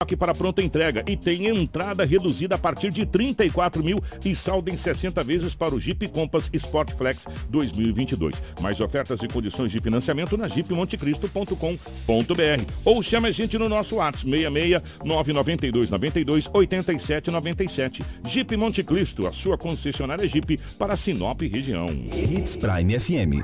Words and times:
Aqui 0.00 0.16
para 0.16 0.32
pronta 0.32 0.62
entrega 0.62 1.02
e 1.08 1.16
tem 1.16 1.48
entrada 1.48 2.04
reduzida 2.04 2.54
a 2.54 2.58
partir 2.58 2.92
de 2.92 3.04
34 3.04 3.82
mil 3.82 3.98
e 4.24 4.32
saldo 4.32 4.70
em 4.70 4.76
60 4.76 5.24
vezes 5.24 5.56
para 5.56 5.74
o 5.74 5.80
Jeep 5.80 6.06
Compass 6.06 6.48
Sport 6.52 6.92
Flex 6.92 7.26
2022. 7.50 8.40
Mais 8.60 8.80
ofertas 8.80 9.20
e 9.24 9.26
condições 9.26 9.72
de 9.72 9.80
financiamento 9.80 10.36
na 10.36 10.46
jeepmontecristo.com.br 10.46 12.72
ou 12.84 13.02
chame 13.02 13.26
a 13.26 13.32
gente 13.32 13.58
no 13.58 13.68
nosso 13.68 13.96
WhatsApp 13.96 14.30
66 14.30 14.82
992 15.04 15.90
92 15.90 16.48
87 16.54 17.30
97. 17.32 18.04
Jeep 18.24 18.56
Monte 18.56 18.84
Cristo, 18.84 19.26
a 19.26 19.32
sua 19.32 19.58
concessionária 19.58 20.28
Jeep 20.28 20.60
para 20.78 20.96
Sinop 20.96 21.42
região. 21.42 21.88
Hits 21.88 22.54
Prime 22.54 23.00
FM. 23.00 23.42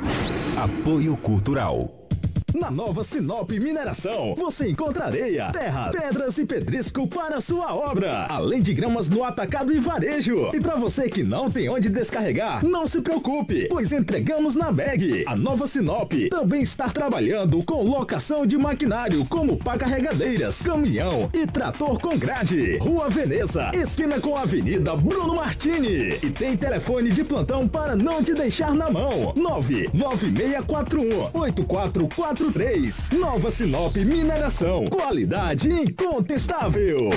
Apoio 0.56 1.16
Cultural. 1.16 2.03
Na 2.54 2.70
nova 2.70 3.02
Sinop 3.02 3.50
Mineração, 3.50 4.32
você 4.36 4.68
encontra 4.68 5.06
areia, 5.06 5.50
terra, 5.50 5.90
pedras 5.90 6.38
e 6.38 6.46
pedrisco 6.46 7.08
para 7.08 7.40
sua 7.40 7.74
obra, 7.74 8.26
além 8.28 8.62
de 8.62 8.72
gramas 8.72 9.08
no 9.08 9.24
atacado 9.24 9.72
e 9.72 9.78
varejo. 9.80 10.50
E 10.54 10.60
para 10.60 10.76
você 10.76 11.08
que 11.08 11.24
não 11.24 11.50
tem 11.50 11.68
onde 11.68 11.88
descarregar, 11.88 12.64
não 12.64 12.86
se 12.86 13.00
preocupe, 13.00 13.66
pois 13.68 13.90
entregamos 13.90 14.54
na 14.54 14.70
bag. 14.70 15.24
A 15.26 15.34
nova 15.34 15.66
Sinop 15.66 16.12
também 16.30 16.62
está 16.62 16.88
trabalhando 16.88 17.60
com 17.64 17.82
locação 17.82 18.46
de 18.46 18.56
maquinário 18.56 19.26
como 19.26 19.56
pá 19.56 19.76
carregadeiras, 19.76 20.62
caminhão 20.62 21.28
e 21.34 21.48
trator 21.48 21.98
com 21.98 22.16
grade. 22.16 22.78
Rua 22.78 23.10
Veneza, 23.10 23.72
esquina 23.74 24.20
com 24.20 24.36
a 24.36 24.42
Avenida 24.42 24.94
Bruno 24.94 25.34
Martini. 25.34 26.20
E 26.22 26.30
tem 26.30 26.56
telefone 26.56 27.10
de 27.10 27.24
plantão 27.24 27.66
para 27.66 27.96
não 27.96 28.22
te 28.22 28.32
deixar 28.32 28.72
na 28.76 28.88
mão. 28.88 29.32
99641 29.34 31.30
8444 31.34 32.43
43. 32.52 33.10
Nova 33.18 33.50
Sinop 33.50 33.96
Mineração. 33.96 34.84
Qualidade 34.86 35.68
incontestável. 35.68 37.10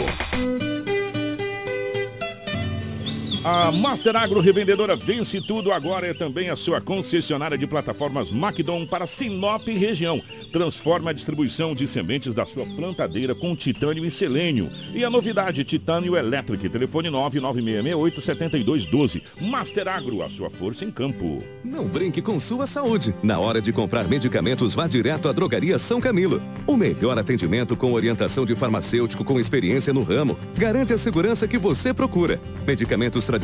A 3.49 3.71
Master 3.71 4.13
Agro 4.17 4.41
Revendedora 4.41 4.93
Vence 4.93 5.39
Tudo 5.39 5.71
agora 5.71 6.05
é 6.05 6.13
também 6.13 6.49
a 6.49 6.55
sua 6.57 6.81
concessionária 6.81 7.57
de 7.57 7.65
plataformas 7.65 8.29
Macdon 8.29 8.85
para 8.85 9.07
Sinop 9.07 9.65
e 9.69 9.71
região. 9.71 10.21
Transforma 10.51 11.11
a 11.11 11.13
distribuição 11.13 11.73
de 11.73 11.87
sementes 11.87 12.33
da 12.33 12.45
sua 12.45 12.65
plantadeira 12.65 13.33
com 13.33 13.55
titânio 13.55 14.05
e 14.05 14.11
selênio. 14.11 14.69
E 14.93 15.05
a 15.05 15.09
novidade, 15.09 15.63
titânio 15.63 16.17
elétrico. 16.17 16.67
Telefone 16.67 17.07
996687212. 17.07 19.21
Master 19.39 19.87
Agro, 19.87 20.21
a 20.21 20.29
sua 20.29 20.49
força 20.49 20.83
em 20.83 20.91
campo. 20.91 21.41
Não 21.63 21.87
brinque 21.87 22.21
com 22.21 22.37
sua 22.41 22.67
saúde. 22.67 23.15
Na 23.23 23.39
hora 23.39 23.61
de 23.61 23.71
comprar 23.71 24.09
medicamentos, 24.09 24.75
vá 24.75 24.87
direto 24.87 25.29
à 25.29 25.31
Drogaria 25.31 25.77
São 25.77 26.01
Camilo. 26.01 26.41
O 26.67 26.75
melhor 26.75 27.17
atendimento 27.17 27.77
com 27.77 27.93
orientação 27.93 28.45
de 28.45 28.57
farmacêutico 28.57 29.23
com 29.23 29.39
experiência 29.39 29.93
no 29.93 30.03
ramo. 30.03 30.37
Garante 30.57 30.91
a 30.91 30.97
segurança 30.97 31.47
que 31.47 31.57
você 31.57 31.93
procura. 31.93 32.41
Medicamentos 32.65 33.23
tradicionais, 33.23 33.36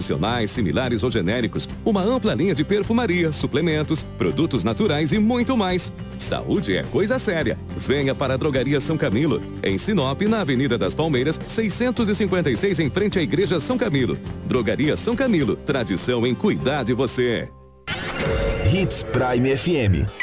similares 0.49 1.03
ou 1.03 1.09
genéricos, 1.09 1.69
uma 1.86 2.02
ampla 2.02 2.33
linha 2.33 2.55
de 2.55 2.63
perfumaria, 2.63 3.31
suplementos, 3.31 4.03
produtos 4.17 4.63
naturais 4.63 5.11
e 5.11 5.19
muito 5.19 5.55
mais. 5.55 5.91
Saúde 6.17 6.75
é 6.75 6.83
coisa 6.83 7.19
séria. 7.19 7.58
Venha 7.77 8.16
para 8.16 8.33
a 8.33 8.38
Drogaria 8.38 8.80
São 8.80 8.97
Camilo, 8.97 9.41
em 9.64 9.77
Sinop, 9.77 10.21
na 10.21 10.41
Avenida 10.41 10.77
das 10.77 10.94
Palmeiras, 10.94 11.39
656, 11.47 12.80
em 12.80 12.89
frente 12.89 13.19
à 13.19 13.21
Igreja 13.21 13.59
São 13.59 13.77
Camilo. 13.77 14.17
Drogaria 14.47 14.95
São 14.95 15.16
Camilo, 15.16 15.55
tradição 15.55 16.25
em 16.25 16.33
cuidar 16.33 16.83
de 16.83 16.94
você. 16.94 17.49
Hits 18.73 19.03
Prime 19.03 19.55
FM. 19.55 20.22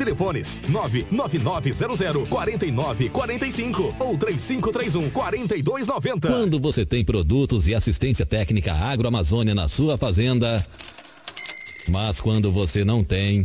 Telefones 0.00 0.62
99900 0.66 2.26
4945 2.26 3.94
ou 3.98 4.16
3531 4.16 5.10
4290. 5.10 6.26
Quando 6.26 6.58
você 6.58 6.86
tem 6.86 7.04
produtos 7.04 7.68
e 7.68 7.74
assistência 7.74 8.24
técnica 8.24 8.72
agroamazônia 8.72 9.54
na 9.54 9.68
sua 9.68 9.98
fazenda, 9.98 10.66
mas 11.90 12.18
quando 12.18 12.50
você 12.50 12.82
não 12.82 13.04
tem. 13.04 13.44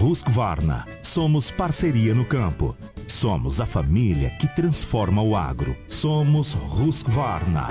Husqvarna. 0.00 0.84
Somos 1.02 1.50
parceria 1.50 2.14
no 2.14 2.24
campo. 2.24 2.76
Somos 3.06 3.60
a 3.60 3.66
família 3.66 4.30
que 4.30 4.46
transforma 4.46 5.22
o 5.22 5.34
agro. 5.34 5.74
Somos 5.88 6.54
Husqvarna. 6.54 7.68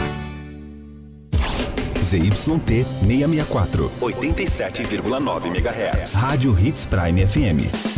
ZYT 2.01 2.85
664, 3.07 3.91
87,9 3.99 5.45
MHz. 5.47 6.13
Rádio 6.13 6.57
Hits 6.59 6.85
Prime 6.85 7.25
FM. 7.25 7.95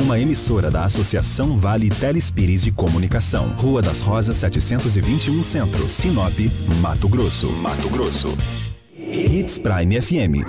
Uma 0.00 0.18
emissora 0.18 0.70
da 0.70 0.84
Associação 0.84 1.58
Vale 1.58 1.90
Telespires 1.90 2.62
de 2.62 2.70
Comunicação. 2.70 3.48
Rua 3.58 3.82
das 3.82 4.00
Rosas 4.00 4.36
721 4.36 5.42
Centro, 5.42 5.88
Sinop, 5.88 6.38
Mato 6.80 7.08
Grosso. 7.08 7.50
Mato 7.62 7.88
Grosso. 7.88 8.36
Hits 8.96 9.58
Prime 9.58 10.00
FM. 10.00 10.44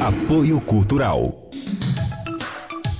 Apoio 0.00 0.60
Cultural. 0.60 1.43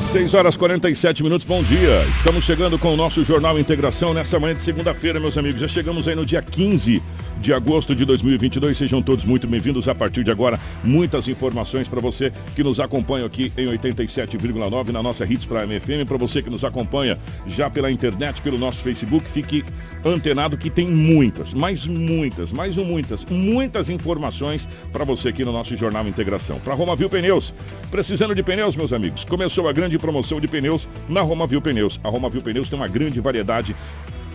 6 0.00 0.32
horas 0.34 0.56
47 0.56 1.22
minutos, 1.22 1.46
bom 1.46 1.62
dia. 1.62 2.04
Estamos 2.16 2.44
chegando 2.44 2.78
com 2.78 2.94
o 2.94 2.96
nosso 2.96 3.22
Jornal 3.24 3.58
Integração 3.58 4.14
nessa 4.14 4.38
manhã 4.38 4.54
de 4.54 4.62
segunda-feira, 4.62 5.20
meus 5.20 5.36
amigos. 5.36 5.60
Já 5.60 5.68
chegamos 5.68 6.08
aí 6.08 6.14
no 6.14 6.24
dia 6.24 6.40
15 6.40 7.02
de 7.40 7.52
agosto 7.52 7.94
de 7.94 8.04
2022. 8.04 8.76
Sejam 8.76 9.02
todos 9.02 9.24
muito 9.24 9.46
bem-vindos. 9.46 9.88
A 9.88 9.94
partir 9.94 10.24
de 10.24 10.30
agora, 10.30 10.58
muitas 10.82 11.28
informações 11.28 11.88
para 11.88 12.00
você 12.00 12.32
que 12.54 12.62
nos 12.62 12.80
acompanha 12.80 13.26
aqui 13.26 13.52
em 13.56 13.66
87,9 13.66 14.88
na 14.90 15.02
nossa 15.02 15.24
Hits 15.24 15.44
Prime 15.44 15.78
FM. 15.78 16.06
Para 16.06 16.16
você 16.16 16.42
que 16.42 16.50
nos 16.50 16.64
acompanha 16.64 17.18
já 17.46 17.68
pela 17.68 17.90
internet, 17.90 18.40
pelo 18.40 18.58
nosso 18.58 18.78
Facebook, 18.78 19.26
fique 19.28 19.64
antenado 20.04 20.56
que 20.56 20.70
tem 20.70 20.88
muitas, 20.88 21.52
mas 21.52 21.86
muitas, 21.86 22.52
mais 22.52 22.78
um 22.78 22.84
muitas, 22.84 23.24
muitas 23.24 23.90
informações 23.90 24.68
para 24.92 25.04
você 25.04 25.28
aqui 25.28 25.44
no 25.44 25.52
nosso 25.52 25.76
Jornal 25.76 26.06
Integração. 26.06 26.58
Para 26.60 26.74
Roma 26.74 26.96
Viu 26.96 27.08
Pneus, 27.08 27.52
precisando 27.90 28.34
de 28.34 28.42
pneus, 28.42 28.76
meus 28.76 28.92
amigos, 28.92 29.24
começou 29.24 29.68
a 29.68 29.72
grande 29.72 29.87
promoção 29.96 30.40
de 30.40 30.48
pneus 30.48 30.88
na 31.08 31.20
Roma 31.20 31.46
Viu 31.46 31.62
Pneus. 31.62 32.00
A 32.02 32.08
Roma 32.08 32.28
Viu 32.28 32.42
Pneus 32.42 32.68
tem 32.68 32.76
uma 32.76 32.88
grande 32.88 33.20
variedade 33.20 33.76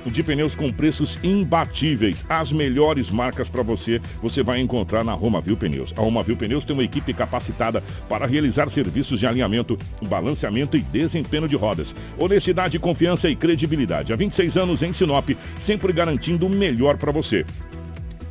de 0.10 0.24
pneus 0.24 0.56
com 0.56 0.72
preços 0.72 1.20
imbatíveis. 1.24 2.26
As 2.28 2.52
melhores 2.52 3.10
marcas 3.10 3.50
para 3.50 3.62
você, 3.62 4.02
você 4.22 4.44
vai 4.44 4.60
encontrar 4.60 5.04
na 5.04 5.14
Roma 5.14 5.42
Viu 5.42 5.58
Pneus. 5.58 5.94
A 5.96 6.02
Roma 6.02 6.24
Viu 6.24 6.36
Pneus 6.36 6.66
tem 6.66 6.74
uma 6.74 6.84
equipe 6.84 7.14
capacitada 7.14 7.84
para 8.10 8.26
realizar 8.26 8.70
serviços 8.70 9.20
de 9.20 9.28
alinhamento, 9.28 9.78
balanceamento 10.08 10.78
e 10.78 10.82
desempenho 10.82 11.48
de 11.48 11.56
rodas. 11.56 11.96
Honestidade, 12.18 12.80
confiança 12.80 13.30
e 13.30 13.36
credibilidade. 13.36 14.14
Há 14.14 14.16
26 14.16 14.58
anos 14.58 14.84
em 14.84 14.94
Sinop, 14.94 15.30
sempre 15.60 15.94
garantindo 15.94 16.46
o 16.46 16.50
melhor 16.50 16.98
para 16.98 17.12
você. 17.12 17.46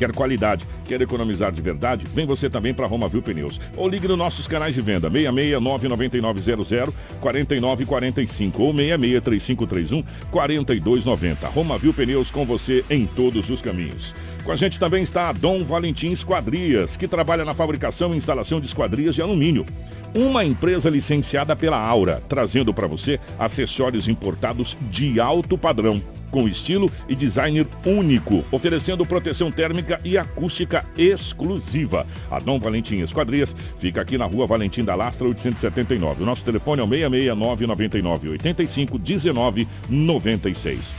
Quer 0.03 0.11
qualidade, 0.11 0.67
quer 0.85 1.01
economizar 1.01 1.53
de 1.53 1.63
verdade? 1.63 2.09
Vem 2.13 2.27
você 2.27 2.51
também 2.51 2.75
para 2.75 2.89
Roma 2.89 3.09
Viu 3.09 3.23
Pneus. 3.23 3.61
Ou 3.77 3.89
ligue 3.89 4.09
nos 4.09 4.19
nossos 4.19 4.49
canais 4.49 4.75
de 4.75 4.83
venda 4.83 5.09
66 5.09 5.63
99900 5.63 6.93
4945 7.21 8.63
ou 8.65 8.75
66 8.75 9.23
3531 9.23 10.03
4290. 10.29 11.47
Roma 11.47 11.79
Viu 11.79 11.95
Pneus 11.95 12.33
com 12.33 12.45
você 12.45 12.85
em 12.91 13.07
todos 13.07 13.49
os 13.49 13.63
caminhos. 13.63 14.13
Com 14.43 14.51
a 14.51 14.57
gente 14.57 14.77
também 14.77 15.05
está 15.05 15.29
a 15.29 15.33
Dom 15.33 15.63
Valentim 15.63 16.11
Esquadrias, 16.11 16.97
que 16.97 17.07
trabalha 17.07 17.45
na 17.45 17.55
fabricação 17.55 18.13
e 18.13 18.17
instalação 18.17 18.61
de 18.61 18.67
esquadrias 18.67 19.15
de 19.15 19.23
alumínio. 19.23 19.65
Uma 20.15 20.45
empresa 20.45 20.91
licenciada 20.91 21.57
pela 21.57 21.79
Aura, 21.79 22.23
trazendo 22.29 22.75
para 22.75 22.87
você 22.87 23.19
acessórios 23.39 24.09
importados 24.09 24.77
de 24.91 25.19
alto 25.19 25.57
padrão 25.57 26.03
com 26.31 26.47
estilo 26.47 26.91
e 27.09 27.15
designer 27.15 27.67
único, 27.85 28.45
oferecendo 28.51 29.07
proteção 29.07 29.51
térmica 29.51 29.99
e 30.05 30.19
acústica 30.19 30.85
exclusiva. 30.99 32.07
A 32.31 32.39
Dom 32.39 32.59
Valentim 32.59 33.01
Esquadrias 33.01 33.57
fica 33.79 34.03
aqui 34.03 34.19
na 34.19 34.27
rua 34.27 34.47
Valentim 34.47 34.85
da 34.85 34.95
Lastra 34.95 35.27
879. 35.29 36.23
O 36.23 36.27
nosso 36.27 36.45
telefone 36.45 36.83
é 36.83 36.85
o 36.85 36.89
669 36.89 37.67
99 37.67 38.29
85 38.31 38.99
19 38.99 39.69
96. 39.89 40.95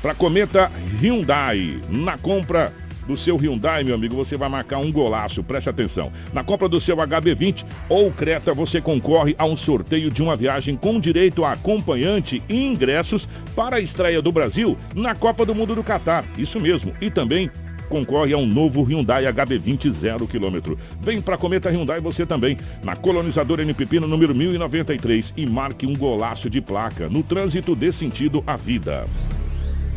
Para 0.00 0.14
Cometa 0.14 0.70
Hyundai, 1.00 1.80
na 1.90 2.16
compra 2.16 2.72
do 3.06 3.16
seu 3.16 3.36
Hyundai, 3.36 3.84
meu 3.84 3.94
amigo, 3.94 4.16
você 4.16 4.36
vai 4.36 4.48
marcar 4.48 4.78
um 4.78 4.92
golaço, 4.92 5.42
preste 5.42 5.68
atenção. 5.68 6.12
Na 6.32 6.42
compra 6.42 6.68
do 6.68 6.80
seu 6.80 6.96
HB20 6.96 7.64
ou 7.88 8.10
Creta, 8.10 8.52
você 8.52 8.80
concorre 8.80 9.34
a 9.38 9.44
um 9.44 9.56
sorteio 9.56 10.10
de 10.10 10.22
uma 10.22 10.36
viagem 10.36 10.76
com 10.76 10.98
direito 10.98 11.44
a 11.44 11.52
acompanhante 11.52 12.42
e 12.48 12.66
ingressos 12.66 13.28
para 13.54 13.76
a 13.76 13.80
estreia 13.80 14.20
do 14.20 14.32
Brasil 14.32 14.76
na 14.94 15.14
Copa 15.14 15.46
do 15.46 15.54
Mundo 15.54 15.74
do 15.74 15.82
Catar. 15.82 16.24
Isso 16.36 16.60
mesmo. 16.60 16.92
E 17.00 17.10
também 17.10 17.50
concorre 17.88 18.32
a 18.32 18.38
um 18.38 18.46
novo 18.46 18.82
Hyundai 18.82 19.24
HB20 19.24 19.90
0 19.90 20.26
km. 20.26 20.74
Vem 21.00 21.20
para 21.20 21.36
Cometa 21.36 21.70
Hyundai 21.70 22.00
você 22.00 22.26
também, 22.26 22.56
na 22.82 22.96
colonizadora 22.96 23.62
NPP 23.62 24.00
no 24.00 24.08
número 24.08 24.34
1093 24.34 25.32
e 25.36 25.46
marque 25.46 25.86
um 25.86 25.96
golaço 25.96 26.50
de 26.50 26.60
placa. 26.60 27.08
No 27.08 27.22
trânsito 27.22 27.74
dê 27.74 27.92
sentido 27.92 28.42
à 28.46 28.56
vida. 28.56 29.04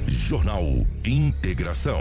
Jornal 0.08 0.64
Integração. 1.06 2.00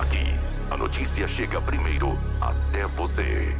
Aqui, 0.00 0.34
a 0.70 0.78
notícia 0.78 1.28
chega 1.28 1.60
primeiro 1.60 2.18
até 2.40 2.86
você. 2.86 3.54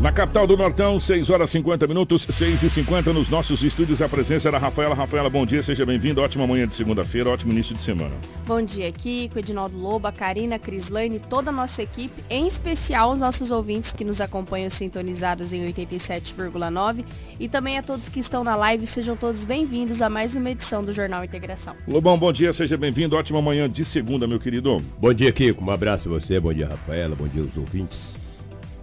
Na 0.00 0.12
capital 0.12 0.46
do 0.46 0.56
Nortão, 0.56 0.98
6 0.98 1.30
horas 1.30 1.48
50 1.50 1.86
minutos, 1.86 2.26
6 2.28 2.64
e 2.64 2.68
50 2.68 3.12
nos 3.12 3.28
nossos 3.28 3.62
estúdios. 3.62 4.02
A 4.02 4.08
presença 4.08 4.50
da 4.50 4.58
Rafaela. 4.58 4.94
Rafaela, 4.94 5.30
bom 5.30 5.46
dia, 5.46 5.62
seja 5.62 5.86
bem-vinda. 5.86 6.20
Ótima 6.20 6.46
manhã 6.46 6.66
de 6.66 6.74
segunda-feira, 6.74 7.30
ótimo 7.30 7.52
início 7.52 7.74
de 7.74 7.80
semana. 7.80 8.12
Bom 8.44 8.60
dia, 8.60 8.90
Kiko, 8.90 9.38
Edinaldo 9.38 9.78
Lobo, 9.78 10.06
a 10.08 10.12
Karina, 10.12 10.58
Crislane, 10.58 11.20
toda 11.20 11.50
a 11.50 11.52
nossa 11.52 11.82
equipe, 11.82 12.24
em 12.28 12.46
especial 12.46 13.12
os 13.12 13.20
nossos 13.20 13.50
ouvintes 13.50 13.92
que 13.92 14.04
nos 14.04 14.20
acompanham 14.20 14.68
sintonizados 14.68 15.52
em 15.52 15.64
87,9 15.72 17.04
e 17.38 17.48
também 17.48 17.78
a 17.78 17.82
todos 17.82 18.08
que 18.08 18.20
estão 18.20 18.42
na 18.44 18.56
live. 18.56 18.86
Sejam 18.86 19.16
todos 19.16 19.44
bem-vindos 19.44 20.02
a 20.02 20.10
mais 20.10 20.34
uma 20.34 20.50
edição 20.50 20.84
do 20.84 20.92
Jornal 20.92 21.24
Integração. 21.24 21.74
Lobão, 21.86 22.18
bom 22.18 22.32
dia, 22.32 22.52
seja 22.52 22.76
bem-vindo. 22.76 23.16
Ótima 23.16 23.40
manhã 23.40 23.70
de 23.70 23.84
segunda, 23.84 24.26
meu 24.26 24.40
querido. 24.40 24.82
Bom 24.98 25.14
dia, 25.14 25.32
Kiko. 25.32 25.64
Um 25.64 25.70
abraço 25.70 26.08
a 26.08 26.12
você, 26.12 26.38
bom 26.38 26.52
dia, 26.52 26.68
Rafaela, 26.68 27.14
bom 27.14 27.28
dia 27.28 27.42
aos 27.42 27.56
ouvintes. 27.56 28.23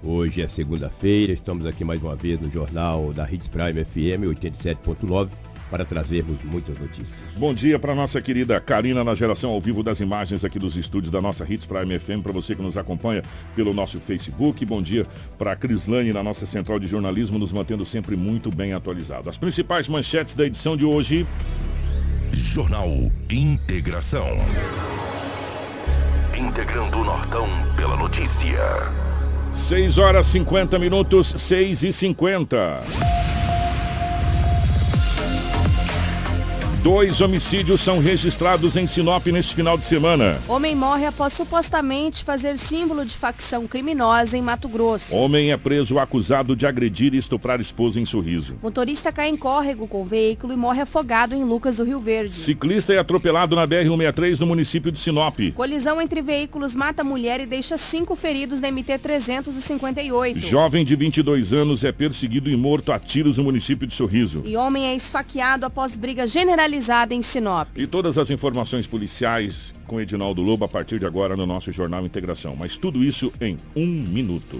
Hoje 0.04 0.42
é 0.42 0.48
segunda-feira, 0.48 1.32
estamos 1.32 1.64
aqui 1.64 1.84
mais 1.84 2.02
uma 2.02 2.16
vez 2.16 2.40
no 2.40 2.50
jornal 2.50 3.14
da 3.14 3.32
Hits 3.32 3.48
Prime 3.48 3.86
FM 3.86 4.26
87.9 4.36 5.30
para 5.70 5.86
trazermos 5.86 6.44
muitas 6.44 6.78
notícias. 6.80 7.34
Bom 7.38 7.54
dia 7.54 7.78
para 7.78 7.94
nossa 7.94 8.20
querida 8.20 8.60
Karina 8.60 9.04
na 9.04 9.14
geração 9.14 9.52
ao 9.52 9.62
vivo 9.62 9.84
das 9.84 10.00
imagens 10.00 10.44
aqui 10.44 10.58
dos 10.58 10.76
estúdios 10.76 11.12
da 11.12 11.22
nossa 11.22 11.46
Hits 11.48 11.68
Prime 11.68 12.00
FM, 12.00 12.24
para 12.24 12.32
você 12.32 12.56
que 12.56 12.64
nos 12.64 12.76
acompanha 12.78 13.22
pelo 13.56 13.76
nosso 13.76 14.00
Facebook. 14.00 14.66
Bom 14.66 14.82
dia 14.82 15.06
para 15.38 15.52
a 15.52 15.56
Crislane 15.56 16.12
na 16.12 16.24
nossa 16.24 16.48
central 16.48 16.80
de 16.80 16.88
jornalismo, 16.88 17.38
nos 17.38 17.52
mantendo 17.52 17.86
sempre 17.86 18.16
muito 18.16 18.50
bem 18.50 18.74
atualizado. 18.74 19.30
As 19.30 19.38
principais 19.38 19.88
manchetes 19.88 20.34
da 20.34 20.46
edição 20.48 20.76
de 20.76 20.84
hoje. 20.84 21.28
Jornal 22.34 22.90
Integração. 23.32 24.28
Integrando 26.36 26.98
o 26.98 27.04
Nortão 27.06 27.48
pela 27.78 27.96
notícia. 27.96 29.11
6 29.54 29.98
horas 29.98 30.26
50 30.28 30.80
minutos, 30.80 31.34
6 31.38 31.84
e 31.84 31.94
50. 31.94 32.82
Dois 36.84 37.22
homicídios 37.22 37.80
são 37.82 38.00
registrados 38.00 38.76
em 38.76 38.88
Sinop 38.88 39.28
neste 39.28 39.54
final 39.54 39.78
de 39.78 39.84
semana. 39.84 40.40
Homem 40.48 40.76
morre 40.76 41.06
após 41.06 41.32
supostamente 41.32 42.24
fazer 42.24 42.58
símbolo 42.58 43.06
de 43.06 43.16
facção 43.16 43.68
criminosa 43.68 44.36
em 44.36 44.42
Mato 44.42 44.68
Grosso. 44.68 45.16
Homem 45.16 45.52
é 45.52 45.58
preso 45.58 46.00
acusado 46.00 46.56
de 46.56 46.66
agredir 46.66 47.14
e 47.14 47.20
estuprar 47.20 47.62
esposa 47.62 48.00
em 48.00 48.06
Sorriso. 48.06 48.58
Motorista 48.64 49.12
cai 49.12 49.30
em 49.30 49.38
córrego 49.38 49.88
com 49.88 50.02
o 50.02 50.06
veículo 50.06 50.54
e 50.54 50.56
morre 50.56 50.82
afogado 50.82 51.36
em 51.36 51.44
Lucas 51.44 51.78
do 51.78 51.84
Rio 51.84 52.00
Verde. 52.00 52.34
Ciclista 52.34 52.92
é 52.92 52.98
atropelado 52.98 53.56
na 53.56 53.68
BR-163 53.68 54.40
no 54.40 54.48
município 54.48 54.92
de 54.92 54.98
Sinop. 54.98 55.38
Colisão 55.54 56.02
entre 56.02 56.24
veículos 56.24 56.76
mata 56.76 57.04
mulher 57.04 57.40
e 57.42 57.46
deixa 57.46 57.78
cinco 57.78 58.16
feridos 58.16 58.60
na 58.60 58.70
MT-358. 58.72 60.40
Jovem 60.40 60.84
de 60.84 60.96
22 60.96 61.54
anos 61.54 61.84
é 61.84 61.92
perseguido 61.92 62.50
e 62.50 62.58
morto 62.58 62.92
a 62.92 62.98
tiros 62.98 63.38
no 63.38 63.44
município 63.44 63.86
de 63.86 63.94
Sorriso. 63.94 64.42
E 64.44 64.58
homem 64.58 64.86
é 64.86 64.96
esfaqueado 64.96 65.64
após 65.64 65.96
briga 65.96 66.28
generalizada 66.28 66.71
em 67.12 67.22
Sinop. 67.22 67.68
E 67.76 67.86
todas 67.86 68.18
as 68.18 68.30
informações 68.30 68.88
policiais 68.88 69.74
com 69.88 70.00
Edinaldo 70.00 70.42
Lobo 70.42 70.66
a 70.66 70.70
partir 70.70 71.00
de 71.00 71.06
agora 71.06 71.36
no 71.36 71.46
nosso 71.46 71.72
Jornal 71.72 72.06
Integração. 72.06 72.56
Mas 72.56 72.78
tudo 72.78 73.04
isso 73.04 73.32
em 73.42 73.58
um 73.76 73.88
minuto. 73.88 74.60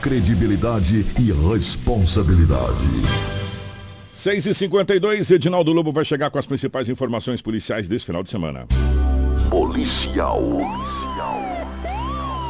credibilidade 0.00 1.04
e 1.18 1.32
responsabilidade. 1.52 2.86
6 4.12 4.46
e 4.46 4.54
52 4.54 5.30
Edinaldo 5.30 5.72
Lobo 5.72 5.90
vai 5.90 6.04
chegar 6.04 6.30
com 6.30 6.38
as 6.38 6.46
principais 6.46 6.88
informações 6.88 7.42
policiais 7.42 7.88
desse 7.88 8.04
final 8.04 8.22
de 8.22 8.28
semana. 8.28 8.66
Policial. 9.50 10.40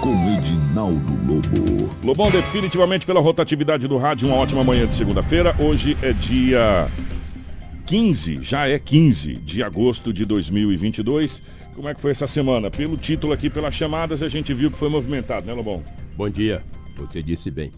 Com 0.03 0.37
Edinaldo 0.37 1.19
Lobo. 1.27 1.91
Lobão, 2.05 2.31
definitivamente 2.31 3.07
pela 3.07 3.21
rotatividade 3.21 3.89
do 3.89 3.97
rádio, 3.97 4.29
uma 4.29 4.37
ótima 4.37 4.63
manhã 4.63 4.87
de 4.87 4.95
segunda-feira. 4.95 5.57
Hoje 5.59 5.97
é 6.03 6.13
dia 6.13 6.91
15, 7.87 8.41
já 8.43 8.69
é 8.69 8.79
15 8.79 9.37
de 9.37 9.63
agosto 9.63 10.13
de 10.13 10.25
2022. 10.25 11.43
Como 11.75 11.89
é 11.89 11.95
que 11.95 12.01
foi 12.01 12.11
essa 12.11 12.29
semana? 12.29 12.71
Pelo 12.71 12.97
título 12.97 13.33
aqui, 13.33 13.49
pelas 13.49 13.75
chamadas, 13.75 14.23
a 14.23 14.29
gente 14.29 14.53
viu 14.53 14.71
que 14.71 14.77
foi 14.77 14.91
movimentado, 14.91 15.47
né, 15.47 15.53
Lobão? 15.55 15.83
Bom 16.17 16.29
dia. 16.29 16.63
Você 16.99 17.23
disse 17.23 17.51
bem, 17.51 17.73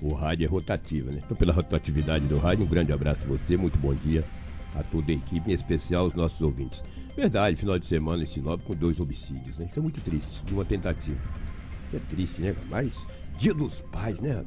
o 0.00 0.12
rádio 0.14 0.46
é 0.46 0.48
rotativo, 0.48 1.10
né? 1.10 1.22
Então, 1.24 1.36
pela 1.36 1.52
rotatividade 1.52 2.26
do 2.26 2.38
rádio, 2.38 2.64
um 2.64 2.68
grande 2.68 2.92
abraço 2.92 3.24
a 3.24 3.28
você, 3.28 3.56
muito 3.56 3.78
bom 3.78 3.94
dia 3.94 4.24
a 4.74 4.82
toda 4.82 5.12
a 5.12 5.14
equipe, 5.14 5.50
em 5.50 5.54
especial 5.54 6.04
aos 6.04 6.14
nossos 6.14 6.40
ouvintes. 6.40 6.82
Verdade, 7.14 7.56
final 7.56 7.78
de 7.78 7.86
semana 7.86 8.22
em 8.22 8.26
Sinop 8.26 8.62
com 8.62 8.74
dois 8.74 8.98
homicídios, 8.98 9.58
né? 9.58 9.66
Isso 9.66 9.78
é 9.78 9.82
muito 9.82 10.00
triste, 10.00 10.42
de 10.44 10.54
uma 10.54 10.64
tentativa. 10.64 11.20
Isso 11.86 11.96
é 11.96 11.98
triste, 11.98 12.40
né? 12.40 12.56
Mas 12.70 12.96
dia 13.36 13.52
dos 13.52 13.82
pais, 13.82 14.18
né? 14.18 14.42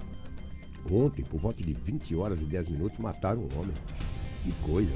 Ontem, 0.91 1.24
por 1.24 1.39
volta 1.39 1.63
de 1.63 1.74
20 1.74 2.15
horas 2.15 2.41
e 2.41 2.46
10 2.46 2.70
minutos, 2.70 2.98
mataram 3.00 3.41
um 3.41 3.60
homem. 3.60 3.74
Que 4.44 4.51
coisa. 4.63 4.94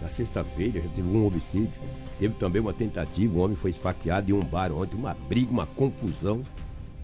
Na 0.00 0.08
sexta-feira 0.08 0.80
já 0.80 0.88
teve 0.88 1.06
um 1.06 1.26
homicídio. 1.26 1.70
Teve 2.18 2.34
também 2.34 2.60
uma 2.60 2.72
tentativa, 2.72 3.38
um 3.38 3.40
homem 3.40 3.56
foi 3.56 3.70
esfaqueado 3.70 4.30
em 4.30 4.34
um 4.34 4.40
bar 4.40 4.72
ontem, 4.72 4.96
uma 4.96 5.14
briga, 5.14 5.50
uma 5.50 5.66
confusão. 5.66 6.42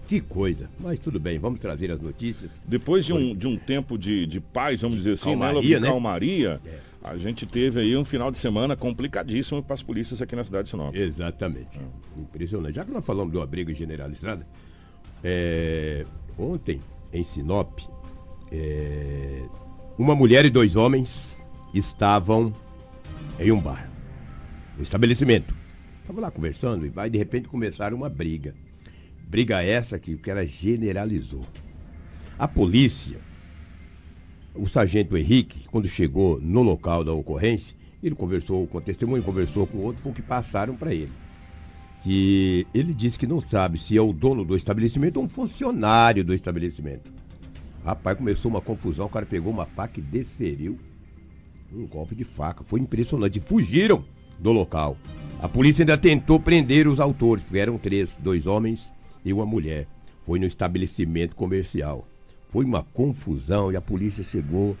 Que 0.09 0.19
coisa. 0.19 0.67
Mas 0.79 0.97
tudo 0.97 1.19
bem, 1.19 1.37
vamos 1.37 1.59
trazer 1.59 1.91
as 1.91 2.01
notícias. 2.01 2.49
Depois 2.65 3.05
de 3.05 3.13
um, 3.13 3.35
de 3.35 3.45
um 3.45 3.55
tempo 3.55 3.95
de, 3.95 4.25
de 4.25 4.41
paz, 4.41 4.81
vamos 4.81 4.97
dizer 4.97 5.11
assim, 5.11 5.35
né, 5.35 5.45
calmaria, 5.45 5.79
né? 5.79 5.85
De 5.85 5.93
calmaria, 5.93 6.61
é. 6.65 6.79
a 7.03 7.15
gente 7.15 7.45
teve 7.45 7.79
aí 7.79 7.95
um 7.95 8.03
final 8.03 8.31
de 8.31 8.39
semana 8.39 8.75
complicadíssimo 8.75 9.61
para 9.61 9.75
as 9.75 9.83
polícias 9.83 10.19
aqui 10.19 10.35
na 10.35 10.43
cidade 10.43 10.63
de 10.63 10.71
Sinop. 10.71 10.95
Exatamente. 10.95 11.77
É. 11.77 12.21
Impressionante. 12.21 12.73
Já 12.73 12.83
que 12.83 12.91
nós 12.91 13.05
falamos 13.05 13.31
de 13.31 13.37
uma 13.37 13.45
briga 13.45 13.71
generalizada, 13.71 14.47
é, 15.23 16.03
ontem 16.39 16.81
em 17.13 17.23
Sinop, 17.23 17.77
é, 18.51 19.43
uma 19.95 20.15
mulher 20.15 20.43
e 20.43 20.49
dois 20.49 20.75
homens 20.75 21.39
estavam 21.71 22.51
em 23.39 23.51
um 23.51 23.61
bar, 23.61 23.87
um 24.75 24.81
estabelecimento. 24.81 25.53
Estavam 26.01 26.23
lá 26.23 26.31
conversando 26.31 26.83
e 26.83 26.89
vai 26.89 27.11
de 27.11 27.17
repente 27.19 27.47
começar 27.47 27.93
uma 27.93 28.09
briga. 28.09 28.55
Briga 29.29 29.61
essa 29.61 29.99
que, 29.99 30.17
que 30.17 30.31
ela 30.31 30.43
generalizou. 30.43 31.43
A 32.37 32.47
polícia, 32.47 33.19
o 34.55 34.67
sargento 34.67 35.15
Henrique, 35.15 35.67
quando 35.69 35.87
chegou 35.87 36.41
no 36.41 36.63
local 36.63 37.03
da 37.03 37.13
ocorrência, 37.13 37.75
ele 38.01 38.15
conversou 38.15 38.65
com 38.65 38.79
o 38.79 38.81
testemunho, 38.81 39.21
conversou 39.21 39.67
com 39.67 39.77
o 39.77 39.85
outro, 39.85 40.01
foi 40.01 40.11
o 40.11 40.15
que 40.15 40.23
passaram 40.23 40.75
para 40.75 40.95
ele. 40.95 41.11
Que 42.01 42.65
ele 42.73 42.91
disse 42.91 43.19
que 43.19 43.27
não 43.27 43.39
sabe 43.39 43.77
se 43.77 43.95
é 43.95 44.01
o 44.01 44.11
dono 44.11 44.43
do 44.43 44.55
estabelecimento 44.55 45.17
ou 45.17 45.25
um 45.25 45.29
funcionário 45.29 46.23
do 46.23 46.33
estabelecimento. 46.33 47.13
Rapaz, 47.85 48.17
começou 48.17 48.49
uma 48.49 48.61
confusão, 48.61 49.05
o 49.05 49.09
cara 49.09 49.27
pegou 49.27 49.53
uma 49.53 49.65
faca 49.67 49.99
e 49.99 50.03
desferiu 50.03 50.79
um 51.71 51.85
golpe 51.85 52.15
de 52.15 52.23
faca. 52.23 52.63
Foi 52.63 52.79
impressionante. 52.79 53.39
Fugiram 53.39 54.03
do 54.39 54.51
local. 54.51 54.97
A 55.39 55.47
polícia 55.47 55.83
ainda 55.83 55.97
tentou 55.97 56.39
prender 56.39 56.87
os 56.87 56.99
autores, 56.99 57.43
porque 57.43 57.59
eram 57.59 57.77
três, 57.77 58.17
dois 58.17 58.47
homens 58.47 58.91
e 59.23 59.33
uma 59.33 59.45
mulher. 59.45 59.87
Foi 60.25 60.39
no 60.39 60.45
estabelecimento 60.45 61.35
comercial. 61.35 62.07
Foi 62.49 62.65
uma 62.65 62.83
confusão 62.93 63.71
e 63.71 63.75
a 63.75 63.81
polícia 63.81 64.23
chegou 64.23 64.75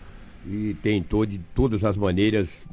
e 0.45 0.75
tentou 0.81 1.25
de 1.25 1.37
todas 1.53 1.83
as 1.83 1.97
maneiras 1.97 2.67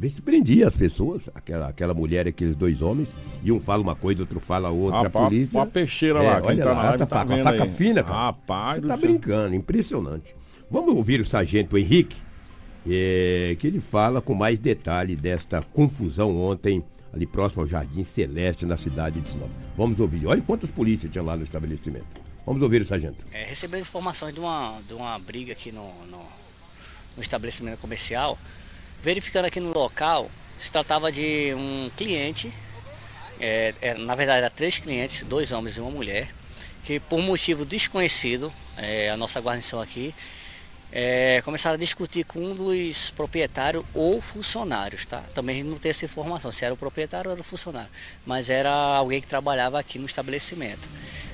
ver 0.00 0.08
se 0.08 0.22
prendia 0.22 0.66
as 0.66 0.74
pessoas, 0.74 1.28
aquela, 1.34 1.68
aquela 1.68 1.92
mulher, 1.92 2.26
aqueles 2.26 2.56
dois 2.56 2.80
homens, 2.80 3.10
e 3.42 3.52
um 3.52 3.60
fala 3.60 3.82
uma 3.82 3.94
coisa, 3.94 4.22
outro 4.22 4.40
fala 4.40 4.70
outra, 4.70 5.08
a 5.08 5.10
polícia. 5.10 5.58
Uma 5.58 5.66
peixeira 5.66 6.22
é, 6.22 6.26
lá, 6.26 6.40
olha 6.42 6.64
tá 6.64 6.72
lá, 6.72 6.94
essa 6.94 7.06
tá 7.06 7.16
faca, 7.18 7.36
faca 7.42 7.66
fina, 7.66 8.02
cara. 8.02 8.14
Rapaz, 8.14 8.80
Você 8.80 8.88
tá 8.88 8.96
brincando, 8.96 9.54
impressionante. 9.54 10.34
Vamos 10.70 10.94
ouvir 10.96 11.20
o 11.20 11.24
sargento 11.26 11.76
Henrique, 11.76 12.16
é, 12.88 13.54
que 13.58 13.66
ele 13.66 13.78
fala 13.78 14.22
com 14.22 14.34
mais 14.34 14.58
detalhe 14.58 15.14
desta 15.14 15.60
confusão 15.60 16.34
ontem 16.34 16.82
ali 17.12 17.26
próximo 17.26 17.62
ao 17.62 17.68
Jardim 17.68 18.04
Celeste, 18.04 18.64
na 18.64 18.76
cidade 18.76 19.20
de 19.20 19.28
Sinop. 19.28 19.50
Vamos 19.76 19.98
ouvir. 20.00 20.26
Olha 20.26 20.40
quantas 20.42 20.70
polícias 20.70 21.10
tinha 21.10 21.22
lá 21.22 21.36
no 21.36 21.44
estabelecimento. 21.44 22.06
Vamos 22.46 22.62
ouvir 22.62 22.82
o 22.82 22.86
sargento. 22.86 23.24
É, 23.32 23.44
recebemos 23.44 23.86
informações 23.86 24.34
de 24.34 24.40
uma, 24.40 24.80
de 24.86 24.94
uma 24.94 25.18
briga 25.18 25.52
aqui 25.52 25.70
no, 25.70 25.92
no, 26.06 26.18
no 27.16 27.22
estabelecimento 27.22 27.78
comercial. 27.78 28.38
Verificando 29.02 29.46
aqui 29.46 29.60
no 29.60 29.72
local, 29.72 30.30
se 30.60 30.70
tratava 30.70 31.10
de 31.10 31.54
um 31.54 31.90
cliente, 31.96 32.52
é, 33.40 33.74
é, 33.80 33.94
na 33.94 34.14
verdade 34.14 34.44
eram 34.44 34.54
três 34.54 34.78
clientes, 34.78 35.24
dois 35.24 35.52
homens 35.52 35.76
e 35.76 35.80
uma 35.80 35.90
mulher, 35.90 36.28
que 36.84 37.00
por 37.00 37.20
motivo 37.20 37.64
desconhecido, 37.64 38.52
é, 38.76 39.10
a 39.10 39.16
nossa 39.16 39.40
guarnição 39.40 39.80
aqui, 39.80 40.14
é, 40.92 41.40
começaram 41.44 41.74
a 41.74 41.78
discutir 41.78 42.24
com 42.24 42.40
um 42.40 42.54
dos 42.54 43.10
proprietários 43.10 43.84
ou 43.94 44.20
funcionários, 44.20 45.06
tá? 45.06 45.22
Também 45.34 45.62
não 45.62 45.78
tem 45.78 45.90
essa 45.90 46.04
informação, 46.04 46.50
se 46.50 46.64
era 46.64 46.74
o 46.74 46.76
proprietário 46.76 47.28
ou 47.28 47.32
era 47.32 47.40
o 47.40 47.44
funcionário, 47.44 47.90
mas 48.26 48.50
era 48.50 48.70
alguém 48.70 49.20
que 49.20 49.28
trabalhava 49.28 49.78
aqui 49.78 49.98
no 49.98 50.06
estabelecimento. 50.06 50.88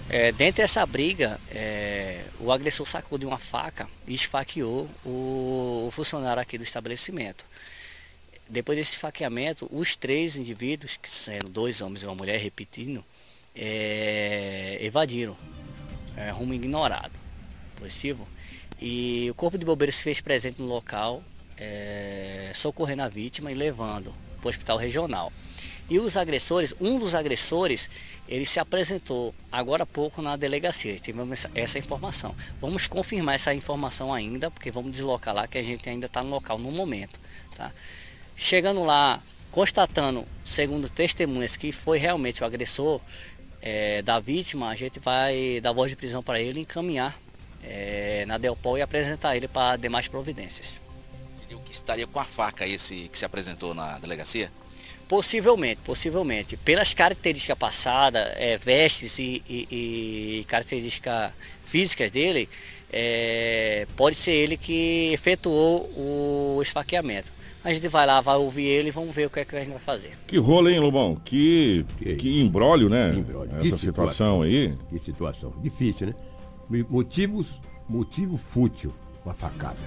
É, 0.09 0.31
dentro 0.31 0.63
dessa 0.63 0.85
briga, 0.87 1.41
é, 1.51 2.23
o 2.39 2.53
agressor 2.53 2.87
sacou 2.87 3.19
de 3.19 3.27
uma 3.27 3.39
faca 3.39 3.89
e 4.07 4.15
esfaqueou 4.15 4.89
o, 5.05 5.87
o 5.89 5.91
funcionário 5.91 6.41
aqui 6.41 6.57
do 6.57 6.63
estabelecimento. 6.63 7.45
Depois 8.49 8.79
desse 8.79 8.93
esfaqueamento, 8.93 9.69
os 9.73 9.97
três 9.97 10.37
indivíduos, 10.37 10.97
que 10.97 11.11
sendo 11.11 11.49
dois 11.49 11.81
homens 11.81 12.03
e 12.03 12.07
uma 12.07 12.15
mulher, 12.15 12.39
repetindo, 12.39 13.05
é, 13.55 14.79
evadiram, 14.81 15.37
é, 16.17 16.31
rumo 16.31 16.55
ignorado, 16.55 17.13
positivo. 17.77 18.29
E 18.81 19.29
o 19.31 19.35
corpo 19.35 19.57
de 19.57 19.65
bombeiros 19.65 19.97
se 19.97 20.03
fez 20.03 20.21
presente 20.21 20.61
no 20.61 20.69
local, 20.69 21.23
é, 21.57 22.51
socorrendo 22.55 23.03
a 23.03 23.09
vítima 23.09 23.51
e 23.51 23.55
levando 23.55 24.13
para 24.41 24.47
o 24.47 24.51
hospital 24.51 24.77
regional. 24.77 25.33
E 25.89 25.99
os 25.99 26.17
agressores, 26.17 26.75
um 26.81 26.99
dos 26.99 27.15
agressores, 27.15 27.89
ele 28.29 28.45
se 28.45 28.59
apresentou 28.59 29.33
agora 29.53 29.85
há 29.85 29.87
pouco 29.87 30.21
na 30.21 30.37
delegacia. 30.37 30.99
Tivemos 30.99 31.47
essa, 31.55 31.79
informação. 31.79 32.35
Vamos 32.61 32.89
confirmar 32.89 33.37
essa 33.37 33.55
informação 33.55 34.13
ainda, 34.13 34.51
porque 34.51 34.71
vamos 34.71 34.91
deslocar 34.91 35.33
lá, 35.33 35.47
que 35.47 35.57
a 35.57 35.63
gente 35.63 35.89
ainda 35.89 36.07
está 36.07 36.25
no 36.25 36.31
local 36.31 36.59
no 36.59 36.73
momento. 36.73 37.21
Tá? 37.57 37.71
Chegando 38.37 38.83
lá, 38.83 39.23
constatando, 39.53 40.27
segundo 40.45 40.91
testemunhas, 40.91 41.57
que 41.57 41.71
foi 41.71 41.99
realmente 41.99 42.43
o 42.43 42.47
agressor 42.47 43.01
é, 43.63 44.03
da 44.03 44.19
vítima, 44.19 44.69
a 44.69 44.75
gente 44.75 44.99
vai 44.99 45.61
dar 45.63 45.73
voz 45.73 45.91
de 45.91 45.97
prisão 45.97 46.23
para 46.23 46.41
ele 46.41 46.59
e 46.59 46.63
encaminhar 46.63 47.17
é, 47.63 48.25
na 48.27 48.39
Delpol 48.39 48.79
e 48.79 48.83
apresentar 48.83 49.37
ele 49.37 49.49
para 49.49 49.77
demais 49.77 50.09
providências. 50.09 50.75
Seria 51.41 51.57
o 51.57 51.61
que 51.61 51.73
estaria 51.73 52.07
com 52.07 52.21
a 52.21 52.25
faca 52.25 52.67
esse 52.67 53.09
que 53.11 53.19
se 53.19 53.25
apresentou 53.25 53.75
na 53.75 53.99
delegacia? 53.99 54.51
Possivelmente, 55.09 55.81
possivelmente. 55.85 56.57
Pelas 56.57 56.93
características 56.93 57.57
passadas, 57.57 58.29
é, 58.37 58.59
vestes 58.59 59.19
e, 59.19 59.43
e, 59.49 59.69
e, 60.41 60.45
características 60.49 61.31
físicas 61.65 62.11
dele, 62.11 62.49
é, 62.93 63.87
pode 63.97 64.17
ser 64.17 64.33
ele 64.33 64.57
que 64.57 65.11
efetuou 65.13 65.89
o 65.97 66.61
esfaqueamento. 66.61 67.37
A 67.63 67.73
gente 67.73 67.89
vai 67.89 68.07
lá, 68.07 68.21
vai 68.21 68.37
ouvir 68.37 68.65
ele 68.65 68.89
e 68.89 68.93
vamos 68.93 69.15
ver 69.15 69.27
o 69.27 69.31
que, 69.31 69.41
é 69.41 69.45
que 69.45 69.57
a 69.57 69.61
gente 69.61 69.71
vai 69.71 69.81
fazer. 69.81 70.13
Que 70.27 70.39
rolo, 70.39 70.69
hein, 70.69 70.79
Lobão? 70.79 71.21
Que, 71.25 71.85
que, 71.99 72.15
que 72.15 72.41
embrólio, 72.41 72.89
né? 72.89 73.11
Que 73.13 73.19
embrólio. 73.19 73.51
Essa 73.55 73.61
que 73.61 73.69
situação, 73.79 73.89
situação 73.89 74.43
aí. 74.43 74.75
Que 74.89 74.99
situação. 75.01 75.53
Difícil, 75.63 76.09
né? 76.09 76.15
Motivos, 76.69 77.61
motivo 77.89 78.37
fútil, 78.37 78.93
uma 79.25 79.35
facada. 79.35 79.79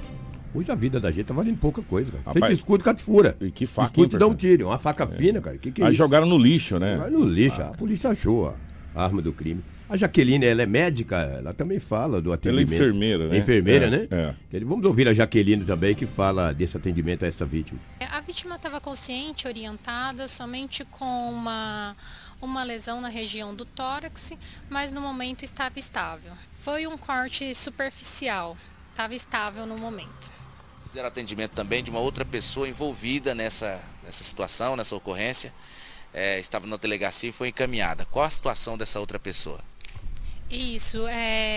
Hoje 0.54 0.72
a 0.72 0.76
vida 0.76 1.00
da 1.00 1.12
gente 1.12 1.26
tá 1.26 1.34
valendo 1.34 1.58
pouca 1.58 1.82
coisa, 1.82 2.12
cara. 2.12 2.24
Rapaz, 2.26 2.46
Você 2.46 2.54
escudo 2.54 2.84
fura. 2.98 3.38
E 3.40 3.52
que 3.52 3.68
faca. 3.68 3.90
Escudo 3.90 4.18
dá 4.18 4.28
um 4.28 4.34
tiro, 4.34 4.68
uma 4.68 4.80
faca 4.80 5.04
é. 5.04 5.08
fina, 5.08 5.40
cara. 5.42 5.58
Que 5.58 5.72
que 5.72 5.82
é 5.82 5.86
Aí 5.86 5.92
isso? 5.92 5.98
jogaram 5.98 6.26
no 6.26 6.38
lixo, 6.38 6.80
né? 6.80 6.96
Jogaram 6.96 7.20
no 7.20 7.26
lixo. 7.26 7.62
A 7.62 7.68
polícia 7.68 8.10
achou 8.10 8.56
a 8.96 9.04
arma 9.04 9.22
do 9.22 9.32
crime. 9.32 9.64
A 9.90 9.98
Jaqueline, 9.98 10.46
ela 10.46 10.62
é 10.62 10.68
médica, 10.68 11.18
ela 11.18 11.52
também 11.52 11.80
fala 11.80 12.22
do 12.22 12.32
atendimento. 12.32 12.74
Ela 12.74 12.76
é 12.76 12.80
enfermeira, 12.80 13.28
né? 13.28 13.36
É 13.36 13.40
enfermeira, 13.40 13.86
é, 13.88 13.90
né? 13.90 14.36
É. 14.54 14.60
Vamos 14.60 14.86
ouvir 14.86 15.08
a 15.08 15.14
Jaqueline 15.14 15.66
também, 15.66 15.96
que 15.96 16.06
fala 16.06 16.54
desse 16.54 16.78
atendimento 16.78 17.26
a 17.26 17.28
essa 17.28 17.44
vítima. 17.44 17.80
É, 18.00 18.06
a 18.06 18.20
vítima 18.22 18.56
estava 18.56 18.80
consciente, 18.80 19.48
orientada, 19.48 20.28
somente 20.28 20.86
com 20.86 21.32
uma, 21.32 21.96
uma 22.40 22.64
lesão 22.64 23.02
na 23.02 23.08
região 23.08 23.56
do 23.56 23.66
tórax, 23.66 24.34
mas 24.70 24.92
no 24.92 25.02
momento 25.02 25.44
estava 25.44 25.80
estável. 25.80 26.34
Foi 26.70 26.86
um 26.86 27.00
corte 27.00 27.56
superficial, 27.56 28.56
estava 28.92 29.16
estável 29.16 29.66
no 29.66 29.76
momento 29.76 30.30
fizeram 30.84 31.08
atendimento 31.08 31.52
também 31.52 31.84
de 31.84 31.90
uma 31.92 32.00
outra 32.00 32.26
pessoa 32.26 32.68
envolvida 32.68 33.36
nessa, 33.36 33.80
nessa 34.04 34.24
situação, 34.24 34.76
nessa 34.76 34.96
ocorrência. 34.96 35.54
É, 36.14 36.40
estava 36.40 36.66
na 36.68 36.78
delegacia 36.78 37.30
e 37.30 37.34
foi 37.34 37.50
encaminhada. 37.50 38.06
Qual 38.06 38.26
a 38.26 38.30
situação 38.30 38.76
dessa 38.76 39.00
outra 39.00 39.20
pessoa? 39.20 39.60
Isso, 40.50 41.06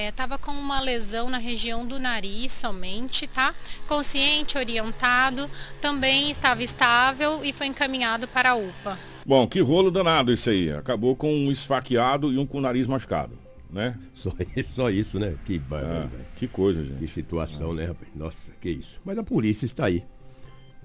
estava 0.09 0.35
é, 0.35 0.39
com 0.39 0.51
uma 0.51 0.81
lesão 0.81 1.31
na 1.31 1.39
região 1.39 1.87
do 1.87 1.99
nariz 1.99 2.53
somente, 2.53 3.27
tá? 3.27 3.55
Consciente, 3.89 4.59
orientado, 4.59 5.51
também 5.81 6.31
estava 6.31 6.63
estável 6.63 7.43
e 7.43 7.53
foi 7.55 7.69
encaminhado 7.69 8.29
para 8.29 8.51
a 8.51 8.55
UPA. 8.55 8.99
Bom, 9.27 9.47
que 9.47 9.61
rolo 9.61 9.91
danado 9.91 10.33
isso 10.33 10.51
aí. 10.51 10.71
Acabou 10.73 11.17
com 11.17 11.33
um 11.33 11.51
esfaqueado 11.51 12.33
e 12.33 12.39
um 12.39 12.47
com 12.47 12.59
o 12.59 12.63
nariz 12.63 12.87
machucado 12.87 13.42
né? 13.73 13.99
Só, 14.13 14.31
só 14.67 14.91
isso, 14.91 15.19
né? 15.19 15.35
Que 15.45 15.61
ah, 15.73 16.09
Que 16.37 16.47
coisa, 16.47 16.85
gente. 16.85 16.99
Que 16.99 17.09
situação, 17.09 17.73
ah. 17.73 17.75
né, 17.75 17.87
rapaz? 17.87 18.09
Nossa, 18.15 18.53
que 18.61 18.71
isso. 18.71 19.01
Mas 19.05 19.19
a 19.19 19.23
polícia 19.23 19.65
está 19.65 19.87
aí 19.87 20.05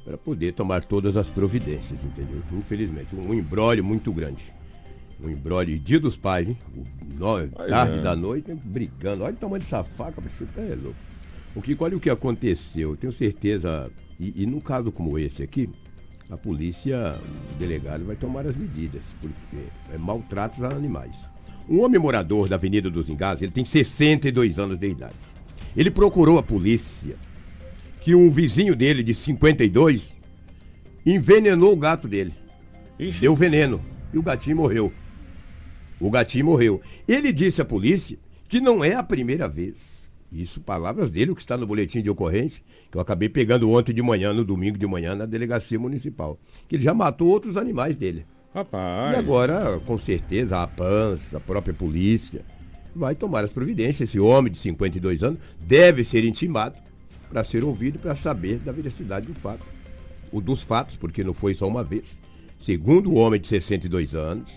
para 0.04 0.18
poder 0.18 0.54
tomar 0.54 0.86
todas 0.86 1.18
as 1.18 1.30
providências, 1.30 2.06
entendeu? 2.06 2.42
Infelizmente, 2.54 3.14
um 3.14 3.34
embrólio 3.34 3.84
muito 3.84 4.12
grande. 4.14 4.44
Um 5.22 5.30
embrólio 5.30 5.78
dia 5.78 6.00
dos 6.00 6.16
pais, 6.16 6.48
hein? 6.48 6.58
Tarde 7.68 8.00
é. 8.00 8.02
da 8.02 8.16
noite, 8.16 8.50
né? 8.50 8.58
brigando. 8.64 9.24
Olha 9.24 9.34
o 9.34 9.38
tamanho 9.38 9.60
dessa 9.60 9.84
faca, 9.84 10.22
você 10.22 10.46
tá 10.46 10.62
é 10.62 10.76
louco. 10.76 10.98
O 11.54 11.62
que, 11.62 11.76
olha 11.80 11.98
o 11.98 12.00
que 12.00 12.10
aconteceu, 12.10 12.96
tenho 12.96 13.12
certeza, 13.12 13.92
e, 14.20 14.44
e 14.44 14.46
num 14.46 14.60
caso 14.60 14.92
como 14.92 15.18
esse 15.18 15.42
aqui, 15.42 15.68
a 16.30 16.38
polícia, 16.38 17.20
o 17.52 17.56
delegado 17.56 18.06
vai 18.06 18.16
tomar 18.16 18.46
as 18.46 18.56
medidas, 18.56 19.04
porque 19.20 19.58
é 19.92 19.98
maltratos 19.98 20.64
a 20.64 20.70
animais. 20.70 21.18
Um 21.70 21.82
homem 21.82 22.00
morador 22.00 22.48
da 22.48 22.56
Avenida 22.56 22.90
dos 22.90 23.10
Engás, 23.10 23.42
ele 23.42 23.52
tem 23.52 23.66
62 23.66 24.58
anos 24.58 24.80
de 24.80 24.88
idade. 24.88 25.16
Ele 25.76 25.92
procurou 25.92 26.38
a 26.38 26.44
polícia 26.44 27.16
que 28.02 28.16
um 28.16 28.32
vizinho 28.32 28.76
dele 28.76 29.04
de 29.04 29.14
52 29.14 30.14
envenenou 31.06 31.74
o 31.74 31.78
gato 31.78 32.08
dele. 32.08 32.34
Ixi. 32.98 33.20
Deu 33.20 33.36
veneno 33.36 33.84
e 34.14 34.18
o 34.18 34.24
gatinho 34.24 34.56
morreu. 34.56 34.94
O 36.00 36.10
gatinho 36.10 36.46
morreu. 36.46 36.82
Ele 37.08 37.34
disse 37.34 37.62
à 37.62 37.66
polícia 37.66 38.18
que 38.48 38.62
não 38.62 38.84
é 38.84 38.96
a 38.96 39.04
primeira 39.04 39.48
vez. 39.48 40.12
Isso, 40.32 40.60
palavras 40.62 41.10
dele, 41.10 41.32
o 41.32 41.36
que 41.36 41.42
está 41.42 41.56
no 41.56 41.66
boletim 41.66 42.02
de 42.02 42.10
ocorrência, 42.10 42.64
que 42.92 42.98
eu 42.98 43.02
acabei 43.02 43.30
pegando 43.30 43.70
ontem 43.70 43.94
de 43.94 44.02
manhã, 44.02 44.34
no 44.34 44.44
domingo 44.44 44.78
de 44.78 44.86
manhã, 44.86 45.16
na 45.16 45.26
delegacia 45.26 45.80
municipal. 45.80 46.38
Que 46.68 46.76
ele 46.76 46.84
já 46.84 46.94
matou 46.94 47.30
outros 47.30 47.56
animais 47.56 47.96
dele. 47.96 48.26
Rapaz. 48.54 49.14
E 49.14 49.20
agora, 49.20 49.80
com 49.86 49.98
certeza, 49.98 50.62
a 50.62 50.68
PANS, 50.68 51.36
a 51.36 51.40
própria 51.40 51.74
polícia, 51.74 52.44
vai 52.96 53.16
tomar 53.16 53.44
as 53.44 53.52
providências. 53.52 54.10
Esse 54.10 54.20
homem 54.20 54.52
de 54.52 54.58
52 54.58 55.24
anos 55.24 55.40
deve 55.60 56.04
ser 56.04 56.26
intimado 56.26 56.76
para 57.30 57.44
ser 57.44 57.64
ouvido 57.64 58.00
para 58.00 58.16
saber 58.16 58.58
da 58.60 58.72
veracidade 58.72 59.28
do 59.28 59.40
fato. 59.40 59.66
O 60.32 60.42
dos 60.42 60.64
fatos, 60.64 60.96
porque 60.96 61.24
não 61.24 61.34
foi 61.34 61.54
só 61.54 61.68
uma 61.68 61.84
vez. 61.84 62.20
Segundo 62.60 63.12
o 63.12 63.16
homem 63.16 63.40
de 63.40 63.48
62 63.48 64.16
anos, 64.16 64.52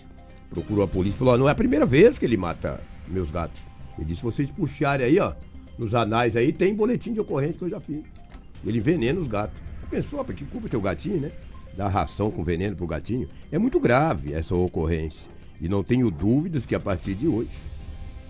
procurou 0.49 0.83
a 0.83 0.87
polícia 0.87 1.15
e 1.15 1.19
falou: 1.19 1.37
não 1.37 1.47
é 1.47 1.51
a 1.51 1.55
primeira 1.55 1.85
vez 1.85 2.17
que 2.17 2.25
ele 2.25 2.37
mata 2.37 2.81
meus 3.07 3.29
gatos. 3.29 3.61
Ele 3.97 4.07
disse: 4.07 4.23
vocês 4.23 4.49
puxarem 4.51 5.05
aí, 5.05 5.19
ó, 5.19 5.33
nos 5.77 5.93
anais 5.93 6.35
aí, 6.35 6.51
tem 6.51 6.73
boletim 6.73 7.13
de 7.13 7.19
ocorrência 7.19 7.59
que 7.59 7.65
eu 7.65 7.69
já 7.69 7.79
fiz. 7.79 8.03
Ele 8.65 8.79
envenena 8.79 9.19
os 9.19 9.27
gatos. 9.27 9.61
Pensou, 9.89 10.23
porque 10.23 10.45
culpa 10.45 10.69
teu 10.69 10.79
gatinho, 10.79 11.19
né? 11.19 11.31
Da 11.75 11.87
ração 11.87 12.29
com 12.31 12.43
veneno 12.43 12.75
para 12.75 12.85
o 12.85 12.87
gatinho, 12.87 13.27
é 13.51 13.57
muito 13.57 13.79
grave 13.79 14.33
essa 14.33 14.55
ocorrência. 14.55 15.29
E 15.59 15.69
não 15.69 15.83
tenho 15.83 16.09
dúvidas 16.09 16.65
que 16.65 16.75
a 16.75 16.79
partir 16.79 17.13
de 17.13 17.27
hoje, 17.27 17.49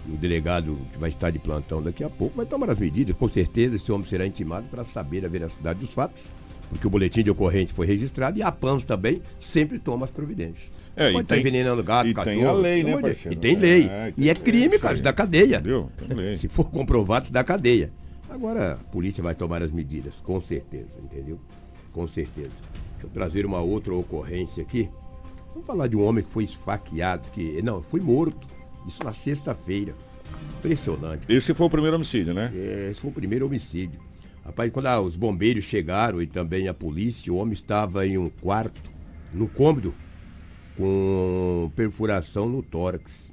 o 0.07 0.17
delegado 0.17 0.77
que 0.91 0.97
vai 0.97 1.09
estar 1.09 1.29
de 1.29 1.39
plantão 1.39 1.81
daqui 1.81 2.03
a 2.03 2.09
pouco 2.09 2.37
vai 2.37 2.45
tomar 2.45 2.69
as 2.69 2.77
medidas. 2.77 3.15
Com 3.15 3.27
certeza 3.27 3.75
esse 3.75 3.91
homem 3.91 4.05
será 4.07 4.25
intimado 4.25 4.67
para 4.67 4.83
saber 4.83 5.25
a 5.25 5.29
veracidade 5.29 5.79
dos 5.79 5.93
fatos, 5.93 6.23
porque 6.69 6.85
o 6.85 6.89
boletim 6.89 7.23
de 7.23 7.29
ocorrência 7.29 7.75
foi 7.75 7.85
registrado 7.85 8.39
e 8.39 8.43
a 8.43 8.51
PANS 8.51 8.83
também 8.83 9.21
sempre 9.39 9.79
toma 9.79 10.05
as 10.05 10.11
providências. 10.11 10.71
É, 10.95 11.11
Pode 11.11 11.23
estar 11.23 11.35
tá 11.35 11.39
envenenando 11.39 11.83
gato, 11.83 12.07
e 12.07 12.13
cachorro. 12.13 12.35
Tem 12.35 12.45
a 12.45 12.51
lei, 12.51 12.83
né, 12.83 12.97
parceiro? 12.97 13.33
E 13.33 13.35
tem 13.39 13.55
lei. 13.55 13.87
É, 13.87 14.13
e 14.17 14.29
é 14.29 14.35
crime, 14.35 14.77
cara, 14.77 14.93
isso 14.93 15.03
dá 15.03 15.13
cadeia. 15.13 15.61
Se 16.35 16.47
for 16.47 16.69
comprovado, 16.69 17.25
isso 17.25 17.33
dá 17.33 17.43
cadeia. 17.43 17.91
Agora 18.29 18.73
a 18.73 18.75
polícia 18.75 19.21
vai 19.21 19.35
tomar 19.35 19.61
as 19.61 19.71
medidas, 19.71 20.15
com 20.23 20.39
certeza, 20.41 20.99
entendeu? 21.03 21.39
Com 21.91 22.07
certeza. 22.07 22.55
Deixa 23.01 23.07
eu 23.07 23.09
trazer 23.09 23.45
uma 23.45 23.59
outra 23.59 23.93
ocorrência 23.95 24.61
aqui. 24.61 24.87
Vamos 25.53 25.65
falar 25.65 25.87
de 25.87 25.97
um 25.97 26.03
homem 26.03 26.23
que 26.23 26.29
foi 26.29 26.43
esfaqueado, 26.43 27.29
que. 27.31 27.59
Não, 27.63 27.81
foi 27.81 27.99
morto. 27.99 28.47
Isso 28.87 29.03
na 29.03 29.11
sexta-feira. 29.11 29.95
Impressionante. 30.59 31.25
Esse 31.27 31.53
foi 31.53 31.65
o 31.65 31.69
primeiro 31.69 31.95
homicídio, 31.95 32.33
né? 32.33 32.51
É, 32.53 32.89
esse 32.91 33.01
foi 33.01 33.09
o 33.09 33.13
primeiro 33.13 33.47
homicídio. 33.47 33.99
Rapaz, 34.45 34.71
quando 34.71 34.85
ah, 34.87 35.01
os 35.01 35.15
bombeiros 35.15 35.63
chegaram 35.63 36.21
e 36.21 36.27
também 36.27 36.67
a 36.67 36.73
polícia, 36.73 37.33
o 37.33 37.37
homem 37.37 37.53
estava 37.53 38.05
em 38.05 38.17
um 38.17 38.29
quarto, 38.29 38.81
no 39.33 39.47
cômodo, 39.47 39.93
com 40.77 41.71
perfuração 41.75 42.47
no 42.47 42.61
tórax. 42.61 43.31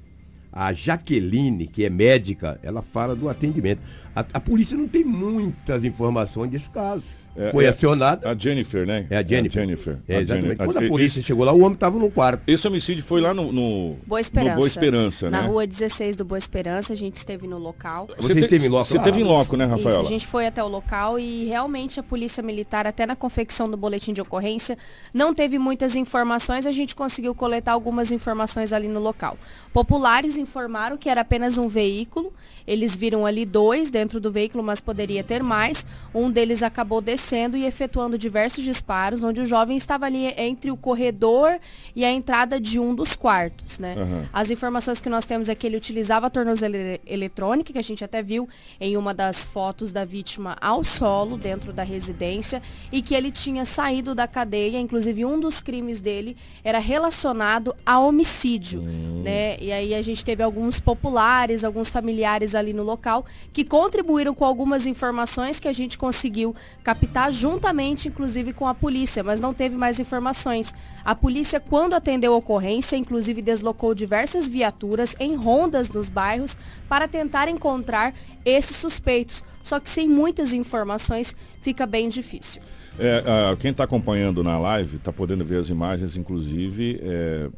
A 0.51 0.73
Jaqueline, 0.73 1.67
que 1.67 1.85
é 1.85 1.89
médica, 1.89 2.59
ela 2.63 2.81
fala 2.81 3.15
do 3.15 3.29
atendimento. 3.29 3.81
A, 4.15 4.21
a 4.33 4.39
polícia 4.39 4.75
não 4.75 4.87
tem 4.87 5.03
muitas 5.03 5.83
informações 5.83 6.49
desse 6.49 6.69
caso. 6.69 7.05
É, 7.39 7.51
foi 7.51 7.63
é, 7.63 7.69
acionada. 7.69 8.29
A 8.29 8.35
Jennifer, 8.35 8.85
né? 8.85 9.07
É 9.09 9.17
a 9.17 9.23
Jennifer. 9.23 9.59
É 9.59 9.63
a 9.63 9.65
Jennifer. 9.65 9.97
É, 10.07 10.15
a 10.17 10.21
exatamente. 10.21 10.55
Quando 10.57 10.77
a 10.77 10.87
polícia 10.87 11.19
esse, 11.19 11.27
chegou 11.27 11.45
lá, 11.45 11.53
o 11.53 11.61
homem 11.61 11.73
estava 11.73 11.97
no 11.97 12.11
quarto. 12.11 12.43
Esse 12.45 12.67
homicídio 12.67 13.03
foi 13.03 13.21
lá 13.21 13.33
no, 13.33 13.53
no 13.53 13.97
Boa 14.05 14.19
Esperança. 14.19 14.51
No 14.51 14.57
Boa 14.57 14.67
Esperança, 14.67 15.29
né? 15.29 15.39
Na 15.39 15.47
rua 15.47 15.65
16 15.65 16.17
do 16.17 16.25
Boa 16.25 16.37
Esperança, 16.37 16.91
a 16.91 16.95
gente 16.97 17.15
esteve 17.15 17.47
no 17.47 17.57
local. 17.57 18.09
Você, 18.17 18.33
você 18.33 18.47
teve 18.47 18.67
em 18.67 18.69
loco? 18.69 18.85
Você 18.85 18.99
teve 18.99 19.21
em 19.21 19.23
loco, 19.23 19.55
né, 19.55 19.65
Rafael? 19.65 20.01
a 20.01 20.03
gente 20.03 20.27
foi 20.27 20.47
até 20.47 20.61
o 20.61 20.67
local 20.67 21.17
e 21.17 21.45
realmente 21.45 21.99
a 21.99 22.03
Polícia 22.03 22.43
Militar, 22.43 22.85
até 22.85 23.05
na 23.05 23.15
confecção 23.15 23.69
do 23.69 23.77
boletim 23.77 24.11
de 24.11 24.21
ocorrência, 24.21 24.77
não 25.13 25.33
teve 25.33 25.57
muitas 25.57 25.95
informações, 25.95 26.65
a 26.65 26.71
gente 26.71 26.95
conseguiu 26.95 27.33
coletar 27.33 27.71
algumas 27.71 28.11
informações 28.11 28.73
ali 28.73 28.87
no 28.87 28.99
local. 28.99 29.37
Populares 29.71 30.37
informaram 30.37 30.97
que 30.97 31.09
era 31.09 31.21
apenas 31.21 31.57
um 31.57 31.67
veículo, 31.67 32.33
eles 32.69 32.95
viram 32.95 33.25
ali 33.25 33.47
dois 33.47 33.89
dentro 33.89 34.19
do 34.19 34.31
veículo, 34.31 34.63
mas 34.63 34.79
poderia 34.79 35.23
ter 35.23 35.41
mais. 35.41 35.87
Um 36.13 36.29
deles 36.29 36.61
acabou 36.61 37.01
descendo 37.01 37.57
e 37.57 37.65
efetuando 37.65 38.15
diversos 38.15 38.63
disparos, 38.63 39.23
onde 39.23 39.41
o 39.41 39.45
jovem 39.45 39.75
estava 39.75 40.05
ali 40.05 40.27
entre 40.37 40.69
o 40.69 40.77
corredor 40.77 41.59
e 41.95 42.05
a 42.05 42.11
entrada 42.11 42.59
de 42.59 42.79
um 42.79 42.93
dos 42.93 43.15
quartos, 43.15 43.79
né? 43.79 43.95
Uhum. 43.97 44.25
As 44.31 44.51
informações 44.51 45.01
que 45.01 45.09
nós 45.09 45.25
temos 45.25 45.49
é 45.49 45.55
que 45.55 45.65
ele 45.65 45.77
utilizava 45.77 46.27
a 46.27 46.29
tornozeleira 46.29 46.99
eletrônica, 47.07 47.73
que 47.73 47.79
a 47.79 47.83
gente 47.83 48.03
até 48.03 48.21
viu 48.21 48.47
em 48.79 48.95
uma 48.95 49.15
das 49.15 49.43
fotos 49.45 49.91
da 49.91 50.05
vítima 50.05 50.55
ao 50.61 50.83
solo, 50.83 51.37
dentro 51.37 51.73
da 51.73 51.81
residência, 51.81 52.61
e 52.91 53.01
que 53.01 53.15
ele 53.15 53.31
tinha 53.31 53.65
saído 53.65 54.13
da 54.13 54.27
cadeia, 54.27 54.77
inclusive 54.77 55.25
um 55.25 55.39
dos 55.39 55.59
crimes 55.59 56.01
dele 56.01 56.37
era 56.63 56.77
relacionado 56.77 57.75
a 57.83 57.99
homicídio, 57.99 58.83
né? 59.23 59.57
E 59.59 59.71
aí 59.71 59.95
a 59.95 60.03
gente 60.03 60.23
teve 60.23 60.43
alguns 60.43 60.79
populares, 60.79 61.63
alguns 61.63 61.89
familiares 61.89 62.58
ali 62.59 62.73
no 62.73 62.83
local, 62.83 63.25
que 63.51 63.63
contribuíram 63.63 64.33
com 64.33 64.45
algumas 64.45 64.85
informações 64.85 65.59
que 65.59 65.67
a 65.67 65.73
gente 65.73 65.97
conseguiu 65.97 66.55
captar 66.83 67.31
juntamente, 67.31 68.07
inclusive, 68.07 68.53
com 68.53 68.67
a 68.67 68.75
polícia, 68.75 69.23
mas 69.23 69.39
não 69.39 69.53
teve 69.53 69.75
mais 69.75 69.99
informações. 69.99 70.73
A 71.03 71.15
polícia, 71.15 71.59
quando 71.59 71.93
atendeu 71.93 72.33
a 72.33 72.37
ocorrência, 72.37 72.95
inclusive 72.95 73.41
deslocou 73.41 73.95
diversas 73.95 74.47
viaturas 74.47 75.15
em 75.19 75.35
rondas 75.35 75.89
nos 75.89 76.09
bairros 76.09 76.57
para 76.87 77.07
tentar 77.07 77.47
encontrar 77.47 78.13
esses 78.45 78.77
suspeitos. 78.77 79.43
Só 79.63 79.79
que 79.79 79.89
sem 79.89 80.07
muitas 80.07 80.53
informações 80.53 81.35
fica 81.61 81.85
bem 81.85 82.09
difícil. 82.09 82.61
É, 82.97 83.23
ah, 83.25 83.55
quem 83.57 83.71
está 83.71 83.85
acompanhando 83.85 84.43
na 84.43 84.59
live 84.59 84.97
está 84.97 85.13
podendo 85.13 85.45
ver 85.45 85.59
as 85.59 85.69
imagens, 85.69 86.17
inclusive, 86.17 86.99
é, 87.01 87.49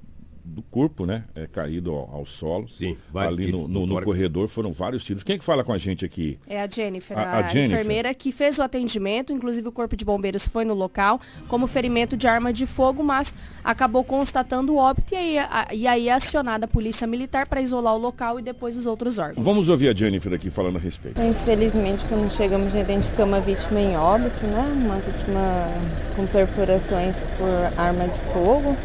do 0.52 0.62
corpo, 0.62 1.06
né? 1.06 1.24
É, 1.34 1.48
caído 1.48 1.92
ao, 1.92 2.10
ao 2.14 2.26
solo. 2.26 2.68
Sim, 2.68 2.98
Ali 3.16 3.52
no, 3.52 3.68
no- 3.68 3.86
no 3.86 4.02
corredor 4.02 4.48
foram 4.50 4.72
vários 4.74 5.04
tiros. 5.04 5.24
Quem 5.24 5.36
é 5.36 5.40
que 5.40 5.46
fala 5.46 5.64
com 5.64 5.72
a 5.74 5.78
gente 5.78 6.04
aqui? 6.04 6.38
É 6.48 6.62
a 6.62 6.68
Jennifer, 6.70 7.18
A- 7.18 7.22
a, 7.22 7.38
a 7.40 7.42
Jennifer. 7.48 7.76
enfermeira 7.78 8.14
que 8.14 8.32
fez 8.32 8.60
o 8.60 8.64
atendimento, 8.64 9.32
inclusive 9.32 9.68
o 9.68 9.72
corpo 9.72 9.96
de 9.96 10.04
bombeiros 10.04 10.48
foi 10.48 10.66
no 10.66 10.74
local, 10.74 11.20
como 11.48 11.68
ferimento 11.68 12.18
de 12.18 12.28
arma 12.28 12.52
de 12.52 12.66
fogo, 12.66 13.02
mas 13.04 13.34
acabou 13.64 14.04
constatando 14.04 14.74
o 14.74 14.78
óbito 14.78 15.14
e 15.14 15.18
aí, 15.18 15.38
a- 15.40 15.68
e 15.74 15.88
aí 15.88 16.10
é 16.10 16.14
acionada 16.14 16.66
a 16.66 16.68
polícia 16.68 17.08
militar 17.08 17.48
para 17.48 17.62
isolar 17.62 17.96
o 17.96 17.98
local 17.98 18.40
e 18.40 18.42
depois 18.44 18.76
os 18.76 18.86
outros 18.86 19.18
órgãos. 19.18 19.44
Vamos 19.44 19.70
ouvir 19.70 19.88
a 19.90 19.94
Jennifer 19.96 20.34
aqui 20.34 20.50
falando 20.50 20.76
a 20.76 20.80
respeito. 20.80 21.22
Infelizmente, 21.22 22.04
quando 22.10 22.30
chegamos, 22.32 22.74
já 22.74 22.82
identificamos 22.82 23.32
uma 23.34 23.42
vítima 23.42 23.80
em 23.80 23.96
óbito, 23.96 24.46
né? 24.48 24.70
Uma 24.76 24.98
vítima 24.98 25.68
com 26.16 26.26
perfurações 26.28 27.16
por 27.38 27.80
arma 27.80 28.08
de 28.08 28.20
fogo. 28.34 28.76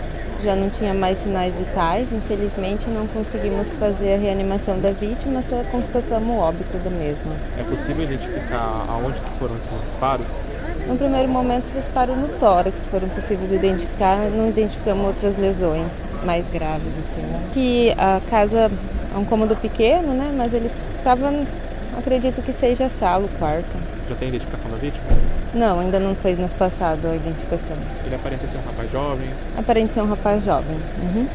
Já 0.45 0.55
não 0.55 0.69
tinha 0.69 0.95
mais 0.95 1.19
sinais 1.19 1.57
vitais. 1.57 2.13
Infelizmente, 2.13 2.89
não 2.89 3.07
conseguimos 3.07 3.67
fazer 3.75 4.15
a 4.15 4.19
reanimação 4.19 4.79
da 4.79 4.91
vítima, 4.93 5.43
só 5.43 5.63
constatamos 5.71 6.29
o 6.29 6.39
óbito 6.39 6.77
da 6.79 6.91
mesma. 6.91 7.33
É 7.59 7.63
possível 7.63 8.05
identificar 8.05 8.85
aonde 8.89 9.21
que 9.21 9.31
foram 9.39 9.57
esses 9.57 9.71
disparos? 9.85 10.29
No 10.87 10.97
primeiro 10.97 11.29
momento, 11.29 11.73
disparo 11.73 12.15
no 12.15 12.29
tórax 12.39 12.87
foram 12.87 13.09
possíveis 13.09 13.53
identificar, 13.53 14.19
não 14.31 14.49
identificamos 14.49 15.07
outras 15.07 15.37
lesões 15.37 15.91
mais 16.25 16.47
graves, 16.49 16.93
assim, 17.01 17.23
né? 17.23 17.49
Que 17.53 17.93
a 17.99 18.21
casa 18.31 18.71
é 19.15 19.19
um 19.19 19.25
cômodo 19.25 19.57
pequeno, 19.57 20.13
né? 20.15 20.33
Mas 20.37 20.53
ele 20.53 20.71
estava, 20.99 21.33
acredito 21.99 22.41
que 22.43 22.53
seja 22.53 22.89
sala, 22.89 23.25
o 23.25 23.29
quarto. 23.39 23.77
Já 24.09 24.15
tem 24.15 24.29
identificação 24.29 24.71
da 24.71 24.77
vítima? 24.77 25.05
Não, 25.57 25.81
ainda 25.81 25.99
não 25.99 26.15
foi 26.15 26.35
nos 26.35 26.53
passado 26.53 27.07
a 27.07 27.17
identificação. 27.17 27.77
Ele 28.05 28.15
aparenta 28.15 28.47
ser 28.47 28.57
um 28.59 28.63
rapaz 28.63 28.91
jovem. 28.93 29.29
Aparente 29.57 29.95
ser 29.95 30.01
um 30.03 30.07
rapaz 30.07 30.45
jovem. 30.45 30.77
Uhum. 31.03 31.27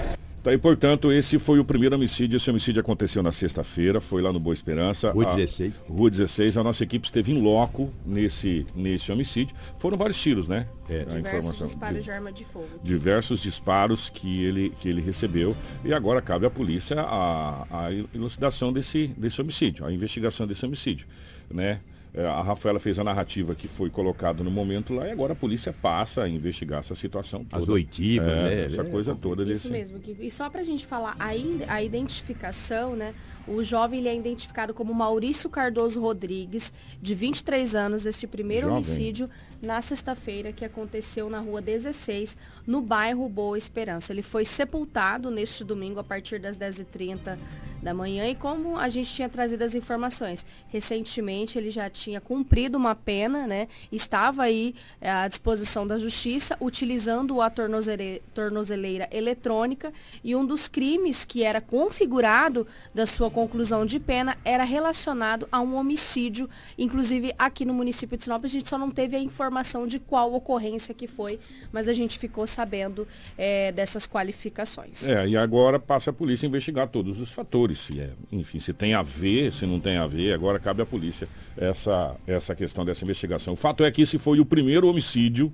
Tá, 0.43 0.51
e 0.51 0.57
portanto, 0.57 1.11
esse 1.11 1.37
foi 1.37 1.59
o 1.59 1.63
primeiro 1.65 1.95
homicídio. 1.95 2.37
Esse 2.37 2.49
homicídio 2.49 2.79
aconteceu 2.81 3.21
na 3.21 3.31
sexta-feira, 3.31 4.01
foi 4.01 4.23
lá 4.23 4.33
no 4.33 4.39
Boa 4.39 4.55
Esperança. 4.55 5.11
Rua 5.11 5.31
A- 5.31 5.35
16. 5.35 5.73
Rua 5.87 6.09
16. 6.09 6.57
A 6.57 6.63
nossa 6.63 6.83
equipe 6.83 7.05
esteve 7.05 7.31
em 7.31 7.39
loco 7.41 7.89
nesse, 8.03 8.65
nesse 8.75 9.11
homicídio. 9.11 9.55
Foram 9.77 9.97
vários 9.97 10.19
tiros, 10.19 10.47
né? 10.47 10.65
É, 10.89 11.01
a 11.01 11.05
Diversos 11.05 11.27
informação. 11.27 11.67
disparos 11.67 12.03
de 12.03 12.11
arma 12.11 12.31
de 12.31 12.43
fogo. 12.45 12.67
diversos 12.83 13.39
disparos 13.39 14.09
que 14.09 14.43
ele, 14.43 14.73
que 14.79 14.89
ele 14.89 15.01
recebeu 15.01 15.55
e 15.85 15.93
agora 15.93 16.19
cabe 16.23 16.45
à 16.45 16.49
polícia 16.49 16.99
a, 17.01 17.65
a 17.69 17.91
elucidação 18.13 18.73
desse, 18.73 19.07
desse 19.15 19.39
homicídio, 19.39 19.85
a 19.85 19.91
investigação 19.93 20.47
desse 20.47 20.65
homicídio, 20.65 21.05
né? 21.51 21.79
É, 22.13 22.25
A 22.27 22.41
Rafaela 22.41 22.77
fez 22.79 22.99
a 22.99 23.03
narrativa 23.05 23.55
que 23.55 23.67
foi 23.69 23.89
colocada 23.89 24.43
no 24.43 24.51
momento 24.51 24.93
lá 24.93 25.07
e 25.07 25.11
agora 25.11 25.31
a 25.31 25.35
polícia 25.35 25.71
passa 25.71 26.23
a 26.23 26.27
investigar 26.29 26.79
essa 26.79 26.93
situação 26.93 27.45
toda. 27.45 27.63
As 27.63 27.69
oitivas, 27.69 28.27
É, 28.27 28.43
né? 28.43 28.65
Essa 28.65 28.81
É, 28.81 28.85
coisa 28.85 29.15
toda 29.15 29.43
Isso 29.43 29.51
desse... 29.69 29.71
mesmo. 29.71 29.97
Gui. 29.97 30.17
E 30.19 30.29
só 30.29 30.49
para 30.49 30.59
a 30.59 30.63
gente 30.65 30.85
falar, 30.85 31.15
a, 31.17 31.35
in- 31.35 31.61
a 31.69 31.81
identificação, 31.81 32.95
né? 32.95 33.13
O 33.47 33.63
jovem 33.63 33.99
ele 34.01 34.09
é 34.09 34.15
identificado 34.15 34.73
como 34.73 34.93
Maurício 34.93 35.49
Cardoso 35.49 35.99
Rodrigues, 36.01 36.71
de 37.01 37.15
23 37.15 37.75
anos, 37.75 38.05
este 38.05 38.27
primeiro 38.27 38.67
Jovem. 38.67 38.75
homicídio 38.75 39.29
na 39.61 39.81
sexta-feira 39.81 40.51
que 40.51 40.65
aconteceu 40.65 41.29
na 41.29 41.39
rua 41.39 41.61
16, 41.61 42.35
no 42.65 42.81
bairro 42.81 43.29
Boa 43.29 43.57
Esperança. 43.57 44.11
Ele 44.11 44.23
foi 44.23 44.43
sepultado 44.43 45.29
neste 45.29 45.63
domingo 45.63 45.99
a 45.99 46.03
partir 46.03 46.39
das 46.39 46.57
10h30 46.57 47.37
da 47.81 47.93
manhã 47.93 48.27
e 48.27 48.35
como 48.35 48.77
a 48.77 48.89
gente 48.89 49.11
tinha 49.11 49.27
trazido 49.27 49.63
as 49.63 49.73
informações, 49.73 50.45
recentemente 50.69 51.57
ele 51.57 51.71
já 51.71 51.89
tinha 51.89 52.21
cumprido 52.21 52.77
uma 52.77 52.93
pena, 52.93 53.47
né? 53.47 53.67
Estava 53.91 54.43
aí 54.43 54.75
eh, 54.99 55.09
à 55.09 55.27
disposição 55.27 55.87
da 55.87 55.97
justiça, 55.97 56.55
utilizando 56.61 57.41
a 57.41 57.49
tornozele- 57.49 58.21
tornozeleira 58.35 59.09
eletrônica 59.11 59.91
e 60.23 60.35
um 60.35 60.45
dos 60.45 60.67
crimes 60.67 61.25
que 61.25 61.43
era 61.43 61.59
configurado 61.59 62.67
da 62.93 63.07
sua 63.07 63.31
conclusão 63.31 63.83
de 63.83 63.99
pena 63.99 64.37
era 64.45 64.63
relacionado 64.63 65.47
a 65.51 65.59
um 65.59 65.75
homicídio, 65.75 66.47
inclusive 66.77 67.33
aqui 67.37 67.65
no 67.65 67.73
município 67.73 68.15
de 68.15 68.23
Sinop 68.23 68.45
a 68.45 68.47
gente 68.47 68.69
só 68.69 68.77
não 68.77 68.91
teve 68.91 69.15
a 69.15 69.19
informação 69.19 69.50
de 69.87 69.99
qual 69.99 70.33
ocorrência 70.33 70.93
que 70.93 71.07
foi, 71.07 71.39
mas 71.71 71.87
a 71.87 71.93
gente 71.93 72.17
ficou 72.17 72.47
sabendo 72.47 73.07
eh, 73.37 73.71
dessas 73.71 74.07
qualificações. 74.07 75.07
É, 75.07 75.27
e 75.27 75.37
agora 75.37 75.79
passa 75.79 76.09
a 76.09 76.13
polícia 76.13 76.45
a 76.45 76.49
investigar 76.49 76.87
todos 76.87 77.19
os 77.19 77.31
fatores, 77.31 77.79
se 77.79 77.99
é, 77.99 78.11
enfim, 78.31 78.59
se 78.59 78.73
tem 78.73 78.93
a 78.93 79.01
ver, 79.01 79.53
se 79.53 79.65
não 79.65 79.79
tem 79.79 79.97
a 79.97 80.07
ver, 80.07 80.33
agora 80.33 80.59
cabe 80.59 80.81
à 80.81 80.85
polícia 80.85 81.27
essa, 81.57 82.15
essa 82.25 82.55
questão 82.55 82.85
dessa 82.85 83.03
investigação. 83.03 83.53
O 83.53 83.57
fato 83.57 83.83
é 83.83 83.91
que 83.91 84.01
esse 84.01 84.17
foi 84.17 84.39
o 84.39 84.45
primeiro 84.45 84.87
homicídio 84.87 85.53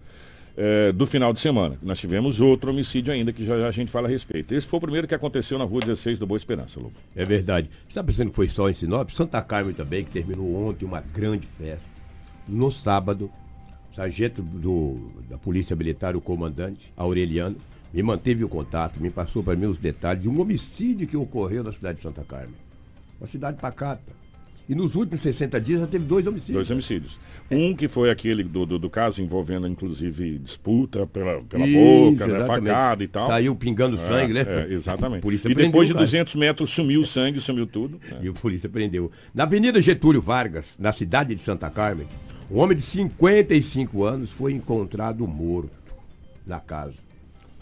eh, 0.60 0.91
do 0.91 1.05
final 1.05 1.31
de 1.31 1.39
semana. 1.39 1.77
Nós 1.83 1.99
tivemos 1.99 2.41
outro 2.41 2.71
homicídio 2.71 3.13
ainda, 3.13 3.31
que 3.31 3.45
já, 3.45 3.60
já 3.60 3.67
a 3.67 3.71
gente 3.71 3.91
fala 3.91 4.07
a 4.07 4.10
respeito. 4.10 4.55
Esse 4.55 4.65
foi 4.65 4.77
o 4.77 4.81
primeiro 4.81 5.07
que 5.07 5.13
aconteceu 5.13 5.60
na 5.60 5.63
rua 5.63 5.81
16 5.81 6.17
do 6.17 6.25
Boa 6.25 6.38
Esperança, 6.38 6.79
Lobo. 6.79 6.95
É 7.15 7.23
verdade. 7.23 7.69
Você 7.81 7.89
está 7.89 8.03
pensando 8.03 8.31
que 8.31 8.36
foi 8.36 8.49
só 8.49 8.67
em 8.67 8.73
Sinop? 8.73 9.12
Santa 9.12 9.39
Carmen 9.43 9.75
também, 9.75 10.03
que 10.03 10.10
terminou 10.10 10.67
ontem 10.67 10.83
uma 10.83 10.99
grande 10.99 11.47
festa. 11.60 11.91
No 12.47 12.71
sábado, 12.71 13.29
sargento 13.97 14.43
do, 14.43 15.12
da 15.27 15.39
Polícia 15.39 15.75
Militar, 15.75 16.15
o 16.15 16.21
comandante, 16.21 16.93
Aureliano, 16.95 17.55
me 17.91 18.03
manteve 18.03 18.43
o 18.43 18.49
contato, 18.49 19.01
me 19.01 19.10
passou 19.10 19.41
para 19.41 19.55
mim 19.55 19.65
os 19.65 19.79
detalhes 19.79 20.21
de 20.21 20.29
um 20.29 20.39
homicídio 20.39 21.07
que 21.07 21.17
ocorreu 21.17 21.63
na 21.63 21.71
cidade 21.71 21.95
de 21.95 22.03
Santa 22.03 22.23
Carmen. 22.23 22.53
Uma 23.19 23.25
cidade 23.25 23.57
pacata. 23.60 24.15
E 24.69 24.75
nos 24.75 24.95
últimos 24.95 25.21
60 25.21 25.62
dias 25.62 25.79
já 25.79 25.88
teve 25.88 26.05
dois 26.05 26.27
homicídios. 26.27 26.55
Dois 26.55 26.69
homicídios. 26.69 27.19
Um 27.49 27.73
que 27.73 27.88
foi 27.88 28.12
aquele 28.12 28.43
do, 28.43 28.65
do, 28.65 28.77
do 28.77 28.89
caso 28.89 29.21
envolvendo, 29.21 29.65
inclusive, 29.65 30.38
disputa 30.38 31.07
pela, 31.07 31.41
pela 31.41 31.65
Isso, 31.65 31.79
boca, 31.79 32.27
né, 32.27 32.36
exatamente. 32.36 32.67
facada 32.67 33.03
e 33.03 33.07
tal. 33.07 33.27
Saiu 33.27 33.55
pingando 33.55 33.97
sangue, 33.97 34.33
né? 34.33 34.45
É, 34.45 34.67
exatamente. 34.71 35.25
E 35.47 35.55
depois 35.55 35.88
de 35.88 35.93
o 35.93 35.95
cara. 35.95 36.05
200 36.05 36.36
metros 36.36 36.69
sumiu 36.69 37.01
o 37.01 37.05
sangue, 37.05 37.39
sumiu 37.39 37.65
tudo. 37.65 37.99
É. 38.12 38.25
E 38.25 38.27
a 38.27 38.33
polícia 38.33 38.69
prendeu. 38.69 39.10
Na 39.33 39.43
Avenida 39.43 39.81
Getúlio 39.81 40.21
Vargas, 40.21 40.75
na 40.77 40.91
cidade 40.91 41.33
de 41.33 41.41
Santa 41.41 41.69
Carmen, 41.69 42.07
um 42.49 42.60
homem 42.60 42.77
de 42.77 42.83
55 42.83 44.03
anos 44.03 44.31
foi 44.31 44.53
encontrado 44.53 45.27
morto 45.27 45.71
na 46.45 46.60
casa. 46.60 46.99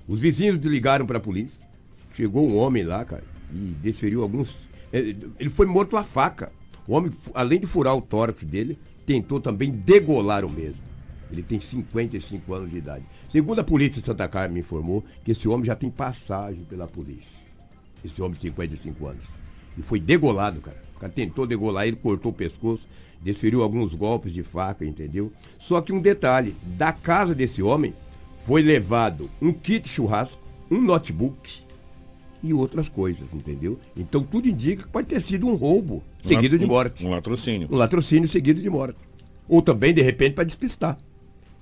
Os 0.07 0.19
vizinhos 0.19 0.57
ligaram 0.65 1.05
para 1.05 1.17
a 1.17 1.21
polícia. 1.21 1.65
Chegou 2.13 2.47
um 2.47 2.55
homem 2.57 2.83
lá, 2.83 3.03
cara, 3.03 3.23
e 3.51 3.75
desferiu 3.81 4.21
alguns. 4.21 4.55
eh, 4.93 5.15
Ele 5.39 5.49
foi 5.49 5.65
morto 5.65 5.97
a 5.97 6.03
faca. 6.03 6.51
O 6.87 6.93
homem, 6.93 7.11
além 7.33 7.59
de 7.59 7.65
furar 7.65 7.95
o 7.95 8.01
tórax 8.01 8.43
dele, 8.45 8.77
tentou 9.05 9.39
também 9.39 9.71
degolar 9.71 10.45
o 10.45 10.49
mesmo. 10.51 10.85
Ele 11.31 11.41
tem 11.41 11.59
55 11.59 12.53
anos 12.53 12.69
de 12.69 12.77
idade. 12.77 13.03
Segundo 13.27 13.59
a 13.59 13.63
polícia 13.63 13.99
de 13.99 14.05
Santa 14.05 14.27
Carmen 14.27 14.59
informou 14.59 15.03
que 15.23 15.31
esse 15.31 15.47
homem 15.47 15.65
já 15.65 15.75
tem 15.75 15.89
passagem 15.89 16.63
pela 16.65 16.85
polícia. 16.87 17.47
Esse 18.03 18.21
homem 18.21 18.35
de 18.35 18.41
55 18.49 19.07
anos. 19.07 19.25
E 19.75 19.81
foi 19.81 19.99
degolado, 19.99 20.61
cara. 20.61 20.77
O 20.95 20.99
cara 20.99 21.11
tentou 21.11 21.47
degolar 21.47 21.87
ele, 21.87 21.95
cortou 21.97 22.31
o 22.31 22.35
pescoço, 22.35 22.87
desferiu 23.25 23.63
alguns 23.63 23.95
golpes 23.95 24.31
de 24.31 24.43
faca, 24.43 24.85
entendeu? 24.85 25.31
Só 25.57 25.81
que 25.81 25.91
um 25.91 25.99
detalhe, 25.99 26.55
da 26.63 26.93
casa 26.93 27.33
desse 27.33 27.61
homem 27.63 27.91
foi 28.45 28.61
levado 28.61 29.27
um 29.41 29.51
kit 29.51 29.89
churrasco, 29.89 30.39
um 30.69 30.79
notebook 30.79 31.65
e 32.43 32.53
outras 32.53 32.87
coisas, 32.87 33.33
entendeu? 33.33 33.79
Então 33.97 34.21
tudo 34.21 34.47
indica 34.47 34.83
que 34.83 34.89
pode 34.89 35.07
ter 35.07 35.19
sido 35.19 35.47
um 35.47 35.55
roubo 35.55 36.03
seguido 36.21 36.59
de 36.59 36.67
morte. 36.67 37.03
Um 37.03 37.09
latrocínio. 37.09 37.67
Um 37.71 37.75
latrocínio 37.75 38.29
seguido 38.29 38.61
de 38.61 38.69
morte. 38.69 38.99
Ou 39.49 39.59
também, 39.59 39.91
de 39.91 40.03
repente, 40.03 40.35
para 40.35 40.43
despistar. 40.43 40.95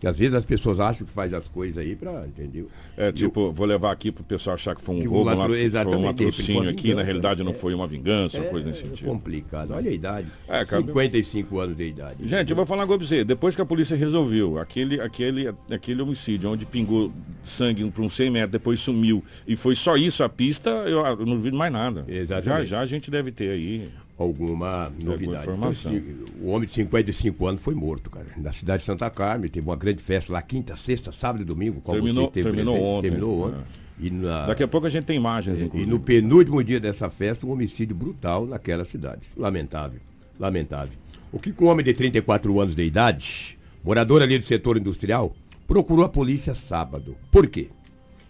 Que 0.04 0.08
às 0.08 0.18
vezes 0.18 0.36
as 0.36 0.44
pessoas 0.44 0.82
acham 0.82 1.08
que 1.08 1.14
faz 1.14 1.34
as 1.34 1.48
coisas 1.48 1.78
aí 1.78 1.96
pra, 1.96 2.28
entendeu? 2.28 2.68
É, 2.98 3.10
tipo, 3.10 3.54
vou 3.54 3.66
levar 3.66 3.90
aqui 3.94 4.12
pro 4.12 4.22
pessoal 4.22 4.56
achar 4.56 4.76
que 4.76 4.82
foi 4.82 4.96
um 4.96 5.00
Que 5.00 5.08
roubo, 5.08 5.30
um 5.30 5.34
um, 5.34 5.48
foi 5.72 5.96
um 5.96 6.04
latrocínio 6.04 6.70
aqui, 6.70 6.94
na 6.94 7.04
realidade 7.04 7.42
não 7.42 7.54
é. 7.54 7.56
foi 7.56 7.74
uma 7.74 7.88
vingança, 7.88 8.38
uma 8.38 8.48
É, 8.48 8.50
coisa 8.50 8.68
nesse 8.68 8.82
sentido. 8.82 9.08
complicado. 9.08 9.72
Olha 9.72 9.90
a 9.90 9.94
idade. 9.94 10.28
É, 10.46 10.66
cara, 10.66 10.82
55 10.84 11.58
anos 11.58 11.78
de 11.78 11.86
idade. 11.88 12.28
Gente, 12.28 12.50
eu 12.50 12.56
vou 12.58 12.66
falar 12.66 12.82
uma 12.82 12.88
coisa 12.88 13.00
pra 13.00 13.08
você. 13.08 13.24
Depois 13.24 13.56
que 13.56 13.62
a 13.62 13.66
polícia 13.66 13.96
resolveu 13.96 14.60
aquele, 14.60 15.00
aquele, 15.00 15.48
aquele 15.72 16.02
homicídio, 16.02 16.50
onde 16.50 16.66
pingou 16.66 17.10
sangue 17.42 17.90
por 17.90 18.04
uns 18.04 18.14
100 18.14 18.30
metros, 18.30 18.52
depois 18.52 18.82
sumiu, 18.82 19.24
e 19.48 19.56
foi 19.56 19.74
só 19.74 19.96
isso 19.96 20.22
a 20.22 20.28
pista, 20.28 20.70
eu, 20.70 21.00
eu 21.06 21.26
não 21.26 21.40
vi 21.40 21.50
mais 21.54 21.72
nada. 21.72 22.04
Exatamente. 22.10 22.66
Já 22.66 22.76
já 22.76 22.82
a 22.82 22.86
gente 22.86 23.10
deve 23.10 23.32
ter 23.32 23.52
aí 23.52 23.90
alguma 24.24 24.92
novidade. 25.02 25.44
informação. 25.44 25.94
Então, 25.96 26.10
esse- 26.26 26.34
o 26.42 26.48
homem 26.50 26.68
de 26.68 26.74
55 26.74 27.48
anos 27.48 27.62
foi 27.62 27.74
morto, 27.76 28.10
cara. 28.10 28.28
Na 28.38 28.52
cidade 28.52 28.80
de 28.82 28.86
Santa 28.86 29.10
Carmen, 29.10 29.50
teve 29.50 29.68
uma 29.68 29.76
grande 29.76 30.02
festa 30.02 30.34
lá, 30.34 30.42
quinta, 30.42 30.76
sexta, 30.76 31.12
sábado 31.12 31.42
e 31.42 31.46
domingo. 31.46 31.82
como 31.82 31.98
Terminou- 31.98 32.28
terminou 32.30 32.74
presente. 32.76 32.90
ontem. 32.90 33.10
Terminou 33.10 33.48
ontem. 33.48 33.58
É. 33.60 33.84
E 34.06 34.10
na- 34.10 34.48
Daqui 34.48 34.64
a 34.64 34.68
pouco 34.68 34.88
a 34.88 34.90
gente 34.90 35.06
tem 35.06 35.16
imagens, 35.18 35.60
e 35.62 35.64
inclusive. 35.66 35.90
no 35.90 36.00
penúltimo 36.00 36.64
dia 36.64 36.80
dessa 36.80 37.10
festa, 37.10 37.46
um 37.46 37.52
homicídio 37.52 37.96
brutal 37.96 38.46
naquela 38.46 38.84
cidade. 38.84 39.22
Lamentável. 39.38 40.00
Lamentável. 40.40 40.94
O 41.32 41.40
que 41.40 41.54
que 41.54 41.64
um 41.64 41.68
homem 41.68 41.86
de 41.86 41.94
34 41.94 42.60
anos 42.60 42.76
de 42.76 42.84
idade, 42.84 43.58
morador 43.84 44.22
ali 44.22 44.38
do 44.40 44.46
setor 44.46 44.78
industrial, 44.78 45.36
procurou 45.68 46.04
a 46.06 46.10
polícia 46.10 46.54
sábado. 46.54 47.16
Por 47.32 47.48
quê? 47.48 47.70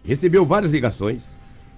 Recebeu 0.03 0.45
várias 0.45 0.71
ligações 0.71 1.23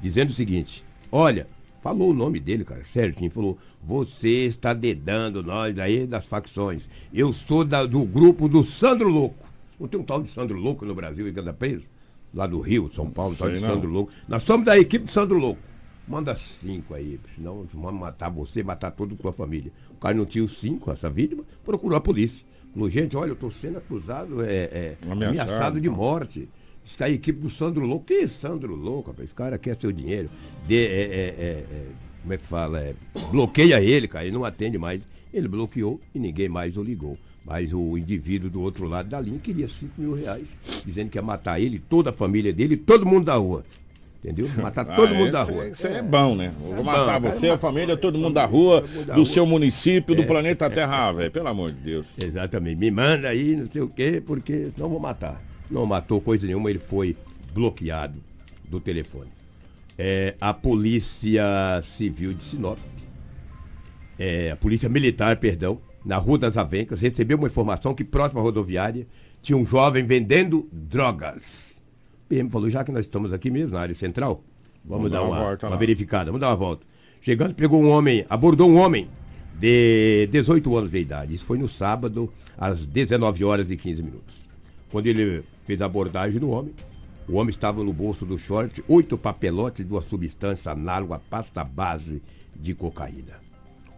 dizendo 0.02 0.32
o 0.32 0.34
seguinte: 0.34 0.84
olha, 1.12 1.48
falou 1.86 2.10
o 2.10 2.14
nome 2.16 2.40
dele, 2.40 2.66
cara, 2.66 2.84
certinho, 2.84 3.30
falou: 3.30 3.60
você 3.84 4.48
está 4.48 4.74
dedando 4.74 5.44
nós 5.44 5.78
aí 5.78 6.08
das 6.08 6.26
facções. 6.26 6.90
Eu 7.14 7.32
sou 7.32 7.64
da- 7.64 7.86
do 7.86 8.04
grupo 8.04 8.48
do 8.48 8.64
Sandro 8.64 9.08
Louco. 9.08 9.46
Não 9.80 9.88
tem 9.88 10.00
um 10.00 10.04
tal 10.04 10.20
de 10.24 10.30
Sandro 10.30 10.58
Louco 10.58 10.84
no 10.84 10.96
Brasil 10.96 11.28
e 11.28 11.40
anda 11.40 11.54
preso? 11.54 11.88
Lá 12.34 12.48
do 12.48 12.60
Rio, 12.60 12.90
São 12.92 13.08
Paulo, 13.12 13.34
um 13.34 13.36
tal 13.36 13.52
de 13.52 13.60
não. 13.60 13.68
Sandro 13.70 13.88
Louco. 13.90 14.12
Nós 14.28 14.42
somos 14.42 14.66
da 14.66 14.76
equipe 14.80 15.06
do 15.06 15.12
Sandro 15.12 15.38
Louco. 15.38 15.62
Manda 16.08 16.36
cinco 16.36 16.96
aí, 16.96 17.20
senão 17.36 17.66
vamos 17.74 18.00
matar 18.02 18.30
você, 18.30 18.64
matar 18.64 18.90
toda 18.90 19.14
a 19.14 19.18
tua 19.18 19.32
família. 19.32 19.72
O 19.92 19.96
cara 19.98 20.16
não 20.16 20.26
tinha 20.26 20.44
os 20.44 20.58
cinco, 20.60 20.92
essa 20.92 21.08
vítima, 21.10 21.44
procurou 21.64 21.96
a 21.98 22.02
polícia. 22.02 22.44
Falou, 22.74 22.90
gente, 22.90 23.16
olha, 23.16 23.30
eu 23.30 23.34
estou 23.36 23.52
sendo 23.52 23.78
acusado, 23.78 24.44
é, 24.44 24.70
é, 24.72 24.98
Ameaçado. 25.10 25.42
ameaçado 25.50 25.82
de 25.82 25.90
morte. 25.90 26.50
Está 26.86 27.06
a 27.06 27.10
equipe 27.10 27.40
do 27.40 27.50
Sandro 27.50 27.86
Louco. 27.86 28.06
Que 28.06 28.28
Sandro 28.28 28.76
Louco, 28.76 29.10
rapaz? 29.10 29.26
Esse 29.26 29.36
cara 29.36 29.58
quer 29.58 29.76
seu 29.76 29.92
dinheiro. 29.92 30.30
De, 30.68 30.76
é, 30.76 30.80
é, 30.80 30.86
é, 30.86 31.66
é, 31.72 31.86
como 32.22 32.34
é 32.34 32.38
que 32.38 32.46
fala? 32.46 32.80
É, 32.80 32.94
bloqueia 33.32 33.82
ele, 33.82 34.08
cara. 34.08 34.24
Ele 34.26 34.34
não 34.36 34.46
atende 34.46 34.78
mais. 34.78 35.02
Ele 35.34 35.48
bloqueou 35.48 36.00
e 36.14 36.20
ninguém 36.20 36.48
mais 36.48 36.78
o 36.78 36.84
ligou. 36.84 37.18
Mas 37.44 37.74
o 37.74 37.98
indivíduo 37.98 38.50
do 38.50 38.62
outro 38.62 38.88
lado 38.88 39.10
da 39.10 39.20
linha 39.20 39.38
queria 39.40 39.68
5 39.68 39.94
mil 40.02 40.14
reais, 40.14 40.56
dizendo 40.86 41.10
que 41.12 41.18
ia 41.18 41.22
matar 41.22 41.60
ele, 41.60 41.78
toda 41.80 42.10
a 42.10 42.14
família 42.14 42.52
dele 42.54 42.74
e 42.74 42.78
todo 42.78 43.06
mundo 43.06 43.26
da 43.26 43.36
rua. 43.36 43.64
Entendeu? 44.24 44.50
Matar 44.58 44.84
todo 44.96 45.14
Ah, 45.14 45.18
mundo 45.18 45.32
da 45.32 45.42
esse- 45.44 45.52
rua. 45.52 45.68
Isso 45.68 45.86
é 45.88 46.02
bom, 46.02 46.36
né? 46.36 46.52
Eu 46.66 46.72
É 46.72 46.76
Vou 46.78 46.84
matar 46.84 47.20
bom, 47.20 47.30
você, 47.30 47.50
a 47.50 47.58
família, 47.60 47.96
todo 47.96 48.18
mundo 48.18 48.34
da 48.34 48.46
rua, 48.46 48.82
mundo 48.82 49.06
da 49.06 49.14
do 49.14 49.22
rua. 49.22 49.26
seu 49.32 49.46
município, 49.46 50.16
do 50.16 50.24
É. 50.24 50.26
planeta 50.26 50.68
Terra, 50.72 51.12
velho. 51.12 51.30
Pelo 51.30 51.48
amor 51.48 51.72
de 51.72 51.80
Deus. 51.82 52.08
Exatamente. 52.20 52.78
Me 52.78 52.90
manda 52.90 53.28
aí, 53.28 53.56
não 53.56 53.68
sei 53.68 53.84
o 53.84 53.88
quê, 53.90 54.24
porque 54.26 54.72
senão 54.72 54.88
eu 54.88 54.90
vou 54.92 55.00
matar. 55.00 55.40
Não 55.70 55.86
matou 55.86 56.22
coisa 56.22 56.46
nenhuma, 56.46 56.70
ele 56.70 56.80
foi 56.80 57.16
bloqueado 57.54 58.22
do 58.70 58.80
telefone. 58.80 59.30
É, 59.98 60.36
a 60.40 60.54
Polícia 60.54 61.82
Civil 61.84 62.34
de 62.34 62.44
Sinop, 62.44 62.78
é, 64.20 64.52
a 64.52 64.56
Polícia 64.56 64.90
Militar, 64.90 65.38
perdão, 65.38 65.80
na 66.04 66.18
Rua 66.18 66.38
das 66.38 66.58
Avencas, 66.58 67.02
recebeu 67.02 67.38
uma 67.38 67.48
informação 67.48 67.94
que 67.94 68.04
próximo 68.04 68.40
à 68.40 68.44
rodoviária 68.44 69.08
tinha 69.42 69.58
um 69.58 69.66
jovem 69.66 70.06
vendendo 70.06 70.68
drogas. 70.72 71.82
O 72.26 72.30
PM 72.30 72.50
falou, 72.50 72.70
já 72.70 72.84
que 72.84 72.92
nós 72.92 73.06
estamos 73.06 73.32
aqui 73.32 73.50
mesmo, 73.50 73.74
na 73.74 73.82
área 73.82 73.96
central, 73.96 74.44
vamos, 74.84 75.10
Vamos 75.10 75.12
dar 75.12 75.20
dar 75.20 75.24
uma 75.26 75.70
uma, 75.70 75.78
verificada, 75.78 76.26
vamos 76.26 76.42
dar 76.42 76.50
uma 76.50 76.56
volta. 76.56 76.86
Chegando, 77.22 77.56
pegou 77.56 77.82
um 77.82 77.90
homem, 77.90 78.26
abordou 78.30 78.70
um 78.70 78.78
homem 78.78 79.08
de 79.60 80.28
18 80.32 80.76
anos 80.78 80.92
de 80.92 81.00
idade. 81.00 81.34
Isso 81.34 81.46
foi 81.46 81.58
no 81.58 81.68
sábado, 81.68 82.32
às 82.58 82.86
19 82.86 83.44
horas 83.44 83.72
e 83.72 83.78
15 83.78 84.04
minutos. 84.04 84.45
Quando 84.96 85.08
ele 85.08 85.44
fez 85.66 85.82
a 85.82 85.88
abordagem 85.88 86.40
do 86.40 86.50
homem, 86.50 86.74
o 87.28 87.34
homem 87.36 87.50
estava 87.50 87.84
no 87.84 87.92
bolso 87.92 88.26
do 88.26 88.40
short 88.40 88.82
oito 88.88 89.18
papelotes 89.18 89.86
de 89.86 89.92
uma 89.92 90.02
substância 90.02 90.72
análoga 90.72 91.16
à 91.16 91.20
pasta 91.20 91.66
base 91.66 92.22
de 92.56 92.74
cocaína. 92.74 93.42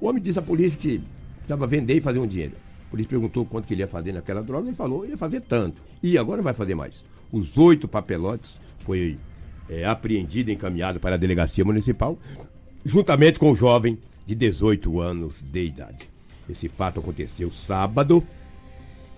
O 0.01 0.07
homem 0.07 0.23
disse 0.23 0.39
à 0.39 0.41
polícia 0.41 0.79
que 0.79 0.99
precisava 1.35 1.67
vender 1.67 1.97
e 1.97 2.01
fazer 2.01 2.17
um 2.17 2.25
dinheiro. 2.25 2.53
A 2.87 2.89
polícia 2.89 3.11
perguntou 3.11 3.45
quanto 3.45 3.67
que 3.67 3.75
ele 3.75 3.83
ia 3.83 3.87
fazer 3.87 4.11
naquela 4.11 4.41
droga, 4.41 4.69
ele 4.69 4.75
falou 4.75 5.05
ia 5.05 5.15
fazer 5.15 5.41
tanto. 5.41 5.83
E 6.01 6.17
agora 6.17 6.41
vai 6.41 6.55
fazer 6.55 6.73
mais. 6.73 7.05
Os 7.31 7.55
oito 7.59 7.87
papelotes 7.87 8.59
foi 8.79 9.19
é, 9.69 9.85
apreendido 9.85 10.49
e 10.49 10.55
encaminhado 10.55 10.99
para 10.99 11.13
a 11.13 11.19
delegacia 11.19 11.63
municipal, 11.63 12.17
juntamente 12.83 13.37
com 13.37 13.51
o 13.51 13.55
jovem 13.55 13.99
de 14.25 14.33
18 14.33 14.99
anos 14.99 15.43
de 15.43 15.63
idade. 15.63 16.09
Esse 16.49 16.67
fato 16.67 16.99
aconteceu 16.99 17.51
sábado, 17.51 18.23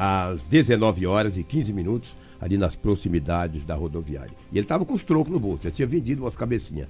às 0.02 0.42
19 0.44 1.06
horas 1.06 1.38
e 1.38 1.44
15 1.44 1.74
minutos, 1.74 2.18
ali 2.40 2.58
nas 2.58 2.74
proximidades 2.74 3.66
da 3.66 3.76
rodoviária. 3.76 4.32
E 4.50 4.58
ele 4.58 4.64
estava 4.64 4.86
com 4.86 4.94
os 4.94 5.04
trocos 5.04 5.30
no 5.30 5.38
bolso, 5.38 5.66
já 5.66 5.72
tinha 5.72 5.86
vendido 5.86 6.24
umas 6.24 6.38
cabecinhas. 6.38 6.88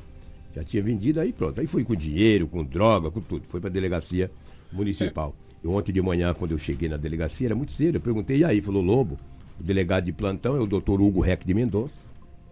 Já 0.55 0.63
tinha 0.63 0.83
vendido 0.83 1.19
aí, 1.19 1.33
pronto. 1.33 1.59
Aí 1.59 1.65
foi 1.65 1.83
com 1.83 1.95
dinheiro, 1.95 2.47
com 2.47 2.63
droga, 2.63 3.09
com 3.09 3.19
tudo. 3.19 3.45
Foi 3.47 3.59
para 3.59 3.69
a 3.69 3.73
delegacia 3.73 4.31
municipal. 4.71 5.33
E 5.63 5.67
ontem 5.67 5.91
de 5.91 6.01
manhã, 6.01 6.33
quando 6.33 6.51
eu 6.51 6.59
cheguei 6.59 6.87
na 6.87 6.97
delegacia, 6.97 7.47
era 7.47 7.55
muito 7.55 7.71
cedo. 7.71 7.95
Eu 7.95 8.01
perguntei, 8.01 8.37
e 8.37 8.43
aí? 8.43 8.61
Falou, 8.61 8.81
Lobo, 8.81 9.17
o 9.59 9.63
delegado 9.63 10.05
de 10.05 10.11
plantão 10.11 10.55
é 10.55 10.59
o 10.59 10.65
doutor 10.65 11.01
Hugo 11.01 11.21
Reck 11.21 11.45
de 11.45 11.53
Mendonça. 11.53 11.95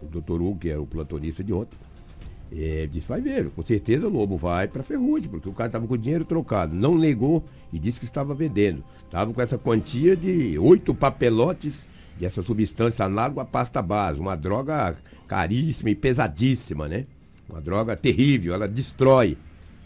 O 0.02 0.06
doutor 0.06 0.40
Hugo, 0.40 0.58
que 0.58 0.70
é 0.70 0.78
o 0.78 0.86
plantonista 0.86 1.42
de 1.42 1.52
ontem. 1.52 1.76
É, 2.50 2.88
disse, 2.90 3.06
vai 3.06 3.20
ver, 3.20 3.50
com 3.52 3.62
certeza 3.62 4.06
o 4.06 4.10
Lobo 4.10 4.36
vai 4.36 4.66
para 4.68 4.82
Ferrugem, 4.82 5.28
porque 5.28 5.48
o 5.48 5.52
cara 5.52 5.68
estava 5.68 5.86
com 5.86 5.94
o 5.94 5.98
dinheiro 5.98 6.24
trocado. 6.24 6.74
Não 6.74 6.96
negou 6.96 7.44
e 7.72 7.78
disse 7.78 7.98
que 7.98 8.06
estava 8.06 8.34
vendendo. 8.34 8.82
Estava 9.04 9.32
com 9.32 9.40
essa 9.42 9.58
quantia 9.58 10.16
de 10.16 10.58
oito 10.58 10.94
papelotes 10.94 11.88
dessa 12.18 12.42
substância 12.42 13.04
análoga 13.04 13.42
à 13.42 13.44
pasta 13.44 13.82
base. 13.82 14.18
Uma 14.18 14.34
droga 14.36 14.96
caríssima 15.26 15.90
e 15.90 15.94
pesadíssima, 15.94 16.88
né? 16.88 17.04
Uma 17.48 17.60
droga 17.60 17.94
terrível, 17.96 18.54
ela 18.54 18.66
destrói. 18.66 19.36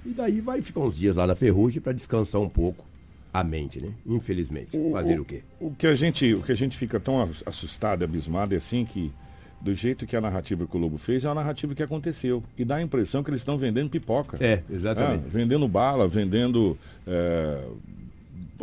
E 0.07 0.11
daí 0.11 0.41
vai 0.41 0.63
ficar 0.63 0.81
uns 0.81 0.97
dias 0.97 1.17
lá 1.17 1.27
na 1.27 1.35
Ferrugem 1.35 1.81
para 1.83 1.93
descansar 1.93 2.41
um 2.41 2.49
pouco 2.49 2.85
a 3.33 3.43
mente, 3.43 3.81
né? 3.81 3.91
Infelizmente. 4.07 4.77
Fazer 4.93 5.21
o 5.21 5.25
quê? 5.25 5.43
O 5.61 5.71
que 5.73 5.87
a 5.87 5.95
gente, 5.95 6.33
o 6.35 6.43
que 6.43 6.53
a 6.53 6.57
gente 6.57 6.77
fica 6.77 7.01
tão 7.01 7.23
ass- 7.23 7.43
assustado, 7.47 8.05
abismado, 8.05 8.55
é 8.55 8.59
assim 8.59 8.85
que, 8.85 9.13
do 9.63 9.75
jeito 9.75 10.07
que 10.07 10.17
a 10.17 10.21
narrativa 10.21 10.67
que 10.67 10.77
o 10.77 10.81
Lobo 10.81 10.99
fez, 10.99 11.25
é 11.25 11.29
a 11.29 11.35
narrativa 11.35 11.75
que 11.75 11.83
aconteceu. 11.83 12.43
E 12.59 12.65
dá 12.65 12.77
a 12.77 12.83
impressão 12.83 13.23
que 13.23 13.31
eles 13.31 13.41
estão 13.41 13.57
vendendo 13.57 13.89
pipoca. 13.89 14.37
É, 14.41 14.63
exatamente. 14.69 15.27
É, 15.27 15.29
vendendo 15.29 15.69
bala, 15.69 16.09
vendendo 16.09 16.77
é, 17.07 17.65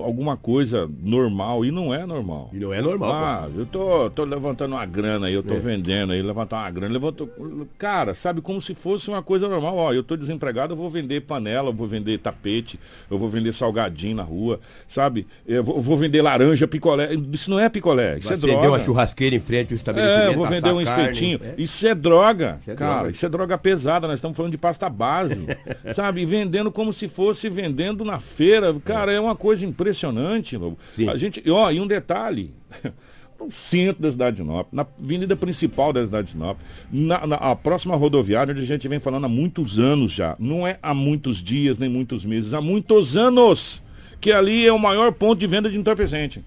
alguma 0.03 0.35
coisa 0.37 0.89
normal. 1.03 1.63
E 1.65 1.71
não 1.71 1.93
é 1.93 2.05
normal. 2.05 2.49
E 2.53 2.57
não 2.59 2.73
é 2.73 2.81
normal. 2.81 3.11
Ah, 3.11 3.49
eu 3.55 3.65
tô, 3.65 4.09
tô 4.09 4.23
levantando 4.23 4.73
uma 4.75 4.85
grana 4.85 5.27
aí, 5.27 5.33
eu 5.33 5.43
tô 5.43 5.53
É. 5.55 5.59
vendendo 5.59 6.13
aí, 6.13 6.21
levantar 6.21 6.57
uma 6.63 6.71
grana. 6.71 6.93
Levantou, 6.93 7.29
cara, 7.77 8.13
sabe, 8.13 8.41
como 8.41 8.61
se 8.61 8.73
fosse 8.73 9.09
uma 9.09 9.21
coisa 9.21 9.47
normal. 9.47 9.75
Ó, 9.77 9.93
eu 9.93 10.03
tô 10.03 10.15
desempregado, 10.15 10.73
eu 10.73 10.77
vou 10.77 10.89
vender 10.89 11.21
panela, 11.21 11.69
eu 11.69 11.73
vou 11.73 11.87
vender 11.87 12.17
tapete, 12.19 12.79
eu 13.09 13.17
vou 13.17 13.29
vender 13.29 13.51
salgadinho 13.53 14.15
na 14.15 14.23
rua, 14.23 14.59
sabe? 14.87 15.25
Eu 15.47 15.63
vou, 15.63 15.75
eu 15.75 15.81
vou 15.81 15.97
vender 15.97 16.21
laranja, 16.21 16.67
picolé. 16.67 17.09
Isso 17.31 17.49
não 17.49 17.59
é 17.59 17.69
picolé, 17.69 18.17
isso 18.17 18.29
é 18.31 18.33
Acendeu 18.35 18.55
droga. 18.55 18.69
uma 18.69 18.79
churrasqueira 18.79 19.35
em 19.35 19.39
frente 19.39 19.73
ao 19.73 19.75
estabelecimento. 19.75 20.23
É, 20.25 20.27
eu 20.29 20.35
vou 20.35 20.47
vender 20.47 20.71
um 20.73 20.83
carne. 20.83 21.01
espetinho. 21.03 21.39
É. 21.43 21.53
Isso 21.57 21.87
é 21.87 21.95
droga, 21.95 22.57
Isso 22.59 22.71
é 22.71 22.75
cara. 22.75 22.93
droga. 22.95 23.09
Isso 23.11 23.25
é 23.25 23.29
droga 23.29 23.57
pesada. 23.57 24.07
Nós 24.07 24.15
estamos 24.17 24.35
falando 24.35 24.51
de 24.51 24.57
pasta 24.57 24.89
base, 24.89 25.45
sabe? 25.93 26.25
Vendendo 26.25 26.71
como 26.71 26.91
se 26.93 27.07
fosse 27.07 27.49
vendendo 27.49 28.03
na 28.05 28.19
feira. 28.19 28.73
Cara, 28.83 29.11
é, 29.11 29.19
uma 29.19 29.35
coisa 29.35 29.65
impressionante, 29.89 30.55
Lobo. 30.57 30.77
A 31.09 31.17
gente, 31.17 31.43
ó, 31.49 31.71
e 31.71 31.79
um 31.79 31.87
detalhe. 31.87 32.53
No 33.39 33.49
centro 33.49 34.01
da 34.03 34.11
cidade 34.11 34.35
de 34.35 34.41
Sinop, 34.43 34.67
na 34.69 34.85
avenida 35.01 35.33
principal 35.33 35.93
da 35.93 36.05
cidade 36.05 36.25
de 36.25 36.31
Sinop, 36.33 36.59
na, 36.91 37.25
na- 37.25 37.35
a 37.37 37.55
próxima 37.55 37.95
rodoviária, 37.95 38.51
onde 38.51 38.61
a 38.61 38.65
gente 38.65 38.85
vem 38.89 38.99
falando 38.99 39.23
há 39.23 39.29
muitos 39.29 39.79
anos 39.79 40.11
já, 40.11 40.35
não 40.37 40.67
é 40.67 40.77
há 40.83 40.93
muitos 40.93 41.41
dias, 41.41 41.77
nem 41.77 41.87
muitos 41.87 42.25
meses, 42.25 42.53
há 42.53 42.59
muitos 42.59 43.15
anos, 43.15 43.81
que 44.19 44.33
ali 44.33 44.67
é 44.67 44.73
o 44.73 44.77
maior 44.77 45.13
ponto 45.13 45.39
de 45.39 45.47
venda 45.47 45.69
de 45.69 45.77
entorpecente. 45.77 46.43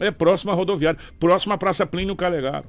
É 0.00 0.10
próxima 0.10 0.52
rodoviária, 0.52 0.98
próxima 1.20 1.54
à 1.54 1.58
Praça 1.58 1.86
Plínio 1.86 2.16
Calegaro. 2.16 2.64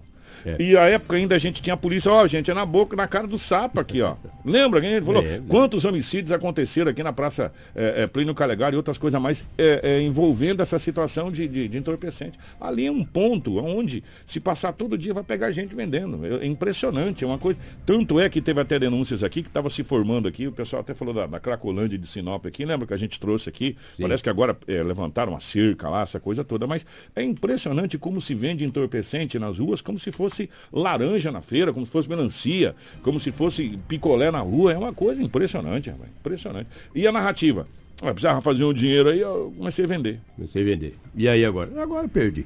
E 0.58 0.78
a 0.78 0.84
época 0.84 1.16
ainda 1.16 1.36
a 1.36 1.40
gente 1.40 1.62
tinha 1.62 1.74
a 1.74 1.78
polícia, 1.78 2.12
ó, 2.12 2.26
gente, 2.28 2.50
é 2.50 2.54
na 2.54 2.66
boca, 2.66 2.96
na 2.96 3.08
cara 3.08 3.28
do 3.28 3.38
sapo 3.38 3.80
aqui, 3.80 4.02
ó. 4.02 4.16
Lembra 4.46 4.82
que 4.82 4.88
a 4.88 4.92
gente 4.92 5.06
falou? 5.06 5.22
Lembro. 5.22 5.48
Quantos 5.48 5.86
homicídios 5.86 6.32
aconteceram 6.32 6.92
aqui 6.92 7.04
na 7.04 7.12
Praça 7.12 7.52
é, 7.76 8.04
é, 8.04 8.08
Plínio 8.08 8.34
Calegari 8.34 8.76
e 8.76 8.78
outras 8.78 8.98
coisas 8.98 9.22
mais 9.22 9.46
é, 9.58 9.82
é, 9.84 10.02
envolvendo 10.02 10.62
essa 10.62 10.80
situação 10.80 11.32
de, 11.32 11.48
de, 11.48 11.68
de 11.68 11.78
entorpecente. 11.78 12.40
Ali 12.60 12.86
é 12.86 12.92
um 12.92 13.04
ponto 13.04 13.58
onde, 13.58 14.04
se 14.26 14.40
passar 14.40 14.74
todo 14.74 14.98
dia, 14.98 15.14
vai 15.14 15.24
pegar 15.24 15.52
gente 15.52 15.76
vendendo. 15.76 16.26
É, 16.26 16.46
é 16.46 16.48
impressionante, 16.48 17.24
é 17.24 17.28
uma 17.28 17.38
coisa. 17.38 17.60
Tanto 17.86 18.20
é 18.20 18.30
que 18.30 18.42
teve 18.42 18.62
até 18.62 18.80
denúncias 18.80 19.24
aqui 19.24 19.42
que 19.42 19.50
estava 19.50 19.70
se 19.70 19.84
formando 19.84 20.28
aqui, 20.28 20.48
o 20.48 20.52
pessoal 20.52 20.82
até 20.82 20.94
falou 20.94 21.14
da, 21.14 21.28
da 21.28 21.40
Cracolândia 21.40 21.98
de 21.98 22.08
Sinop 22.08 22.46
aqui, 22.46 22.66
lembra 22.66 22.88
que 22.88 22.94
a 22.94 22.98
gente 22.98 23.20
trouxe 23.20 23.50
aqui? 23.50 23.76
Parece 24.00 24.24
que 24.24 24.30
agora 24.30 24.58
é, 24.68 24.82
levantaram 24.84 25.34
uma 25.34 25.40
cerca 25.40 25.90
lá, 25.90 26.02
essa 26.02 26.20
coisa 26.20 26.44
toda, 26.44 26.66
mas 26.66 26.86
é 27.16 27.24
impressionante 27.24 27.98
como 27.98 28.22
se 28.22 28.34
vende 28.34 28.64
entorpecente 28.64 29.38
nas 29.38 29.60
ruas, 29.60 29.82
como 29.82 30.00
se 30.00 30.12
fosse 30.12 30.29
laranja 30.72 31.32
na 31.32 31.42
feira, 31.42 31.74
como 31.74 31.86
se 31.86 31.92
fosse 31.92 32.10
melancia, 32.10 32.76
como 33.02 33.20
se 33.20 33.32
fosse 33.32 33.78
picolé 33.88 34.32
na 34.32 34.40
rua. 34.40 34.74
É 34.74 34.78
uma 34.78 34.94
coisa 34.94 35.22
impressionante, 35.22 35.90
rapaz. 35.90 36.10
Impressionante. 36.20 36.68
E 36.94 37.08
a 37.08 37.12
narrativa? 37.12 37.68
Ah, 38.02 38.12
precisava 38.12 38.40
fazer 38.40 38.64
um 38.64 38.74
dinheiro 38.74 39.10
aí, 39.10 39.20
eu 39.20 39.54
comecei 39.58 39.84
a 39.84 39.88
vender. 39.88 40.22
Comecei 40.36 40.62
a 40.62 40.66
vender. 40.66 40.96
E 41.14 41.28
aí 41.28 41.44
agora? 41.44 41.82
Agora 41.82 42.06
eu 42.06 42.10
perdi. 42.10 42.46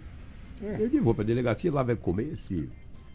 Perdi, 0.60 1.00
vou 1.00 1.14
pra 1.14 1.24
delegacia, 1.24 1.72
lá 1.72 1.84
vai 1.84 1.96
comer. 1.96 2.36
Se, 2.38 2.70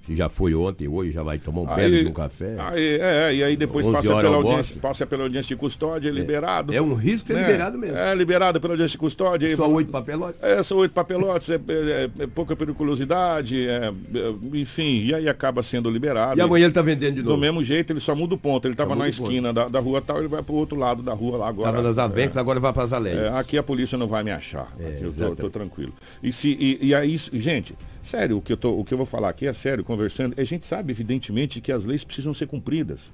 se 0.09 0.16
já 0.16 0.29
foi 0.31 0.55
ontem, 0.55 0.88
hoje 0.88 1.12
já 1.12 1.23
vai 1.23 1.38
tomar 1.38 1.61
um 1.61 1.66
pé 1.66 1.88
de 1.90 2.07
um 2.07 2.12
café. 2.12 2.55
Aí, 2.59 2.99
é, 2.99 3.35
e 3.35 3.44
aí 3.44 3.57
depois 3.57 3.85
11 3.87 3.94
passa 3.97 4.21
pela, 4.23 4.37
audiência, 4.37 4.81
passa 4.81 5.07
pela 5.07 5.23
audiência 5.25 5.49
de 5.55 5.57
custódia, 5.61 6.09
é 6.09 6.12
liberado. 6.12 6.73
É 6.75 6.81
um 6.81 6.94
risco 6.94 7.27
ser 7.29 7.37
liberado 7.37 7.77
mesmo. 7.77 7.97
É, 7.97 8.14
liberado 8.14 8.59
pela 8.61 8.73
audiência 8.73 8.92
de 8.92 8.99
custódia. 8.99 9.55
vão- 9.55 9.75
oito 9.75 9.90
papelotes? 9.90 10.42
É, 10.42 10.62
são 10.62 10.79
oito 10.79 10.92
papelotes, 10.92 11.51
é, 11.51 11.55
é- 11.57 12.11
é 12.21 12.27
pouca 12.27 12.57
periculosidade, 12.57 13.68
é- 13.68 13.92
é- 14.14 14.57
enfim, 14.59 15.05
e 15.05 15.14
aí 15.14 15.29
acaba 15.29 15.62
sendo 15.62 15.90
liberado. 15.90 16.38
E 16.38 16.40
amanhã 16.42 16.64
ele 16.64 16.73
tá 16.73 16.81
vendendo 16.83 17.16
de 17.16 17.23
Do 17.23 17.31
novo. 17.31 17.40
mesmo 17.40 17.62
jeito, 17.62 17.92
ele 17.92 18.01
só 18.01 18.14
muda 18.14 18.35
o 18.35 18.38
ponto. 18.38 18.66
Ele 18.66 18.75
estava 18.75 18.94
na 18.94 19.05
o 19.05 19.09
esquina 19.09 19.53
da, 19.53 19.68
da 19.68 19.79
rua 19.81 20.01
tal, 20.01 20.18
ele 20.18 20.29
vai 20.29 20.42
pro 20.42 20.55
outro 20.55 20.79
lado 20.79 21.03
da 21.03 21.12
rua 21.12 21.37
lá 21.38 21.49
agora. 21.49 21.71
Tava 21.73 21.83
nas 21.87 21.99
Avencas, 21.99 22.37
agora 22.37 22.59
vai 22.59 22.73
para 22.73 22.85
as. 22.85 22.92
É, 22.92 23.29
aqui 23.38 23.59
a 23.59 23.62
polícia 23.62 23.99
não 23.99 24.09
vai 24.09 24.25
me 24.25 24.31
achar. 24.31 24.73
Eu 24.79 25.12
É, 25.33 25.35
tô 25.35 25.51
tranquilo. 25.51 25.92
E, 26.23 26.33
se, 26.33 26.49
e, 26.59 26.87
e 26.88 26.94
aí, 26.94 27.16
gente, 27.35 27.77
sério, 28.03 28.38
o 28.38 28.42
que, 28.42 28.53
eu 28.53 28.57
tô, 28.57 28.73
o 28.73 28.85
que 28.85 28.94
eu 28.94 28.99
vou 28.99 29.07
falar 29.07 29.29
aqui 29.29 29.47
é 29.47 29.53
sério, 29.53 29.85
conversando. 29.99 30.41
A 30.41 30.45
gente 30.45 30.65
sabe, 30.65 30.93
evidentemente, 30.93 31.61
que 31.61 31.73
as 31.73 31.85
leis 31.85 32.05
precisam 32.05 32.33
ser 32.33 32.47
cumpridas. 32.47 33.13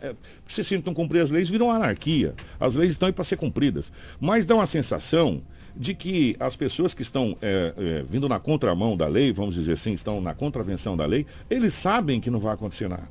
É, 0.00 0.14
se 0.48 0.82
não 0.86 0.94
cumprir 0.94 1.20
as 1.20 1.30
leis, 1.30 1.50
viram 1.50 1.70
anarquia. 1.70 2.34
As 2.58 2.76
leis 2.76 2.92
estão 2.92 3.08
aí 3.08 3.12
para 3.12 3.24
ser 3.24 3.36
cumpridas. 3.36 3.92
Mas 4.20 4.46
dá 4.46 4.54
uma 4.54 4.66
sensação 4.66 5.42
de 5.76 5.92
que 5.92 6.36
as 6.38 6.56
pessoas 6.56 6.94
que 6.94 7.02
estão 7.02 7.36
é, 7.42 7.74
é, 7.76 8.02
vindo 8.08 8.28
na 8.28 8.38
contramão 8.38 8.96
da 8.96 9.06
lei, 9.08 9.32
vamos 9.32 9.54
dizer 9.56 9.72
assim, 9.72 9.92
estão 9.92 10.20
na 10.20 10.34
contravenção 10.34 10.96
da 10.96 11.04
lei, 11.04 11.26
eles 11.50 11.74
sabem 11.74 12.20
que 12.20 12.30
não 12.30 12.38
vai 12.38 12.54
acontecer 12.54 12.88
nada. 12.88 13.10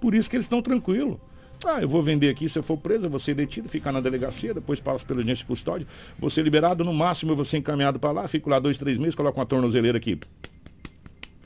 Por 0.00 0.14
isso 0.14 0.30
que 0.30 0.36
eles 0.36 0.46
estão 0.46 0.62
tranquilos. 0.62 1.18
Ah, 1.64 1.80
eu 1.80 1.88
vou 1.88 2.02
vender 2.02 2.28
aqui, 2.28 2.48
se 2.48 2.58
eu 2.58 2.62
for 2.62 2.76
preso, 2.76 3.08
vou 3.08 3.18
ser 3.18 3.34
detido, 3.34 3.68
ficar 3.68 3.90
na 3.90 4.00
delegacia, 4.00 4.52
depois 4.52 4.78
passo 4.78 5.06
pelo 5.06 5.20
agente 5.20 5.38
de 5.38 5.46
custódia, 5.46 5.86
vou 6.18 6.28
ser 6.28 6.42
liberado, 6.42 6.84
no 6.84 6.92
máximo 6.92 7.32
eu 7.32 7.36
vou 7.36 7.46
ser 7.46 7.56
encaminhado 7.56 7.98
para 7.98 8.12
lá, 8.12 8.28
fico 8.28 8.50
lá 8.50 8.58
dois, 8.58 8.76
três 8.76 8.98
meses, 8.98 9.14
coloco 9.14 9.40
uma 9.40 9.46
tornozeleira 9.46 9.96
aqui, 9.96 10.18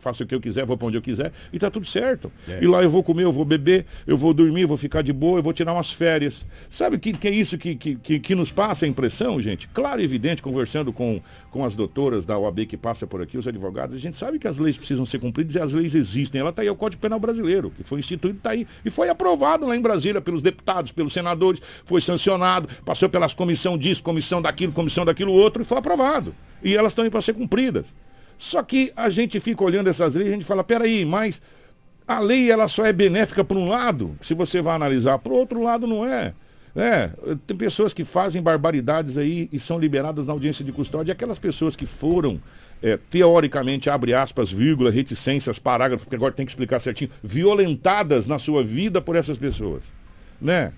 faço 0.01 0.25
o 0.25 0.27
que 0.27 0.35
eu 0.35 0.41
quiser, 0.41 0.65
vou 0.65 0.77
para 0.77 0.89
onde 0.89 0.97
eu 0.97 1.03
quiser, 1.03 1.33
e 1.53 1.59
tá 1.59 1.71
tudo 1.71 1.87
certo. 1.87 2.33
É. 2.49 2.63
E 2.63 2.67
lá 2.67 2.83
eu 2.83 2.91
vou 2.91 3.03
comer, 3.03 3.25
eu 3.25 3.33
vou 3.33 3.45
beber, 3.45 3.87
eu 4.07 4.17
vou 4.17 4.33
dormir, 4.35 4.63
eu 4.63 4.69
vou 4.69 4.77
ficar 4.77 5.03
de 5.03 5.13
boa, 5.13 5.39
eu 5.39 5.43
vou 5.43 5.53
tirar 5.53 5.73
umas 5.73 5.93
férias. 5.93 6.47
Sabe 6.69 6.97
o 6.97 6.99
que, 6.99 7.13
que 7.13 7.29
é 7.29 7.31
isso 7.31 7.57
que, 7.59 7.75
que, 7.75 7.95
que, 7.97 8.19
que 8.19 8.35
nos 8.35 8.51
passa 8.51 8.87
a 8.87 8.89
impressão, 8.89 9.41
gente? 9.41 9.69
Claro 9.69 10.01
e 10.01 10.05
evidente, 10.05 10.43
conversando 10.43 10.93
com, 10.93 11.21
com 11.51 11.65
as 11.65 11.77
doutoras 11.77 12.25
da 12.25 12.39
OAB 12.39 12.67
que 12.67 12.77
passa 12.77 13.07
por 13.07 13.23
aqui, 13.23 13.37
os 13.37 13.47
advogados, 13.47 13.95
a 13.95 13.99
gente 13.99 14.17
sabe 14.17 14.39
que 14.39 14.49
as 14.49 14.59
leis 14.59 14.77
precisam 14.77 15.05
ser 15.05 15.19
cumpridas 15.19 15.55
e 15.55 15.61
as 15.61 15.73
leis 15.73 15.95
existem. 15.95 16.41
Ela 16.41 16.51
está 16.51 16.63
aí, 16.63 16.69
é 16.69 16.73
o 16.73 16.77
Código 16.77 17.01
Penal 17.03 17.21
Brasileiro, 17.21 17.71
que 17.71 17.83
foi 17.83 17.99
instituído, 17.99 18.39
está 18.39 18.51
aí. 18.51 18.67
E 18.85 18.91
foi 18.91 19.09
aprovado 19.09 19.67
lá 19.67 19.77
em 19.77 19.81
Brasília 19.81 20.21
pelos 20.21 20.43
deputados, 20.43 20.93
pelos 20.93 21.13
senadores, 21.13 21.61
foi 21.85 22.01
sancionado, 22.01 22.69
passou 22.85 23.09
pelas 23.09 23.35
comissão 23.35 23.77
disso, 23.77 24.03
comissão 24.03 24.41
daquilo, 24.41 24.73
comissão 24.73 25.05
daquilo 25.05 25.33
outro, 25.33 25.63
e 25.63 25.65
foi 25.65 25.79
aprovado. 25.79 26.35
E 26.63 26.77
elas 26.77 26.93
estão 26.93 27.05
aí 27.05 27.11
para 27.11 27.23
ser 27.23 27.35
cumpridas. 27.35 27.95
Só 28.41 28.63
que 28.63 28.91
a 28.97 29.11
gente 29.11 29.39
fica 29.39 29.63
olhando 29.63 29.91
essas 29.91 30.15
leis 30.15 30.29
e 30.29 30.31
a 30.31 30.35
gente 30.35 30.47
fala, 30.47 30.65
peraí, 30.65 31.05
mas 31.05 31.43
a 32.09 32.21
lei 32.21 32.51
ela 32.51 32.69
só 32.69 32.87
é 32.87 32.91
benéfica 32.91 33.45
para 33.45 33.59
um 33.59 33.69
lado, 33.69 34.17
se 34.23 34.33
você 34.33 34.63
vai 34.63 34.75
analisar, 34.75 35.19
para 35.19 35.31
o 35.31 35.37
outro 35.37 35.63
lado 35.63 35.87
não 35.87 36.07
é. 36.07 36.33
É, 36.75 37.11
tem 37.47 37.55
pessoas 37.55 37.93
que 37.93 38.03
fazem 38.03 38.41
barbaridades 38.41 39.19
aí 39.19 39.47
e 39.53 39.59
são 39.59 39.79
liberadas 39.79 40.27
na 40.27 40.33
audiência 40.33 40.65
de 40.65 40.73
custódia. 40.73 41.13
Aquelas 41.13 41.39
pessoas 41.39 41.77
que 41.77 41.85
foram, 41.85 42.41
é, 42.83 42.99
teoricamente, 43.11 43.91
abre 43.91 44.15
aspas, 44.15 44.51
vírgula, 44.51 44.91
reticências, 44.91 45.59
parágrafo, 45.59 46.05
porque 46.05 46.17
agora 46.17 46.33
tem 46.33 46.47
que 46.47 46.53
explicar 46.53 46.81
certinho, 46.81 47.11
violentadas 47.23 48.27
na 48.27 48.39
sua 48.39 48.65
vida 48.65 49.03
por 49.03 49.17
essas 49.17 49.37
pessoas. 49.37 49.93
Né? 50.41 50.73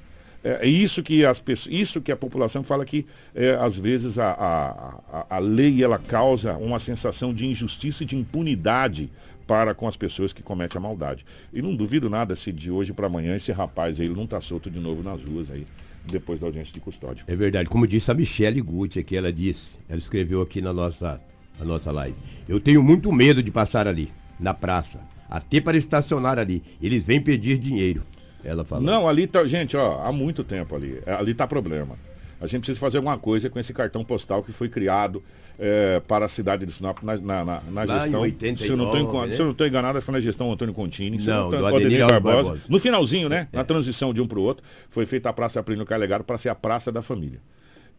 É 0.45 0.61
é 0.63 0.67
isso 0.67 1.03
que 1.03 1.25
as 1.25 1.43
isso 1.69 2.01
que 2.01 2.13
a 2.13 2.17
população 2.17 2.63
fala 2.63 2.85
que 2.85 3.07
é, 3.35 3.55
às 3.55 3.77
vezes 3.77 4.19
a, 4.19 4.31
a, 4.33 5.19
a, 5.19 5.37
a 5.37 5.39
lei 5.39 5.83
ela 5.83 5.99
causa 5.99 6.55
uma 6.55 6.79
sensação 6.79 7.33
de 7.33 7.47
injustiça 7.47 8.03
e 8.03 8.07
de 8.07 8.17
impunidade 8.17 9.11
para 9.47 9.75
com 9.75 9.87
as 9.87 9.97
pessoas 9.97 10.33
que 10.33 10.43
cometem 10.43 10.79
a 10.79 10.81
maldade. 10.81 11.25
E 11.53 11.61
não 11.61 11.75
duvido 11.75 12.09
nada 12.09 12.35
se 12.35 12.53
de 12.53 12.71
hoje 12.71 12.93
para 12.93 13.07
amanhã 13.07 13.37
esse 13.37 13.53
rapaz 13.53 14.01
aí 14.01 14.07
ele 14.07 14.15
não 14.15 14.25
está 14.25 14.41
solto 14.41 14.71
de 14.71 14.79
novo 14.79 15.03
nas 15.03 15.23
ruas 15.25 15.51
aí, 15.51 15.67
depois 16.05 16.41
da 16.41 16.47
audiência 16.47 16.73
de 16.73 16.81
custódia. 16.81 17.25
É 17.27 17.35
verdade, 17.35 17.69
como 17.69 17.87
disse 17.87 18.11
a 18.11 18.15
Michelle 18.15 18.61
Gucci 18.61 19.01
aqui, 19.01 19.17
ela 19.17 19.33
disse, 19.33 19.79
ela 19.89 19.99
escreveu 19.99 20.43
aqui 20.43 20.61
na 20.61 20.73
nossa, 20.73 21.21
na 21.59 21.65
nossa 21.65 21.91
live. 21.91 22.17
Eu 22.49 22.61
tenho 22.61 22.83
muito 22.83 23.13
medo 23.13 23.43
de 23.43 23.51
passar 23.51 23.87
ali, 23.87 24.11
na 24.39 24.55
praça, 24.55 25.01
até 25.29 25.61
para 25.61 25.77
estacionar 25.77 26.39
ali. 26.39 26.63
Eles 26.81 27.05
vêm 27.05 27.21
pedir 27.21 27.59
dinheiro. 27.59 28.03
Ela 28.45 28.65
falou. 28.65 28.85
Não, 28.85 29.09
ali 29.09 29.27
tá, 29.27 29.45
gente, 29.47 29.77
ó, 29.77 30.01
há 30.03 30.13
muito 30.13 30.43
tempo 30.45 30.75
ali. 30.77 31.01
É, 31.07 31.13
Ali 31.15 31.35
tá 31.35 31.47
problema. 31.47 31.95
A 32.41 32.47
gente 32.49 32.61
precisa 32.63 32.81
fazer 32.81 32.97
alguma 32.97 33.17
coisa 33.17 33.49
com 33.49 33.57
esse 33.61 33.73
cartão 33.73 34.05
postal 34.05 34.43
que 34.43 34.51
foi 34.53 34.69
criado 34.69 35.23
é, 35.61 36.01
para 36.09 36.25
a 36.25 36.29
cidade 36.29 36.67
de 36.67 36.73
Sinop 36.73 37.01
na, 37.03 37.17
na, 37.17 37.45
na- 37.45 37.63
na 37.71 37.87
gestão. 37.87 38.21
89, 38.23 38.67
se 38.67 38.73
eu 38.73 38.77
não 38.77 38.97
enco- 38.99 39.27
né? 39.27 39.37
não 39.39 39.51
estou 39.53 39.65
enganado, 39.67 40.03
foi 40.03 40.13
na 40.15 40.21
gestão 40.21 40.51
Antônio 40.51 40.75
Contini. 40.75 41.21
se 41.23 41.29
eu 41.29 41.35
Não, 41.35 41.51
tô- 41.53 41.59
do 41.59 41.67
Ademir 41.67 41.87
Ademir 41.87 42.07
Barbosa. 42.09 42.37
Barbosa. 42.43 42.63
No 42.69 42.81
finalzinho, 42.81 43.29
né? 43.29 43.47
Na 43.53 43.63
transição 43.63 44.13
de 44.13 44.21
um 44.21 44.27
para 44.27 44.41
o 44.41 44.43
outro, 44.43 44.65
foi 44.91 45.07
feita 45.07 45.29
a 45.29 45.33
Praça 45.33 45.63
Plínio 45.63 45.87
Carlegado 45.87 46.25
para 46.25 46.37
ser 46.37 46.49
a 46.49 46.55
Praça 46.55 46.91
da 46.91 47.01
Família. 47.01 47.39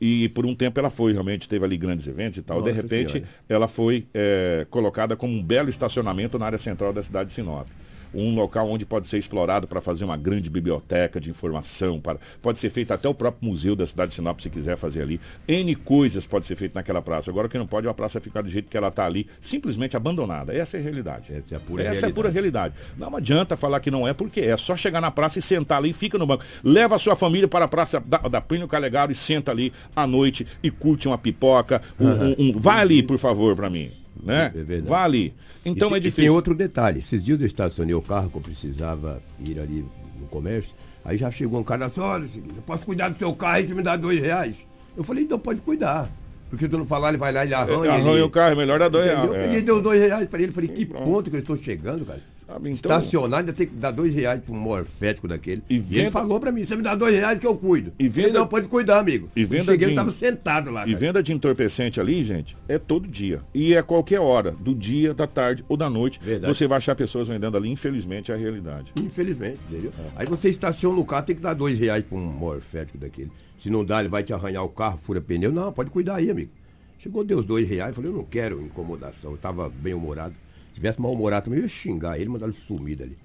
E 0.02 0.28
por 0.30 0.46
um 0.46 0.54
tempo 0.54 0.78
ela 0.78 0.90
foi, 0.90 1.14
realmente 1.14 1.48
teve 1.48 1.64
ali 1.64 1.78
grandes 1.78 2.06
eventos 2.08 2.38
e 2.38 2.42
tal. 2.42 2.62
de 2.62 2.68
Nossa 2.70 2.82
repente, 2.82 3.12
Senhora. 3.14 3.30
ela 3.48 3.68
foi 3.70 4.06
é, 4.14 4.68
colocada 4.70 5.16
como 5.16 5.32
um 5.32 5.42
belo 5.42 5.70
estacionamento 5.70 6.38
na 6.38 6.48
área 6.48 6.60
central 6.60 6.92
da 6.92 7.02
cidade 7.02 7.30
de 7.30 7.36
Sinop. 7.36 7.66
Um 8.14 8.36
local 8.36 8.70
onde 8.70 8.86
pode 8.86 9.08
ser 9.08 9.18
explorado 9.18 9.68
para 9.68 9.82
fazer 9.82 10.06
uma 10.06 10.18
grande 10.18 10.50
biblioteca 10.50 11.20
de 11.20 11.30
informação. 11.30 12.00
Para, 12.00 12.20
pode 12.42 12.60
ser 12.60 12.70
feito 12.70 12.94
até 12.94 13.08
o 13.08 13.14
próprio 13.14 13.50
museu 13.50 13.76
da 13.76 13.88
cidade 13.88 14.10
de 14.10 14.16
Sinop, 14.16 14.40
se 14.40 14.50
quiser 14.50 14.78
fazer 14.78 15.02
ali. 15.02 15.20
N 15.48 15.76
coisas 15.76 16.26
pode 16.26 16.46
ser 16.46 16.56
feito 16.56 16.76
naquela 16.76 17.02
praça. 17.02 17.32
Agora 17.32 17.48
o 17.48 17.50
que 17.50 17.58
não 17.58 17.68
pode 17.68 17.88
é 17.88 17.90
a 17.90 17.94
praça 17.94 18.20
ficar 18.20 18.42
do 18.42 18.50
jeito 18.50 18.70
que 18.70 18.78
ela 18.78 18.90
está 18.90 19.06
ali, 19.06 19.28
simplesmente 19.42 19.98
abandonada. 19.98 20.54
Essa 20.54 20.78
é 20.78 20.80
a 20.80 20.84
realidade. 20.84 21.34
Essa 21.34 21.56
é 21.56 21.58
a 21.58 21.60
pura 21.60 21.82
Essa 21.82 21.88
é 21.88 21.90
a 21.90 21.94
realidade. 21.94 22.14
pura 22.14 22.30
realidade. 22.30 22.74
Não 22.98 23.16
adianta 23.16 23.58
falar 23.58 23.80
que 23.80 23.90
não 23.92 24.08
é, 24.08 24.14
porque 24.14 24.42
é. 24.42 24.58
só 24.58 24.76
chegar 24.78 25.02
na 25.02 25.12
praça 25.12 25.40
e 25.40 25.42
sentar 25.42 25.78
ali 25.80 25.90
e 25.90 25.94
fica 25.94 26.18
no 26.18 26.26
banco. 26.28 26.44
Leva 26.64 26.96
a 26.96 27.00
sua 27.00 27.16
família 27.16 27.48
para 27.48 27.66
a 27.66 27.68
praça 27.68 28.00
da, 28.00 28.18
da 28.18 28.42
Plínio 28.42 28.68
Calegaro 28.68 29.12
e 29.12 29.16
senta 29.16 29.52
ali 29.52 29.74
à 29.96 30.06
noite 30.06 30.46
e 30.62 30.70
curte 30.70 31.08
uma 31.08 31.18
pipoca. 31.18 31.82
Um, 32.00 32.08
um, 32.08 32.36
um- 32.40 32.54
vai 32.58 32.80
ali, 32.82 33.04
por 33.04 33.18
favor, 33.18 33.56
para 33.56 33.70
mim. 33.70 33.92
Né? 34.22 34.52
É 34.56 34.64
verdade. 34.64 34.90
Vai 34.90 35.04
ali. 35.04 35.34
Então 35.66 35.88
e, 35.88 35.92
tem- 35.92 35.96
é 35.96 35.98
e 35.98 36.02
difícil. 36.02 36.24
tem 36.24 36.30
outro 36.30 36.54
detalhe. 36.54 37.00
Esses 37.00 37.24
dias 37.24 37.40
eu 37.40 37.46
estacionei 37.48 37.96
o 37.96 38.02
carro 38.02 38.30
que 38.30 38.36
eu 38.38 38.42
precisava 38.42 39.22
ir 39.40 39.60
ali 39.60 39.86
no 40.20 40.28
comércio. 40.28 40.72
Aí 41.06 41.18
já 41.18 41.30
chegou 41.32 41.60
um 41.60 41.64
cara 41.64 41.86
assim, 41.86 42.00
olha, 42.02 42.28
seguinte, 42.28 42.54
eu 42.56 42.62
posso 42.64 42.86
cuidar 42.86 43.10
do 43.10 43.16
seu 43.16 43.34
carro 43.34 43.60
e 43.60 43.68
você 43.68 43.74
me 43.76 43.82
dá 43.84 43.96
dois 43.96 44.20
reais. 44.20 44.68
Eu 44.96 45.04
falei, 45.04 45.24
então 45.24 45.38
pode 45.40 45.60
cuidar. 45.62 46.10
Porque 46.50 46.68
se 46.68 46.72
eu 46.74 46.78
não 46.80 46.86
falar, 46.86 47.10
ele 47.10 47.18
vai 47.18 47.32
lá, 47.34 47.44
ele 47.44 47.54
arranha. 47.54 47.92
Arranha 47.94 48.12
ele- 48.14 48.22
o 48.22 48.30
carro, 48.30 48.54
é 48.54 48.56
melhor 48.56 48.78
dar 48.80 48.88
dois 48.90 49.06
reais. 49.06 49.26
Eu 49.26 49.34
É. 49.36 49.44
peguei 49.44 49.62
deu 49.62 49.82
dois 49.82 50.00
reais 50.00 50.28
pra 50.28 50.40
ele. 50.42 50.52
Falei, 50.52 50.70
que 50.70 50.86
ponto 50.86 51.30
que 51.30 51.36
eu 51.36 51.40
estou 51.40 51.58
chegando, 51.58 52.06
cara? 52.06 52.22
Então- 52.58 52.72
Estacionar, 52.72 53.40
ainda 53.40 53.54
tem 53.54 53.68
que 53.68 53.74
dar 53.76 53.92
dois 53.92 54.14
reais 54.14 54.40
pra 54.42 54.54
um 54.54 54.58
morfético 54.60 55.28
daquele. 55.28 55.64
E, 55.70 55.78
venda- 55.78 56.02
ele 56.04 56.12
falou 56.12 56.40
pra 56.40 56.52
mim, 56.52 56.64
você 56.66 56.76
me 56.76 56.82
dá 56.82 56.96
dois 56.96 57.14
reais 57.16 57.40
que 57.40 57.48
eu 57.48 57.56
cuido. 57.56 57.94
E 58.00 58.08
venda- 58.08 58.40
não, 58.40 58.48
pode 58.48 58.68
cuidar, 58.68 59.00
amigo. 59.00 59.30
E 59.36 59.42
Eu 59.42 59.48
venda 59.48 59.64
cheguei, 59.66 59.78
de- 59.80 59.86
ele 59.86 59.96
tava 59.96 60.12
sentado 60.12 60.70
lá, 60.72 60.84
E 60.84 60.88
cara. 60.88 60.98
venda 60.98 61.24
de 61.24 61.34
entorpecente 61.34 62.00
ali, 62.00 62.24
gente, 62.24 62.56
é 62.68 62.78
todo 62.78 63.08
dia. 63.08 63.42
E 63.54 63.74
é 63.74 63.82
qualquer 63.82 64.20
hora, 64.20 64.52
do 64.52 64.74
dia, 64.74 65.14
da 65.14 65.28
tarde 65.28 65.64
ou 65.70 65.76
da 65.78 65.90
noite. 65.90 66.20
Verdade. 66.22 66.54
Você 66.56 66.68
vai 66.68 66.78
achar 66.78 66.96
pessoas 66.96 67.28
vendendo 67.28 67.56
ali, 67.58 67.70
infelizmente, 67.70 68.32
é 68.32 68.36
a 68.36 68.38
realidade. 68.38 68.92
Infelizmente, 69.02 69.60
entendeu? 69.70 69.92
Aí 70.16 70.26
você 70.26 70.50
estaciona 70.50 71.00
o 71.00 71.06
carro, 71.06 71.26
tem 71.26 71.36
que 71.36 71.42
dar 71.42 71.54
dois 71.54 71.78
reais 71.80 72.04
pra 72.04 72.18
um 72.18 72.22
morfético 72.22 72.98
daquele. 72.98 73.32
Se 73.60 73.70
não 73.70 73.86
dá, 73.86 74.00
ele 74.02 74.10
vai 74.10 74.24
te 74.24 74.34
arranhar 74.34 74.64
o 74.64 74.70
carro, 74.70 74.98
fura 74.98 75.22
pneu. 75.22 75.52
Não, 75.52 75.72
pode 75.72 75.90
cuidar 75.90 76.16
aí, 76.16 76.30
amigo. 76.30 76.52
Chegou, 77.00 77.24
deu 77.24 77.40
os 77.40 77.46
dois 77.46 77.68
reais, 77.68 77.94
falei, 77.96 78.10
eu 78.12 78.16
não 78.16 78.24
quero 78.24 78.62
incomodação. 78.62 79.32
Eu 79.32 79.38
tava 79.38 79.70
bem 79.70 79.94
humorado. 79.94 80.34
Se 80.74 80.78
tivesse 80.80 81.00
mal 81.00 81.14
humorado 81.14 81.46
também, 81.46 81.60
eu 81.60 81.66
ia 81.66 81.70
xingar 81.70 82.20
ele, 82.20 82.30
mandar 82.30 82.48
ele 82.48 82.56
sumir 82.56 82.96
dali. 82.98 83.16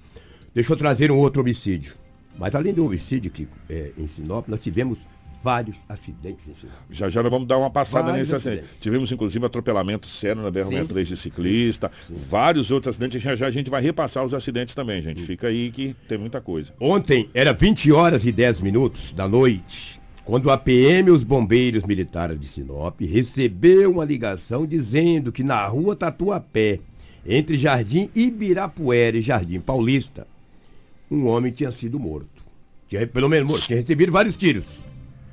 Deixa 0.55 0.71
eu 0.71 0.77
trazer 0.77 1.11
um 1.11 1.17
outro 1.17 1.41
homicídio. 1.41 1.95
Mas 2.39 2.55
além 2.55 2.75
do 2.75 2.85
homicídio, 2.85 3.31
Kiko, 3.31 3.57
é, 3.71 3.91
em 3.97 4.07
Sinop, 4.07 4.47
nós 4.49 4.61
tivemos 4.61 4.99
vários 5.43 5.77
acidentes 5.89 6.47
em 6.47 6.53
Sinop. 6.55 6.75
Já 6.91 7.09
já 7.09 7.23
nós 7.23 7.31
vamos 7.31 7.49
dar 7.49 7.57
uma 7.57 7.71
passada 7.71 8.11
Vários 8.11 8.29
nesse 8.29 8.35
acidente. 8.37 8.59
acidentes. 8.59 8.81
Tivemos 8.81 9.11
inclusive 9.11 9.47
atropelamento 9.47 10.07
sério 10.07 10.43
na 10.43 10.53
Sim. 10.53 10.71
BR-63 10.77 11.03
de 11.05 11.17
ciclista, 11.17 11.91
vários 12.11 12.71
outros 12.71 12.95
acidentes. 12.95 13.23
Já 13.23 13.35
já 13.35 13.47
a 13.47 13.51
gente 13.51 13.71
vai 13.71 13.81
repassar 13.81 14.25
os 14.25 14.35
acidentes 14.35 14.75
também, 14.75 15.01
gente. 15.01 15.23
Fica 15.23 15.47
aí 15.49 15.71
que 15.71 15.97
tem 16.07 16.19
muita 16.19 16.41
coisa. 16.41 16.75
Ontem 16.79 17.31
era 17.33 17.53
20 17.55 17.91
horas 17.93 18.27
e 18.27 18.31
10 18.33 18.61
minutos 18.61 19.13
da 19.15 19.27
noite, 19.27 19.99
quando 20.25 20.51
a 20.51 20.59
PM 20.59 21.09
e 21.09 21.13
os 21.13 21.23
bombeiros 21.23 21.85
militares 21.85 22.39
de 22.39 22.47
Sinop 22.47 23.01
recebeu 23.01 23.91
uma 23.93 24.05
ligação 24.05 24.67
dizendo 24.67 25.33
que 25.33 25.43
na 25.43 25.67
rua 25.67 25.97
Tatuapé, 25.97 26.81
entre 27.27 27.57
Jardim 27.57 28.09
Ibirapuera 28.15 29.17
e 29.17 29.21
Jardim 29.21 29.61
Paulista, 29.61 30.27
um 31.11 31.27
homem 31.27 31.53
tinha 31.53 31.73
sido 31.73 31.99
morto. 31.99 32.43
Tinha, 32.87 33.07
pelo 33.07 33.29
menos 33.29 33.49
morto, 33.49 33.67
tinha 33.67 33.79
recebido 33.79 34.13
vários 34.13 34.37
tiros. 34.37 34.65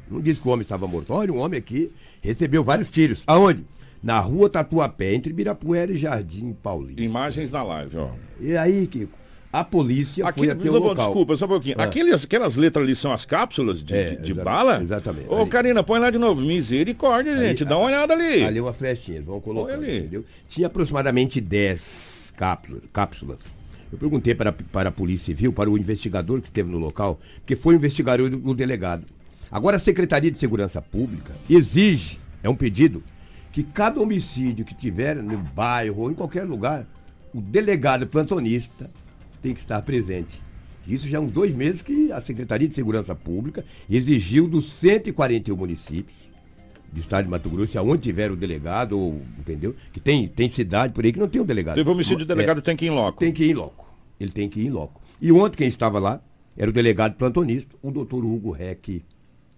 Não 0.09 0.21
disse 0.21 0.39
que 0.39 0.47
o 0.47 0.51
homem 0.51 0.63
estava 0.63 0.87
morto. 0.87 1.13
Olha, 1.13 1.33
um 1.33 1.39
homem 1.39 1.57
aqui 1.57 1.91
recebeu 2.21 2.63
vários 2.63 2.89
tiros. 2.89 3.23
Aonde? 3.25 3.63
Na 4.03 4.19
rua 4.19 4.49
Tatuapé, 4.49 5.15
entre 5.15 5.31
Ibirapuera 5.31 5.91
e 5.91 5.97
Jardim 5.97 6.53
Paulista. 6.53 7.01
Imagens 7.01 7.51
na 7.51 7.63
live, 7.63 7.97
ó. 7.97 8.09
E 8.39 8.55
aí, 8.55 8.85
Kiko, 8.85 9.17
a 9.59 9.63
polícia 9.63 10.31
foi 10.33 10.49
até 10.49 10.69
o 10.69 10.73
local. 10.73 10.95
Desculpa, 11.05 11.35
só 11.35 11.45
um 11.45 11.49
pouquinho. 11.49 11.75
Ah. 11.79 11.83
Aqueles, 11.83 12.23
aquelas 12.25 12.55
letras 12.55 12.83
ali 12.83 12.95
são 12.95 13.11
as 13.11 13.25
cápsulas 13.25 13.83
de, 13.83 13.93
É, 13.95 14.03
de- 14.15 14.21
de 14.23 14.33
bala? 14.33 14.81
exatamente. 14.81 15.27
Ô, 15.29 15.41
Ali. 15.41 15.49
Karina, 15.49 15.83
põe 15.83 15.99
lá 15.99 16.09
de 16.09 16.17
novo. 16.17 16.41
Misericórdia, 16.41 17.33
Ali- 17.33 17.47
gente. 17.47 17.63
Dá 17.65 17.77
uma 17.77 17.87
olhada 17.87 18.13
ali. 18.13 18.43
Ali 18.43 18.59
uma 18.59 18.73
flechinha, 18.73 19.21
vamos 19.21 19.43
colocar, 19.43 19.73
ali. 19.73 19.99
entendeu? 19.99 20.25
Tinha 20.47 20.67
aproximadamente 20.67 21.39
10 21.41 22.33
cápsulas. 22.35 22.83
cápsulas. 22.91 23.39
Eu 23.91 23.97
perguntei 23.97 24.35
para, 24.35 24.51
para 24.51 24.89
a 24.89 24.91
Polícia 24.91 25.27
Civil, 25.27 25.53
para 25.53 25.69
o 25.69 25.77
investigador 25.77 26.41
que 26.41 26.47
esteve 26.49 26.69
no 26.69 26.77
local, 26.77 27.19
porque 27.37 27.55
foi 27.55 27.75
o 27.75 27.77
investigador 27.77 28.29
do, 28.29 28.37
do 28.37 28.53
delegado. 28.53 29.05
Agora 29.49 29.77
a 29.77 29.79
Secretaria 29.79 30.29
de 30.31 30.37
Segurança 30.37 30.81
Pública 30.81 31.33
exige, 31.49 32.17
é 32.43 32.49
um 32.49 32.55
pedido, 32.55 33.01
que 33.53 33.63
cada 33.63 34.01
homicídio 34.01 34.65
que 34.65 34.75
tiver 34.75 35.15
no 35.15 35.37
bairro 35.37 36.01
ou 36.01 36.11
em 36.11 36.13
qualquer 36.13 36.43
lugar, 36.43 36.85
o 37.33 37.39
delegado 37.39 38.05
plantonista 38.05 38.89
tem 39.45 39.53
que 39.53 39.59
estar 39.59 39.79
presente. 39.83 40.41
Isso 40.87 41.07
já 41.07 41.19
há 41.19 41.21
uns 41.21 41.31
dois 41.31 41.53
meses 41.53 41.83
que 41.83 42.11
a 42.11 42.19
Secretaria 42.19 42.67
de 42.67 42.73
Segurança 42.73 43.13
Pública 43.13 43.63
exigiu 43.87 44.47
dos 44.47 44.71
141 44.73 45.55
municípios 45.55 46.17
do 46.91 46.99
estado 46.99 47.25
de 47.25 47.29
Mato 47.29 47.49
Grosso, 47.49 47.77
aonde 47.77 48.01
tiver 48.01 48.31
o 48.31 48.35
delegado, 48.35 48.97
ou, 48.97 49.21
entendeu? 49.37 49.75
Que 49.93 49.99
tem, 49.99 50.27
tem 50.27 50.49
cidade 50.49 50.93
por 50.93 51.05
aí 51.05 51.11
que 51.11 51.19
não 51.19 51.27
tem 51.27 51.41
o 51.41 51.45
delegado. 51.45 51.75
Teve 51.75 51.89
homicídio, 51.89 52.19
o 52.19 52.23
É, 52.23 52.25
delegado 52.25 52.61
tem 52.61 52.75
que 52.75 52.85
ir 52.85 52.87
em 52.87 52.91
loco. 52.91 53.19
Tem 53.19 53.31
que 53.31 53.43
ir 53.43 53.51
em 53.51 53.53
loco. 53.53 53.85
Ele 54.19 54.31
tem 54.31 54.49
que 54.49 54.59
ir 54.61 54.65
em 54.65 54.69
loco. 54.71 54.99
E 55.21 55.31
ontem 55.31 55.57
quem 55.57 55.67
estava 55.67 55.99
lá 55.99 56.19
era 56.57 56.69
o 56.69 56.73
delegado 56.73 57.15
plantonista, 57.15 57.75
o 57.83 57.91
doutor 57.91 58.25
Hugo 58.25 58.49
Reck 58.49 59.03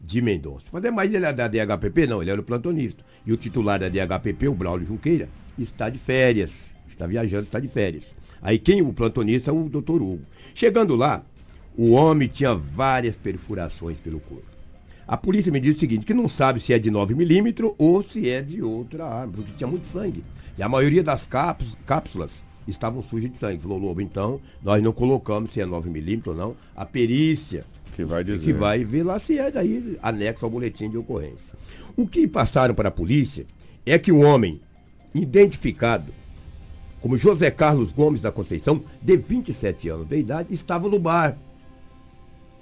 de 0.01 0.21
Mendonça. 0.21 0.67
Mas 0.71 0.83
é 0.83 0.91
mais 0.91 1.13
ele 1.13 1.25
é 1.25 1.31
da 1.31 1.47
DHPP? 1.47 2.07
Não, 2.07 2.21
ele 2.21 2.31
era 2.31 2.41
o 2.41 2.43
plantonista. 2.43 3.05
E 3.25 3.31
o 3.31 3.38
titular 3.38 3.79
da 3.79 3.88
DHPP, 3.88 4.47
o 4.49 4.53
Braulio 4.53 4.85
Junqueira, 4.85 5.29
está 5.57 5.89
de 5.89 5.99
férias. 5.99 6.75
Está 6.88 7.05
viajando, 7.05 7.43
está 7.43 7.59
de 7.59 7.67
férias. 7.67 8.15
Aí 8.41 8.57
quem 8.57 8.81
o 8.81 8.93
plantonista 8.93 9.51
é 9.51 9.53
o 9.53 9.69
doutor 9.69 10.01
Hugo. 10.01 10.21
Chegando 10.53 10.95
lá, 10.95 11.23
o 11.77 11.91
homem 11.91 12.27
tinha 12.27 12.55
várias 12.55 13.15
perfurações 13.15 13.99
pelo 13.99 14.19
corpo. 14.19 14.45
A 15.07 15.15
polícia 15.15 15.51
me 15.51 15.59
diz 15.59 15.77
o 15.77 15.79
seguinte, 15.79 16.05
que 16.05 16.13
não 16.13 16.27
sabe 16.27 16.59
se 16.59 16.73
é 16.73 16.79
de 16.79 16.91
9 16.91 17.15
milímetros 17.15 17.71
ou 17.77 18.03
se 18.03 18.29
é 18.29 18.41
de 18.41 18.61
outra 18.61 19.05
arma, 19.05 19.33
porque 19.33 19.53
tinha 19.55 19.67
muito 19.67 19.88
sangue. 19.88 20.23
E 20.57 20.63
a 20.63 20.67
maioria 20.67 21.03
das 21.03 21.27
cápsulas, 21.85 22.43
estavam 22.67 23.01
sujas 23.01 23.31
de 23.31 23.38
sangue. 23.38 23.61
Falou, 23.61 23.77
Lobo, 23.77 24.01
então 24.01 24.41
nós 24.61 24.81
não 24.83 24.91
colocamos 24.91 25.51
se 25.51 25.61
é 25.61 25.65
9 25.65 25.89
milímetros 25.89 26.35
ou 26.35 26.41
não. 26.41 26.55
A 26.75 26.85
perícia 26.85 27.63
que 27.95 28.03
vai 28.03 28.23
dizer. 28.23 28.43
que 28.43 28.53
vai 28.53 28.83
ver 28.83 29.03
lá 29.03 29.17
se 29.17 29.38
é 29.39 29.49
daí 29.49 29.97
anexo 30.01 30.45
ao 30.45 30.51
boletim 30.51 30.89
de 30.89 30.97
ocorrência. 30.97 31.57
O 31.95 32.07
que 32.07 32.27
passaram 32.27 32.75
para 32.75 32.89
a 32.89 32.91
polícia 32.91 33.45
é 33.85 33.97
que 33.97 34.11
um 34.11 34.25
homem 34.25 34.59
identificado 35.15 36.11
como 37.02 37.18
José 37.18 37.52
Carlos 37.52 37.91
Gomes 37.91 38.22
da 38.22 38.32
Conceição, 38.32 38.82
de 39.02 39.18
27 39.18 39.89
anos 39.89 40.08
de 40.08 40.18
idade, 40.18 40.54
estava 40.54 40.89
no 40.89 41.00
bar. 41.00 41.38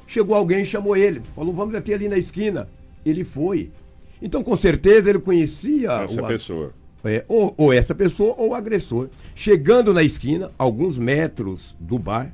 Chegou 0.08 0.36
alguém 0.36 0.62
e 0.62 0.66
chamou 0.66 0.96
ele. 0.96 1.22
Falou, 1.36 1.54
vamos 1.54 1.74
até 1.76 1.94
ali 1.94 2.08
na 2.08 2.18
esquina. 2.18 2.68
Ele 3.06 3.24
foi. 3.24 3.72
Então, 4.22 4.44
com 4.44 4.56
certeza, 4.56 5.10
ele 5.10 5.20
conhecia 5.20 5.92
Essa 6.04 6.22
o- 6.24 6.28
pessoa. 6.28 6.74
é, 7.04 7.24
ou, 7.28 7.54
ou 7.58 7.74
essa 7.74 7.94
pessoa 7.96 8.36
ou 8.38 8.50
o 8.50 8.56
agressor. 8.56 9.10
Chegando 9.34 9.94
na 9.94 10.04
esquina, 10.04 10.52
alguns 10.58 10.98
metros 10.98 11.76
do 11.80 11.98
bar, 11.98 12.34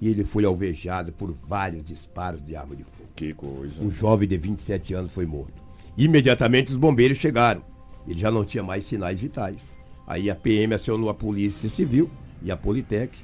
e 0.00 0.08
ele 0.08 0.24
foi 0.24 0.44
alvejado 0.44 1.12
por 1.12 1.34
vários 1.46 1.84
disparos 1.84 2.40
de 2.42 2.56
arma 2.56 2.74
de 2.74 2.82
fogo. 2.84 3.08
Que 3.14 3.32
coisa. 3.32 3.82
O 3.82 3.90
jovem 3.92 4.28
de 4.28 4.36
27 4.36 4.94
anos 4.94 5.12
foi 5.12 5.24
morto. 5.26 5.62
Imediatamente 5.96 6.70
os 6.72 6.76
bombeiros 6.76 7.18
chegaram. 7.18 7.62
Ele 8.06 8.18
já 8.18 8.30
não 8.30 8.44
tinha 8.44 8.62
mais 8.62 8.84
sinais 8.84 9.20
vitais. 9.20 9.73
Aí 10.06 10.30
a 10.30 10.34
PM 10.34 10.74
acionou 10.74 11.08
a 11.08 11.14
Polícia 11.14 11.68
Civil 11.68 12.10
e 12.42 12.50
a 12.50 12.56
Politec. 12.56 13.16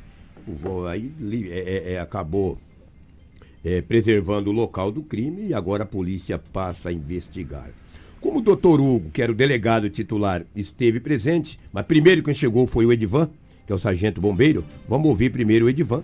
O 0.47 0.87
aí 0.87 1.13
é- 1.51 1.59
é- 1.59 1.93
é, 1.95 2.01
acabou 2.01 2.57
é, 3.65 3.83
preservando 3.83 4.49
o 4.51 4.53
local 4.55 4.91
do 4.91 5.03
crime 5.03 5.49
e 5.49 5.55
agora 5.55 5.83
a 5.83 5.87
polícia 5.87 6.39
passa 6.39 6.89
a 6.89 6.93
investigar. 6.93 7.69
Como 8.21 8.39
o 8.39 8.43
doutor 8.43 8.81
Hugo, 8.81 9.11
que 9.11 9.21
era 9.23 9.31
o 9.31 9.35
delegado 9.35 9.89
titular, 9.91 10.45
esteve 10.57 10.99
presente, 11.01 11.59
mas 11.73 11.85
primeiro 11.85 12.23
quem 12.23 12.33
chegou 12.35 12.67
foi 12.67 12.87
o 12.87 12.93
Edivan, 12.93 13.29
que 13.67 13.73
é 13.73 13.77
o 13.77 13.79
sargento 13.79 14.21
bombeiro, 14.21 14.65
vamos 14.89 15.07
ouvir 15.09 15.31
primeiro 15.31 15.67
o 15.67 15.69
Edivan, 15.69 16.03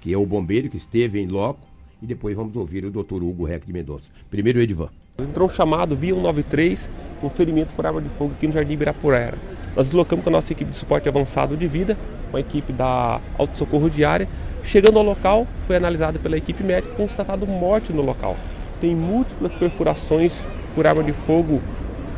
que 0.00 0.12
é 0.12 0.18
o 0.18 0.26
bombeiro 0.26 0.68
que 0.68 0.76
esteve 0.76 1.20
em 1.20 1.28
loco, 1.28 1.66
e 2.02 2.06
depois 2.06 2.36
vamos 2.36 2.56
ouvir 2.56 2.84
o 2.84 2.90
doutor 2.90 3.22
Hugo 3.22 3.44
Reck 3.44 3.64
de 3.66 3.72
Mendonça. 3.72 4.10
Primeiro 4.30 4.58
o 4.58 4.62
Edivan. 4.62 4.90
Entrou 5.18 5.48
chamado 5.48 5.96
via 5.96 6.12
193, 6.14 6.90
um 7.22 7.30
ferimento 7.30 7.72
por 7.74 7.86
arma 7.86 8.02
de 8.02 8.08
fogo 8.10 8.32
aqui 8.34 8.46
no 8.48 8.52
Jardim 8.52 8.74
Ibirapuera. 8.74 9.38
Nós 9.76 9.88
deslocamos 9.88 10.24
com 10.24 10.30
a 10.30 10.32
nossa 10.32 10.50
equipe 10.52 10.70
de 10.70 10.76
suporte 10.78 11.06
avançado 11.06 11.54
de 11.54 11.68
vida, 11.68 11.98
com 12.30 12.38
a 12.38 12.40
equipe 12.40 12.72
da 12.72 13.20
Auto 13.36 13.58
Socorro 13.58 13.90
Diária. 13.90 14.26
Chegando 14.62 14.98
ao 14.98 15.04
local, 15.04 15.46
foi 15.66 15.76
analisado 15.76 16.18
pela 16.18 16.36
equipe 16.36 16.64
médica 16.64 16.94
e 16.94 16.96
constatado 16.96 17.46
morte 17.46 17.92
no 17.92 18.00
local. 18.00 18.38
Tem 18.80 18.94
múltiplas 18.94 19.54
perfurações 19.54 20.40
por 20.74 20.86
arma 20.86 21.04
de 21.04 21.12
fogo 21.12 21.60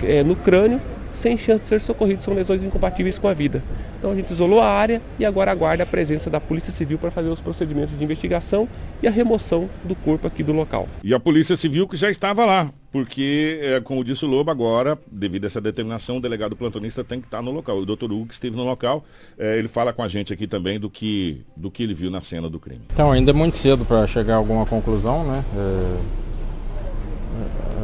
eh, 0.05 0.23
no 0.23 0.37
crânio, 0.37 0.81
sem 1.13 1.37
chance 1.37 1.63
de 1.65 1.69
ser 1.69 1.81
socorrido, 1.81 2.23
são 2.23 2.33
lesões 2.33 2.63
incompatíveis 2.63 3.19
com 3.19 3.27
a 3.27 3.35
vida. 3.35 3.61
Então 3.99 4.12
a 4.12 4.14
gente 4.14 4.32
isolou 4.32 4.61
a 4.61 4.66
área 4.66 5.03
e 5.18 5.24
agora 5.24 5.51
aguarda 5.51 5.82
a 5.82 5.86
presença 5.86 6.30
da 6.30 6.40
Polícia 6.40 6.72
Civil 6.72 6.99
para 6.99 7.11
fazer 7.11 7.28
os 7.28 7.40
procedimentos 7.40 7.99
de 7.99 8.05
investigação 8.05 8.68
e 9.03 9.09
a 9.09 9.11
remoção 9.11 9.68
do 9.84 9.94
corpo 9.94 10.26
aqui 10.26 10.42
do 10.42 10.53
local. 10.53 10.88
E 11.03 11.12
a 11.12 11.20
Polícia 11.20 11.57
Civil 11.57 11.88
que 11.88 11.96
já 11.96 12.09
estava 12.09 12.44
lá, 12.44 12.70
porque, 12.92 13.59
é, 13.62 13.80
como 13.80 14.03
disse 14.03 14.24
o 14.24 14.28
Lobo, 14.28 14.51
agora, 14.51 14.99
devido 15.11 15.44
a 15.44 15.46
essa 15.49 15.61
determinação, 15.61 16.16
o 16.16 16.20
delegado 16.20 16.57
plantonista 16.57 17.05
tem 17.05 17.20
que 17.20 17.26
estar 17.26 17.42
no 17.42 17.51
local. 17.51 17.76
O 17.78 17.84
doutor 17.84 18.11
Hugo, 18.11 18.26
que 18.26 18.34
esteve 18.34 18.57
no 18.57 18.64
local, 18.64 19.05
é, 19.38 19.59
ele 19.59 19.68
fala 19.68 19.92
com 19.92 20.03
a 20.03 20.09
gente 20.09 20.32
aqui 20.32 20.46
também 20.46 20.78
do 20.78 20.88
que, 20.88 21.44
do 21.57 21.70
que 21.70 21.82
ele 21.82 21.92
viu 21.92 22.11
na 22.11 22.20
cena 22.20 22.49
do 22.49 22.59
crime. 22.59 22.80
Então, 22.92 23.12
ainda 23.12 23.30
é 23.30 23.34
muito 23.34 23.57
cedo 23.57 23.84
para 23.84 24.07
chegar 24.07 24.34
a 24.34 24.36
alguma 24.36 24.64
conclusão, 24.64 25.24
né? 25.24 25.44
É, 25.55 25.96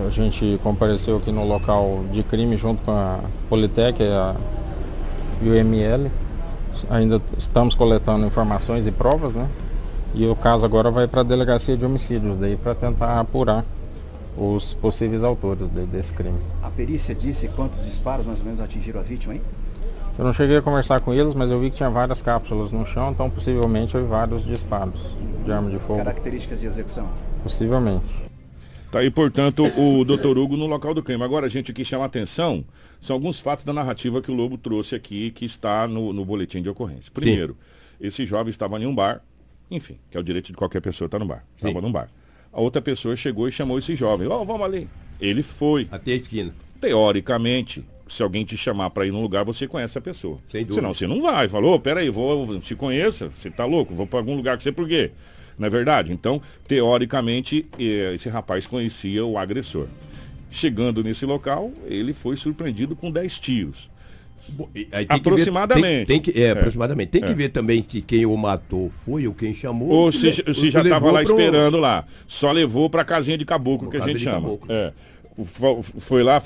a 0.06 0.10
gente 0.10 0.58
compareceu 0.62 1.18
aqui 1.18 1.30
no 1.30 1.46
local 1.46 2.04
de 2.12 2.22
crime 2.22 2.56
junto 2.56 2.82
com 2.82 2.90
a 2.90 3.20
Politec 3.48 4.02
a, 4.02 4.34
e 5.42 5.48
o 5.48 5.54
ML. 5.54 6.10
Ainda 6.90 7.20
estamos 7.38 7.74
coletando 7.74 8.26
informações 8.26 8.86
e 8.86 8.90
provas, 8.90 9.34
né? 9.34 9.48
E 10.14 10.26
o 10.26 10.34
caso 10.36 10.64
agora 10.64 10.90
vai 10.90 11.06
para 11.06 11.20
a 11.20 11.24
delegacia 11.24 11.76
de 11.76 11.84
homicídios 11.84 12.36
daí 12.36 12.56
para 12.56 12.74
tentar 12.74 13.18
apurar 13.20 13.64
os 14.36 14.74
possíveis 14.74 15.22
autores 15.22 15.68
de- 15.70 15.86
desse 15.86 16.12
crime. 16.12 16.38
A 16.62 16.70
perícia 16.70 17.14
disse 17.14 17.48
quantos 17.48 17.84
disparos 17.84 18.26
mais 18.26 18.40
ou 18.40 18.44
menos 18.46 18.60
atingiram 18.60 19.00
a 19.00 19.02
vítima, 19.02 19.34
hein? 19.34 19.40
Eu 20.18 20.24
não 20.24 20.32
cheguei 20.32 20.56
a 20.56 20.62
conversar 20.62 21.00
com 21.00 21.12
eles, 21.12 21.34
mas 21.34 21.50
eu 21.50 21.58
vi 21.60 21.70
que 21.70 21.76
tinha 21.76 21.90
várias 21.90 22.22
cápsulas 22.22 22.72
no 22.72 22.86
chão, 22.86 23.10
então 23.10 23.28
possivelmente 23.28 23.96
houve 23.96 24.08
vários 24.08 24.44
disparos 24.44 24.94
de 25.44 25.50
arma 25.52 25.70
de 25.70 25.78
fogo. 25.80 25.98
Características 25.98 26.60
de 26.60 26.66
execução. 26.66 27.08
Possivelmente. 27.42 28.04
Tá 28.92 29.00
aí, 29.00 29.10
portanto, 29.10 29.64
o 29.76 30.04
doutor 30.04 30.38
Hugo 30.38 30.56
no 30.56 30.66
local 30.66 30.94
do 30.94 31.02
crime. 31.02 31.22
Agora, 31.24 31.46
a 31.46 31.48
gente 31.48 31.72
aqui 31.72 31.84
chama 31.84 32.04
a 32.04 32.06
atenção, 32.06 32.64
são 33.04 33.14
alguns 33.14 33.38
fatos 33.38 33.66
da 33.66 33.72
narrativa 33.72 34.22
que 34.22 34.30
o 34.30 34.34
Lobo 34.34 34.56
trouxe 34.56 34.94
aqui, 34.94 35.30
que 35.30 35.44
está 35.44 35.86
no, 35.86 36.10
no 36.10 36.24
boletim 36.24 36.62
de 36.62 36.70
ocorrência. 36.70 37.12
Primeiro, 37.12 37.54
esse 38.00 38.24
jovem 38.24 38.48
estava 38.48 38.80
em 38.80 38.86
um 38.86 38.94
bar, 38.94 39.22
enfim, 39.70 39.98
que 40.10 40.16
é 40.16 40.20
o 40.20 40.22
direito 40.22 40.46
de 40.46 40.54
qualquer 40.54 40.80
pessoa 40.80 41.04
estar 41.04 41.18
no 41.18 41.26
bar. 41.26 41.44
Estava 41.54 41.82
num 41.82 41.92
bar. 41.92 42.08
A 42.50 42.62
outra 42.62 42.80
pessoa 42.80 43.14
chegou 43.14 43.46
e 43.46 43.52
chamou 43.52 43.76
esse 43.76 43.94
jovem. 43.94 44.26
Ó, 44.26 44.42
vamos 44.42 44.62
ali. 44.62 44.88
Ele 45.20 45.42
foi. 45.42 45.86
Até 45.90 46.12
a 46.12 46.14
esquina. 46.14 46.54
Teoricamente, 46.80 47.84
se 48.08 48.22
alguém 48.22 48.42
te 48.42 48.56
chamar 48.56 48.88
para 48.88 49.04
ir 49.04 49.12
num 49.12 49.20
lugar, 49.20 49.44
você 49.44 49.68
conhece 49.68 49.98
a 49.98 50.00
pessoa. 50.00 50.38
Sem 50.46 50.62
dúvida. 50.62 50.80
Senão 50.80 50.94
você 50.94 51.06
não 51.06 51.20
vai. 51.20 51.46
Falou, 51.46 51.78
peraí, 51.78 52.08
vou, 52.08 52.58
se 52.62 52.74
conheça, 52.74 53.28
você 53.28 53.50
tá 53.50 53.66
louco, 53.66 53.94
vou 53.94 54.06
para 54.06 54.20
algum 54.20 54.34
lugar 54.34 54.56
com 54.56 54.62
você 54.62 54.72
por 54.72 54.88
quê? 54.88 55.10
Não 55.58 55.66
é 55.66 55.70
verdade? 55.70 56.10
Então, 56.10 56.40
teoricamente, 56.66 57.66
eh, 57.78 58.14
esse 58.14 58.30
rapaz 58.30 58.66
conhecia 58.66 59.26
o 59.26 59.36
agressor. 59.36 59.88
Chegando 60.54 61.02
nesse 61.02 61.26
local, 61.26 61.72
ele 61.86 62.12
foi 62.12 62.36
surpreendido 62.36 62.94
com 62.94 63.10
10 63.10 63.38
tiros. 63.40 63.90
Que 64.72 64.84
ver- 64.84 65.06
Aproximadamente. 65.08 66.06
tem, 66.06 66.20
tem 66.20 66.20
que, 66.20 66.40
é, 66.40 66.44
É. 66.46 66.50
aproximadamente. 66.52 67.08
Tem 67.08 67.20
que 67.22 67.28
É. 67.30 67.34
ver 67.34 67.48
também 67.48 67.82
se 67.82 68.00
quem 68.00 68.24
o 68.24 68.36
matou 68.36 68.90
foi 69.04 69.26
ou 69.26 69.34
quem 69.34 69.52
chamou. 69.52 69.88
Ou 69.88 70.12
se, 70.12 70.26
le- 70.26 70.54
se 70.54 70.70
já 70.70 70.80
estava 70.82 71.10
lá 71.10 71.22
pro- 71.24 71.32
esperando 71.40 71.76
lá. 71.78 72.04
Só 72.28 72.52
levou 72.52 72.88
pra 72.88 73.04
casinha 73.04 73.36
de 73.36 73.44
caboclo, 73.44 73.90
que 73.90 73.96
a 73.96 74.06
gente 74.06 74.20
chama. 74.20 74.56
É. 74.68 74.92
Foi 75.98 76.22
lá, 76.22 76.40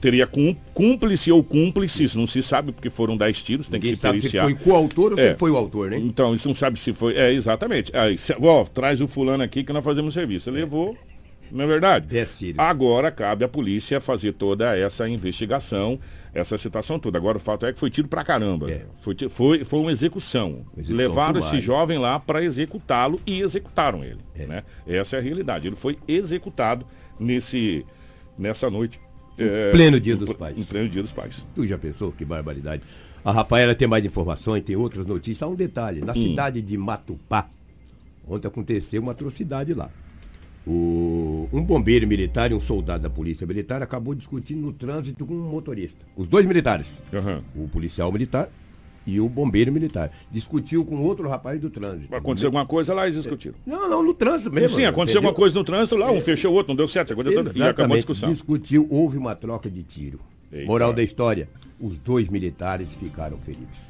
teria 0.00 0.26
cúmplice 0.72 1.30
ou 1.30 1.44
cúmplices, 1.44 2.14
não 2.14 2.26
se 2.26 2.42
sabe, 2.42 2.72
porque 2.72 2.88
foram 2.88 3.14
10 3.14 3.42
tiros, 3.42 3.68
tem 3.68 3.78
Ninguém 3.78 3.90
que 3.90 3.96
se 3.96 4.00
sabe 4.02 4.16
se 4.22 4.30
periciar. 4.30 4.44
foi 4.44 4.54
coautor 4.54 5.10
ou 5.12 5.18
se 5.18 5.24
É. 5.24 5.34
foi 5.34 5.50
o 5.50 5.56
autor, 5.58 5.90
né? 5.90 5.98
Então, 5.98 6.34
isso 6.34 6.48
não 6.48 6.54
sabe 6.54 6.78
se 6.78 6.94
foi. 6.94 7.14
É, 7.16 7.30
exatamente. 7.34 7.94
Aí, 7.94 8.16
se- 8.16 8.34
ó, 8.40 8.64
traz 8.64 9.02
o 9.02 9.06
fulano 9.08 9.42
aqui 9.42 9.62
que 9.62 9.72
nós 9.74 9.84
fazemos 9.84 10.14
serviço. 10.14 10.50
Levou, 10.50 10.96
não 11.52 11.64
é 11.64 11.66
verdade? 11.66 12.06
Agora 12.58 13.10
cabe 13.10 13.44
à 13.44 13.48
polícia 13.48 14.00
fazer 14.00 14.32
toda 14.32 14.76
essa 14.76 15.08
investigação, 15.08 15.98
essa 16.32 16.56
situação 16.58 16.98
toda. 16.98 17.18
Agora 17.18 17.36
o 17.38 17.40
fato 17.40 17.66
é 17.66 17.72
que 17.72 17.78
foi 17.78 17.90
tiro 17.90 18.08
pra 18.08 18.24
caramba. 18.24 18.66
Foi, 19.00 19.14
ti- 19.14 19.28
foi, 19.28 19.64
foi 19.64 19.80
uma 19.80 19.92
execução. 19.92 20.64
Execução 20.76 20.96
Levaram 20.96 21.38
esse 21.40 21.60
jovem 21.60 21.98
lá 21.98 22.18
para 22.20 22.42
executá-lo 22.42 23.20
e 23.26 23.40
executaram 23.40 24.04
ele. 24.04 24.18
É. 24.34 24.46
Né? 24.46 24.62
Essa 24.86 25.16
é 25.16 25.18
a 25.18 25.22
realidade. 25.22 25.66
Ele 25.66 25.76
foi 25.76 25.98
executado 26.06 26.86
nesse, 27.18 27.84
nessa 28.38 28.70
noite. 28.70 29.00
é, 29.38 29.70
pleno 29.72 29.98
Dia 30.00 30.14
em 30.14 30.16
dos 30.16 30.32
Pais. 30.34 30.58
Em 30.58 30.64
pleno 30.64 30.88
dia 30.88 31.02
dos 31.02 31.12
pais. 31.12 31.46
Tu 31.54 31.66
já 31.66 31.76
pensou? 31.78 32.12
Que 32.12 32.24
barbaridade. 32.24 32.82
A 33.24 33.32
Rafaela 33.32 33.74
tem 33.74 33.86
mais 33.88 34.04
informações, 34.04 34.62
tem 34.62 34.76
outras 34.76 35.04
notícias. 35.06 35.42
Há 35.42 35.46
um 35.48 35.54
detalhe. 35.54 36.00
Na 36.00 36.12
Hum. 36.12 36.20
cidade 36.20 36.62
de 36.62 36.76
Matupá, 36.78 37.46
ontem 38.26 38.48
aconteceu 38.48 39.02
uma 39.02 39.12
atrocidade 39.12 39.74
lá. 39.74 39.90
O- 40.66 41.48
um 41.52 41.62
bombeiro 41.62 42.06
militar 42.06 42.50
e 42.50 42.54
um 42.54 42.60
soldado 42.60 43.02
da 43.02 43.10
polícia 43.10 43.46
militar 43.46 43.82
acabou 43.82 44.14
discutindo 44.14 44.60
no 44.60 44.72
trânsito 44.72 45.24
com 45.26 45.34
um 45.34 45.48
motorista. 45.48 46.06
Os 46.16 46.28
dois 46.28 46.44
militares. 46.46 46.98
O 47.56 47.66
policial 47.68 48.12
militar 48.12 48.48
e 49.06 49.18
o 49.18 49.28
bombeiro 49.28 49.72
militar. 49.72 50.10
Discutiu 50.30 50.84
com 50.84 50.96
outro 51.02 51.28
rapaz 51.28 51.58
do 51.58 51.70
trânsito. 51.70 52.14
Aconteceu 52.14 52.48
alguma 52.48 52.66
coisa 52.66 52.92
lá 52.92 53.06
eles 53.06 53.16
discutiram. 53.16 53.54
Não, 53.66 53.88
não, 53.88 54.02
no 54.02 54.12
trânsito 54.12 54.52
mesmo. 54.52 54.76
Sim, 54.76 54.84
aconteceu 54.84 55.18
entendeu? 55.20 55.28
alguma 55.30 55.34
coisa 55.34 55.54
no 55.58 55.64
trânsito 55.64 55.96
lá, 55.96 56.10
um 56.12 56.20
fechou 56.20 56.52
o 56.52 56.54
outro, 56.54 56.72
não 56.72 56.76
deu 56.76 56.86
certo, 56.88 57.14
toda- 57.16 57.30
e 57.30 57.32
acabou 57.32 57.50
a 57.62 57.64
Exatamente. 57.66 57.96
discussão. 57.96 58.30
Discutiu, 58.30 58.86
houve 58.90 59.16
uma 59.16 59.34
troca 59.34 59.70
de 59.70 59.82
tiro. 59.82 60.20
Eita. 60.52 60.66
Moral 60.66 60.92
da 60.92 61.02
história, 61.02 61.48
os 61.80 61.96
dois 61.96 62.28
militares 62.28 62.94
ficaram 62.94 63.38
feridos. 63.38 63.80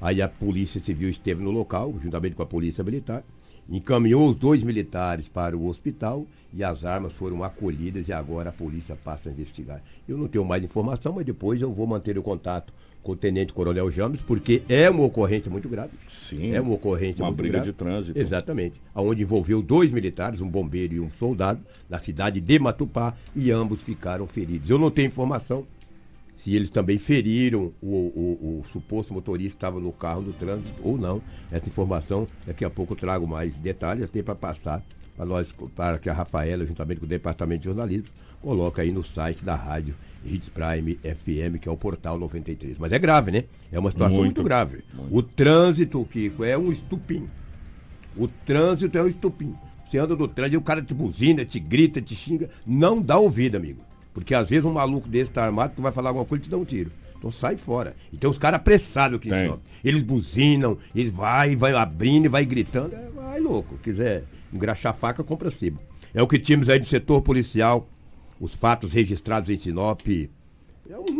Aí 0.00 0.22
a 0.22 0.28
polícia 0.28 0.80
civil 0.80 1.10
esteve 1.10 1.42
no 1.42 1.50
local, 1.50 1.92
juntamente 2.02 2.34
com 2.34 2.42
a 2.42 2.46
polícia 2.46 2.82
militar, 2.84 3.22
encaminhou 3.68 4.28
os 4.28 4.36
dois 4.36 4.62
militares 4.62 5.28
para 5.28 5.56
o 5.56 5.66
hospital 5.68 6.26
e 6.54 6.64
as 6.64 6.84
armas 6.84 7.12
foram 7.12 7.44
acolhidas 7.44 8.08
e 8.08 8.12
agora 8.12 8.48
a 8.48 8.52
polícia 8.52 8.96
passa 8.96 9.28
a 9.28 9.32
investigar. 9.32 9.82
Eu 10.08 10.16
não 10.16 10.26
tenho 10.28 10.44
mais 10.44 10.64
informação, 10.64 11.12
mas 11.12 11.26
depois 11.26 11.60
eu 11.60 11.70
vou 11.70 11.86
manter 11.86 12.16
o 12.18 12.22
contato 12.22 12.72
com 13.02 13.12
o 13.12 13.16
Tenente 13.16 13.52
Coronel 13.52 13.90
James, 13.90 14.20
porque 14.20 14.62
é 14.68 14.90
uma 14.90 15.04
ocorrência 15.04 15.50
muito 15.50 15.68
grave. 15.68 15.92
Sim. 16.08 16.52
É 16.52 16.60
uma 16.60 16.74
ocorrência 16.74 17.22
Uma 17.22 17.28
muito 17.30 17.38
briga 17.38 17.52
grave. 17.54 17.70
de 17.70 17.76
trânsito. 17.76 18.18
Exatamente. 18.18 18.80
Onde 18.94 19.22
envolveu 19.22 19.62
dois 19.62 19.92
militares, 19.92 20.40
um 20.40 20.48
bombeiro 20.48 20.94
e 20.94 21.00
um 21.00 21.10
soldado, 21.10 21.60
da 21.88 21.98
cidade 21.98 22.40
de 22.40 22.58
Matupá, 22.58 23.14
e 23.36 23.50
ambos 23.50 23.82
ficaram 23.82 24.26
feridos. 24.26 24.68
Eu 24.68 24.78
não 24.78 24.90
tenho 24.90 25.06
informação 25.08 25.64
se 26.38 26.54
eles 26.54 26.70
também 26.70 26.98
feriram 26.98 27.72
o, 27.82 27.86
o- 27.96 28.60
o 28.60 28.64
suposto 28.72 29.12
motorista 29.12 29.50
que 29.50 29.56
estava 29.56 29.80
no 29.80 29.90
carro 29.92 30.22
no 30.22 30.32
trânsito 30.32 30.80
ou 30.84 30.96
não. 30.96 31.20
Essa 31.50 31.68
informação, 31.68 32.28
daqui 32.46 32.64
a 32.64 32.70
pouco 32.70 32.92
eu 32.92 32.96
trago 32.96 33.26
mais 33.26 33.58
detalhes, 33.58 34.04
até 34.04 34.22
para 34.22 34.36
passar 34.36 34.82
para 35.16 35.26
nós, 35.26 35.52
para 35.74 35.98
que 35.98 36.08
a 36.08 36.12
Rafaela, 36.12 36.64
juntamente 36.64 37.00
com 37.00 37.06
o 37.06 37.08
Departamento 37.08 37.62
de 37.62 37.64
Jornalismo, 37.64 38.06
coloque 38.40 38.80
aí 38.80 38.92
no 38.92 39.02
site 39.02 39.44
da 39.44 39.56
rádio 39.56 39.96
Hits 40.24 40.48
Prime 40.48 40.94
FM, 41.02 41.58
que 41.60 41.68
é 41.68 41.72
o 41.72 41.76
Portal 41.76 42.16
93. 42.16 42.78
Mas 42.78 42.92
é 42.92 43.00
grave, 43.00 43.32
né? 43.32 43.42
É 43.72 43.78
uma 43.80 43.90
situação 43.90 44.16
muito, 44.18 44.36
Muito. 44.36 44.44
grave. 44.44 44.84
O 45.10 45.20
trânsito, 45.20 46.04
Kiko, 46.04 46.44
é 46.44 46.56
um 46.56 46.70
estupim. 46.70 47.28
O 48.16 48.28
trânsito 48.28 48.96
é 48.96 49.02
um 49.02 49.08
estupim. 49.08 49.54
Você 49.84 49.98
anda 49.98 50.14
no 50.14 50.28
trânsito, 50.28 50.58
o 50.58 50.62
cara 50.62 50.82
te 50.82 50.94
buzina, 50.94 51.44
te 51.44 51.58
grita, 51.58 52.00
te 52.00 52.14
xinga. 52.14 52.48
Não 52.64 53.02
dá 53.02 53.18
ouvido, 53.18 53.56
amigo. 53.56 53.80
Porque 54.18 54.34
às 54.34 54.48
vezes 54.48 54.64
um 54.64 54.72
maluco 54.72 55.08
desse 55.08 55.30
tá 55.30 55.44
armado, 55.44 55.74
tu 55.76 55.82
vai 55.82 55.92
falar 55.92 56.10
alguma 56.10 56.24
coisa 56.24 56.42
e 56.42 56.44
te 56.44 56.50
dá 56.50 56.56
um 56.56 56.64
tiro. 56.64 56.90
Então 57.16 57.32
sai 57.32 57.56
fora. 57.56 57.96
E 58.12 58.16
tem 58.16 58.30
os 58.30 58.38
caras 58.38 58.60
apressados 58.60 59.18
que 59.20 59.28
Tem. 59.28 59.48
só. 59.48 59.58
Eles 59.84 60.02
buzinam, 60.02 60.78
eles 60.94 61.12
vai, 61.12 61.56
vai 61.56 61.72
abrindo 61.72 62.26
e 62.26 62.28
vai 62.28 62.44
gritando. 62.44 62.94
É, 62.94 63.08
vai 63.14 63.40
louco. 63.40 63.76
Quiser 63.78 64.24
engraxar 64.52 64.90
a 64.90 64.94
faca, 64.94 65.24
compra 65.24 65.50
cima. 65.50 65.78
É 66.14 66.22
o 66.22 66.26
que 66.26 66.38
tínhamos 66.38 66.68
aí 66.68 66.78
do 66.78 66.86
setor 66.86 67.22
policial. 67.22 67.88
Os 68.40 68.54
fatos 68.54 68.92
registrados 68.92 69.50
em 69.50 69.56
Sinop. 69.56 70.06
É 70.88 70.96
um. 70.96 71.17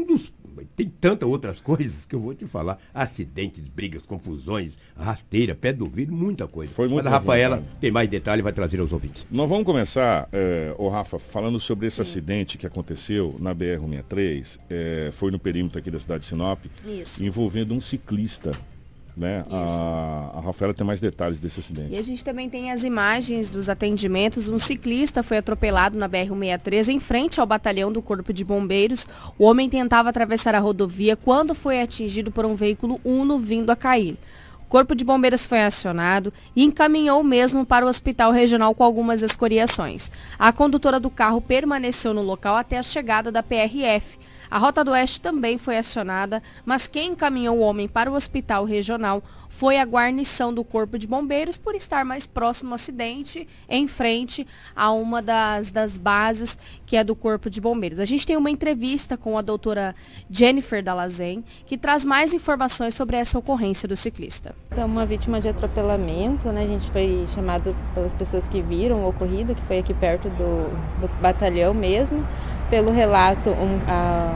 Tem 0.78 0.88
tantas 0.88 1.28
outras 1.28 1.60
coisas 1.60 2.06
que 2.06 2.14
eu 2.14 2.20
vou 2.20 2.32
te 2.32 2.46
falar. 2.46 2.78
Acidentes, 2.94 3.64
brigas, 3.66 4.02
confusões, 4.02 4.78
rasteira, 4.96 5.52
pé 5.52 5.72
do 5.72 5.86
vidro, 5.86 6.14
muita 6.14 6.46
coisa. 6.46 6.72
Foi 6.72 6.86
muito 6.86 7.02
Mas 7.02 7.12
a 7.12 7.16
Rafaela 7.16 7.64
tem 7.80 7.90
mais 7.90 8.08
detalhe 8.08 8.38
e 8.38 8.42
vai 8.44 8.52
trazer 8.52 8.78
aos 8.78 8.92
ouvintes. 8.92 9.26
Nós 9.28 9.48
vamos 9.48 9.64
começar, 9.64 10.28
é, 10.32 10.72
ô 10.78 10.88
Rafa, 10.88 11.18
falando 11.18 11.58
sobre 11.58 11.88
esse 11.88 12.00
acidente 12.00 12.56
que 12.56 12.64
aconteceu 12.64 13.34
na 13.40 13.52
BR-63, 13.52 14.60
é, 14.70 15.10
foi 15.10 15.32
no 15.32 15.38
perímetro 15.40 15.80
aqui 15.80 15.90
da 15.90 15.98
cidade 15.98 16.20
de 16.20 16.26
Sinop, 16.26 16.64
Isso. 16.86 17.24
envolvendo 17.24 17.74
um 17.74 17.80
ciclista. 17.80 18.52
Né? 19.18 19.44
A, 19.50 20.30
a 20.36 20.40
Rafaela 20.40 20.72
tem 20.72 20.86
mais 20.86 21.00
detalhes 21.00 21.40
desse 21.40 21.58
acidente. 21.58 21.92
E 21.92 21.98
a 21.98 22.02
gente 22.02 22.24
também 22.24 22.48
tem 22.48 22.70
as 22.70 22.84
imagens 22.84 23.50
dos 23.50 23.68
atendimentos. 23.68 24.48
Um 24.48 24.58
ciclista 24.58 25.24
foi 25.24 25.38
atropelado 25.38 25.98
na 25.98 26.08
BR-163 26.08 26.88
em 26.88 27.00
frente 27.00 27.40
ao 27.40 27.46
batalhão 27.46 27.90
do 27.90 28.00
Corpo 28.00 28.32
de 28.32 28.44
Bombeiros. 28.44 29.08
O 29.36 29.44
homem 29.44 29.68
tentava 29.68 30.08
atravessar 30.08 30.54
a 30.54 30.60
rodovia 30.60 31.16
quando 31.16 31.52
foi 31.52 31.82
atingido 31.82 32.30
por 32.30 32.46
um 32.46 32.54
veículo 32.54 33.00
Uno 33.04 33.40
vindo 33.40 33.70
a 33.70 33.76
cair. 33.76 34.16
O 34.62 34.68
Corpo 34.68 34.94
de 34.94 35.04
Bombeiros 35.04 35.44
foi 35.44 35.62
acionado 35.62 36.32
e 36.54 36.62
encaminhou 36.62 37.24
mesmo 37.24 37.66
para 37.66 37.84
o 37.84 37.88
hospital 37.88 38.30
regional 38.30 38.72
com 38.72 38.84
algumas 38.84 39.22
escoriações. 39.22 40.12
A 40.38 40.52
condutora 40.52 41.00
do 41.00 41.10
carro 41.10 41.40
permaneceu 41.40 42.14
no 42.14 42.22
local 42.22 42.54
até 42.54 42.78
a 42.78 42.82
chegada 42.84 43.32
da 43.32 43.42
PRF. 43.42 44.18
A 44.50 44.58
Rota 44.58 44.82
do 44.82 44.92
Oeste 44.92 45.20
também 45.20 45.58
foi 45.58 45.76
acionada, 45.76 46.42
mas 46.64 46.86
quem 46.86 47.12
encaminhou 47.12 47.58
o 47.58 47.60
homem 47.60 47.86
para 47.86 48.10
o 48.10 48.14
hospital 48.14 48.64
regional 48.64 49.22
foi 49.48 49.78
a 49.78 49.84
guarnição 49.84 50.52
do 50.52 50.62
Corpo 50.62 50.98
de 50.98 51.06
Bombeiros 51.06 51.56
por 51.56 51.74
estar 51.74 52.04
mais 52.04 52.26
próximo 52.26 52.70
ao 52.70 52.74
acidente, 52.74 53.48
em 53.68 53.88
frente 53.88 54.46
a 54.76 54.90
uma 54.92 55.20
das, 55.20 55.70
das 55.70 55.98
bases 55.98 56.58
que 56.86 56.96
é 56.96 57.02
do 57.02 57.16
Corpo 57.16 57.50
de 57.50 57.60
Bombeiros. 57.60 57.98
A 57.98 58.04
gente 58.04 58.26
tem 58.26 58.36
uma 58.36 58.50
entrevista 58.50 59.16
com 59.16 59.36
a 59.36 59.42
doutora 59.42 59.94
Jennifer 60.30 60.82
Dalazen, 60.82 61.44
que 61.66 61.76
traz 61.76 62.04
mais 62.04 62.32
informações 62.32 62.94
sobre 62.94 63.16
essa 63.16 63.38
ocorrência 63.38 63.88
do 63.88 63.96
ciclista. 63.96 64.54
Então, 64.70 64.86
uma 64.86 65.04
vítima 65.04 65.40
de 65.40 65.48
atropelamento, 65.48 66.50
né? 66.52 66.62
A 66.62 66.66
gente 66.66 66.90
foi 66.90 67.26
chamado 67.34 67.74
pelas 67.94 68.14
pessoas 68.14 68.48
que 68.48 68.62
viram 68.62 69.02
o 69.02 69.08
ocorrido, 69.08 69.54
que 69.54 69.62
foi 69.62 69.78
aqui 69.78 69.94
perto 69.94 70.28
do, 70.30 70.68
do 71.00 71.08
batalhão 71.20 71.74
mesmo. 71.74 72.26
Pelo 72.70 72.92
relato, 72.92 73.48
um- 73.48 73.80
a, 73.88 74.34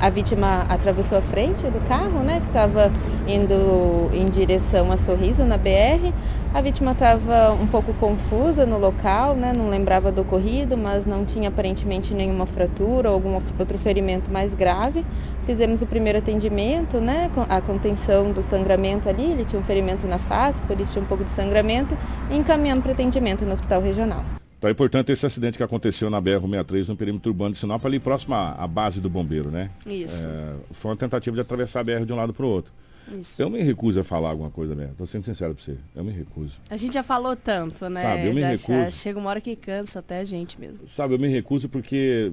a 0.00 0.10
vítima 0.10 0.66
atravessou 0.68 1.16
a 1.16 1.22
frente 1.22 1.62
do 1.70 1.80
carro, 1.88 2.20
né? 2.20 2.40
Que 2.40 2.46
estava 2.48 2.92
indo 3.26 4.10
em 4.12 4.26
direção 4.26 4.92
a 4.92 4.98
Sorriso, 4.98 5.44
na 5.44 5.56
BR. 5.56 6.12
A 6.52 6.60
vítima 6.60 6.92
estava 6.92 7.52
um 7.52 7.66
pouco 7.66 7.94
confusa 7.94 8.66
no 8.66 8.78
local, 8.78 9.34
né? 9.34 9.52
Não 9.56 9.70
lembrava 9.70 10.12
do 10.12 10.20
ocorrido, 10.20 10.76
mas 10.76 11.06
não 11.06 11.24
tinha 11.24 11.48
aparentemente 11.48 12.12
nenhuma 12.12 12.44
fratura 12.44 13.08
ou 13.08 13.14
algum 13.14 13.34
outro 13.58 13.78
ferimento 13.78 14.30
mais 14.30 14.52
grave. 14.52 15.04
Fizemos 15.46 15.80
o 15.80 15.86
primeiro 15.86 16.18
atendimento, 16.18 16.98
né? 16.98 17.30
A 17.48 17.62
contenção 17.62 18.30
do 18.30 18.42
sangramento 18.42 19.08
ali, 19.08 19.24
ele 19.24 19.46
tinha 19.46 19.60
um 19.60 19.64
ferimento 19.64 20.06
na 20.06 20.18
face, 20.18 20.60
por 20.62 20.78
isso 20.78 20.92
tinha 20.92 21.02
um 21.02 21.08
pouco 21.08 21.24
de 21.24 21.30
sangramento, 21.30 21.96
e 22.30 22.36
encaminhando 22.36 22.82
para 22.82 22.92
atendimento 22.92 23.46
no 23.46 23.52
hospital 23.52 23.80
regional. 23.80 24.22
Então 24.58 24.68
é 24.68 24.72
importante 24.72 25.12
esse 25.12 25.24
acidente 25.24 25.56
que 25.56 25.62
aconteceu 25.62 26.10
na 26.10 26.20
BR-163 26.20 26.88
no 26.88 26.96
perímetro 26.96 27.30
urbano 27.30 27.52
de 27.52 27.60
Sinop, 27.60 27.84
ali 27.86 28.00
próximo 28.00 28.34
à, 28.34 28.52
à 28.52 28.66
base 28.66 29.00
do 29.00 29.08
bombeiro, 29.08 29.50
né? 29.50 29.70
Isso. 29.86 30.24
É, 30.24 30.54
foi 30.72 30.90
uma 30.90 30.96
tentativa 30.96 31.34
de 31.34 31.40
atravessar 31.40 31.80
a 31.80 31.84
BR 31.84 32.04
de 32.04 32.12
um 32.12 32.16
lado 32.16 32.34
para 32.34 32.44
o 32.44 32.48
outro. 32.48 32.72
Isso. 33.16 33.40
Eu 33.40 33.48
me 33.48 33.62
recuso 33.62 34.00
a 34.00 34.04
falar 34.04 34.30
alguma 34.30 34.50
coisa, 34.50 34.74
né? 34.74 34.90
Tô 34.98 35.06
sendo 35.06 35.24
sincero 35.24 35.54
pra 35.54 35.64
você. 35.64 35.76
Eu 35.94 36.04
me 36.04 36.10
recuso. 36.12 36.60
A 36.68 36.76
gente 36.76 36.94
já 36.94 37.02
falou 37.02 37.36
tanto, 37.36 37.88
né? 37.88 38.02
Sabe, 38.02 38.26
eu 38.26 38.34
me 38.34 38.40
já, 38.40 38.48
recuso. 38.48 38.72
já 38.72 38.90
chega 38.90 39.18
uma 39.18 39.30
hora 39.30 39.40
que 39.40 39.54
cansa 39.56 40.00
até 40.00 40.18
a 40.18 40.24
gente 40.24 40.60
mesmo. 40.60 40.86
Sabe, 40.86 41.14
eu 41.14 41.18
me 41.18 41.28
recuso 41.28 41.68
porque, 41.68 42.32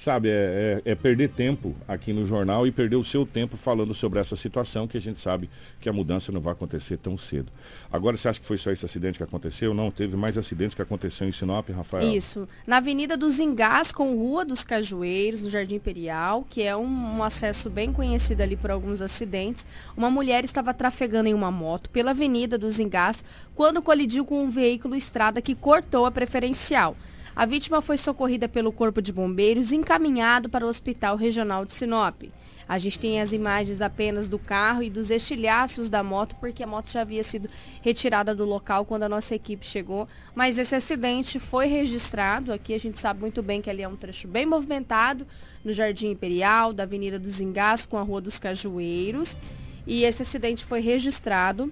sabe, 0.00 0.28
é, 0.28 0.80
é- 0.84 0.92
é 0.92 0.94
perder 0.94 1.28
tempo 1.30 1.74
aqui 1.88 2.12
no 2.12 2.26
jornal 2.26 2.66
e 2.66 2.70
perder 2.72 2.96
o 2.96 3.04
seu 3.04 3.24
tempo 3.26 3.56
falando 3.56 3.94
sobre 3.94 4.18
essa 4.18 4.36
situação 4.36 4.86
que 4.86 4.96
a 4.96 5.00
gente 5.00 5.18
sabe 5.18 5.48
que 5.80 5.88
a 5.88 5.92
mudança 5.92 6.30
não 6.30 6.40
vai 6.40 6.52
acontecer 6.52 6.96
tão 6.96 7.16
cedo. 7.18 7.50
Agora, 7.90 8.16
você 8.16 8.28
acha 8.28 8.40
que 8.40 8.46
foi 8.46 8.58
só 8.58 8.70
esse 8.70 8.84
acidente 8.84 9.18
que 9.18 9.24
aconteceu? 9.24 9.72
Não, 9.74 9.90
teve 9.90 10.16
mais 10.16 10.36
acidentes 10.38 10.74
que 10.74 10.82
aconteceram 10.82 11.28
em 11.28 11.32
Sinop, 11.32 11.68
Rafael? 11.70 12.10
Isso. 12.12 12.46
Na 12.66 12.76
Avenida 12.78 13.16
dos 13.16 13.38
Engás 13.38 13.92
com 13.92 14.14
Rua 14.14 14.44
dos 14.44 14.64
Cajueiros, 14.64 15.42
no 15.42 15.48
Jardim 15.48 15.76
Imperial, 15.76 16.46
que 16.48 16.62
é 16.62 16.76
um, 16.76 16.84
um 17.18 17.22
acesso 17.22 17.68
bem 17.70 17.92
conhecido 17.92 18.42
ali 18.42 18.56
por 18.56 18.70
alguns 18.70 19.00
acidentes, 19.02 19.66
uma 19.96 20.10
mulher 20.10 20.44
estava 20.44 20.72
trafegando 20.74 21.28
em 21.28 21.34
uma 21.34 21.50
moto 21.50 21.90
pela 21.90 22.10
Avenida 22.10 22.58
dos 22.58 22.78
Engás 22.78 23.24
quando 23.54 23.82
colidiu 23.82 24.24
com 24.24 24.44
um 24.44 24.48
veículo 24.50 24.94
estrada 24.94 25.40
que 25.40 25.54
cortou 25.54 26.06
a 26.06 26.10
preferencial. 26.10 26.96
A 27.36 27.44
vítima 27.44 27.82
foi 27.82 27.98
socorrida 27.98 28.48
pelo 28.48 28.72
Corpo 28.72 29.02
de 29.02 29.12
Bombeiros 29.12 29.70
e 29.70 29.76
encaminhado 29.76 30.48
para 30.48 30.64
o 30.64 30.68
Hospital 30.70 31.16
Regional 31.16 31.66
de 31.66 31.74
Sinop. 31.74 32.22
A 32.66 32.78
gente 32.78 32.98
tem 32.98 33.20
as 33.20 33.30
imagens 33.30 33.82
apenas 33.82 34.26
do 34.26 34.38
carro 34.38 34.82
e 34.82 34.88
dos 34.88 35.10
estilhaços 35.10 35.90
da 35.90 36.02
moto, 36.02 36.34
porque 36.36 36.62
a 36.62 36.66
moto 36.66 36.90
já 36.90 37.02
havia 37.02 37.22
sido 37.22 37.46
retirada 37.82 38.34
do 38.34 38.46
local 38.46 38.86
quando 38.86 39.02
a 39.02 39.08
nossa 39.08 39.34
equipe 39.34 39.66
chegou. 39.66 40.08
Mas 40.34 40.58
esse 40.58 40.74
acidente 40.74 41.38
foi 41.38 41.66
registrado. 41.66 42.54
Aqui 42.54 42.72
a 42.72 42.78
gente 42.78 42.98
sabe 42.98 43.20
muito 43.20 43.42
bem 43.42 43.60
que 43.60 43.68
ali 43.68 43.82
é 43.82 43.88
um 43.88 43.96
trecho 43.96 44.26
bem 44.26 44.46
movimentado, 44.46 45.26
no 45.62 45.74
Jardim 45.74 46.12
Imperial, 46.12 46.72
da 46.72 46.84
Avenida 46.84 47.18
dos 47.18 47.38
Engás 47.38 47.84
com 47.84 47.98
a 47.98 48.02
Rua 48.02 48.22
dos 48.22 48.38
Cajueiros. 48.38 49.36
E 49.86 50.04
esse 50.04 50.22
acidente 50.22 50.64
foi 50.64 50.80
registrado 50.80 51.70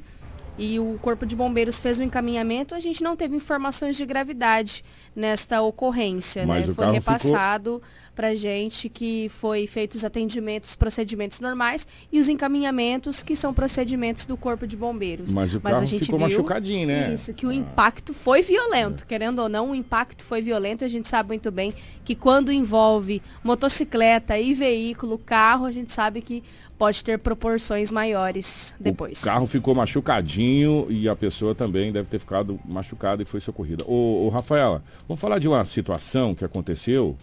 e 0.56 0.78
o 0.78 0.98
Corpo 1.02 1.26
de 1.26 1.34
Bombeiros 1.34 1.80
fez 1.80 1.98
o 1.98 2.02
um 2.02 2.04
encaminhamento, 2.04 2.74
a 2.74 2.80
gente 2.80 3.02
não 3.02 3.16
teve 3.16 3.34
informações 3.34 3.96
de 3.96 4.06
gravidade 4.06 4.84
nesta 5.14 5.60
ocorrência, 5.62 6.46
né? 6.46 6.62
Foi 6.62 6.92
repassado 6.92 7.82
para 8.14 8.34
gente 8.34 8.88
que 8.88 9.28
foi 9.28 9.66
feitos 9.66 10.04
atendimentos, 10.04 10.76
procedimentos 10.76 11.40
normais 11.40 11.86
e 12.12 12.18
os 12.18 12.28
encaminhamentos 12.28 13.22
que 13.22 13.34
são 13.34 13.52
procedimentos 13.52 14.26
do 14.26 14.36
Corpo 14.36 14.66
de 14.66 14.76
Bombeiros. 14.76 15.32
Mas 15.32 15.54
o 15.54 15.60
carro 15.60 15.86
ficou 15.86 16.18
machucadinho, 16.18 16.86
né? 16.86 17.12
Isso, 17.14 17.34
que 17.34 17.46
o 17.46 17.52
impacto 17.52 18.14
foi 18.14 18.42
violento, 18.42 19.06
querendo 19.06 19.40
ou 19.40 19.48
não, 19.48 19.70
o 19.70 19.74
impacto 19.74 20.22
foi 20.22 20.40
violento. 20.40 20.84
A 20.84 20.88
gente 20.88 21.08
sabe 21.08 21.28
muito 21.28 21.50
bem 21.50 21.74
que 22.04 22.14
quando 22.14 22.52
envolve 22.52 23.20
motocicleta 23.42 24.38
e 24.38 24.54
veículo, 24.54 25.18
carro, 25.18 25.66
a 25.66 25.72
gente 25.72 25.92
sabe 25.92 26.20
que 26.20 26.42
pode 26.78 27.02
ter 27.02 27.18
proporções 27.18 27.90
maiores 27.90 28.74
depois. 28.78 29.22
O 29.22 29.24
carro 29.24 29.46
ficou 29.46 29.74
machucadinho 29.74 30.86
e 30.90 31.08
a 31.08 31.16
pessoa 31.16 31.54
também 31.54 31.92
deve 31.92 32.08
ter 32.08 32.18
ficado 32.18 32.58
machucada 32.64 33.22
e 33.22 33.24
foi 33.24 33.40
socorrida. 33.40 33.84
Ô, 33.86 34.26
ô 34.26 34.28
Rafaela, 34.28 34.82
vamos 35.08 35.20
falar 35.20 35.38
de 35.38 35.48
uma 35.48 35.64
situação 35.64 36.34
que 36.34 36.44
aconteceu 36.44 37.16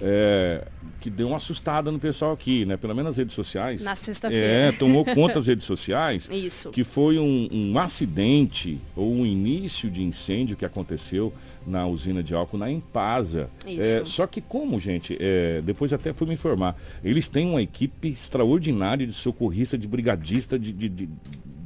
é, 0.00 0.66
que 1.00 1.10
deu 1.10 1.28
uma 1.28 1.36
assustada 1.36 1.92
no 1.92 1.98
pessoal 1.98 2.32
aqui, 2.32 2.64
né? 2.64 2.76
Pelo 2.76 2.94
menos 2.94 3.10
nas 3.10 3.16
redes 3.18 3.34
sociais. 3.34 3.82
Na 3.82 3.94
sexta-feira. 3.94 4.46
É, 4.46 4.72
tomou 4.72 5.04
conta 5.14 5.34
das 5.34 5.46
redes 5.46 5.64
sociais. 5.64 6.28
Isso. 6.32 6.70
Que 6.70 6.82
foi 6.82 7.18
um, 7.18 7.48
um, 7.52 7.78
acidente 7.78 8.80
ou 8.96 9.12
um 9.12 9.24
início 9.24 9.90
de 9.90 10.02
incêndio 10.02 10.56
que 10.56 10.64
aconteceu 10.64 11.32
na 11.66 11.86
usina 11.86 12.22
de 12.22 12.34
álcool 12.34 12.58
na 12.58 12.70
Empasa. 12.70 13.48
Isso. 13.66 13.98
É, 13.98 14.04
só 14.04 14.26
que 14.26 14.40
como, 14.40 14.80
gente, 14.80 15.16
é, 15.20 15.62
depois 15.62 15.92
até 15.92 16.12
fui 16.12 16.26
me 16.26 16.34
informar, 16.34 16.76
eles 17.02 17.28
têm 17.28 17.48
uma 17.48 17.62
equipe 17.62 18.08
extraordinária 18.08 19.06
de 19.06 19.12
socorrista, 19.12 19.78
de 19.78 19.86
brigadista, 19.86 20.58
de, 20.58 20.72
de, 20.72 20.88
de 20.88 21.08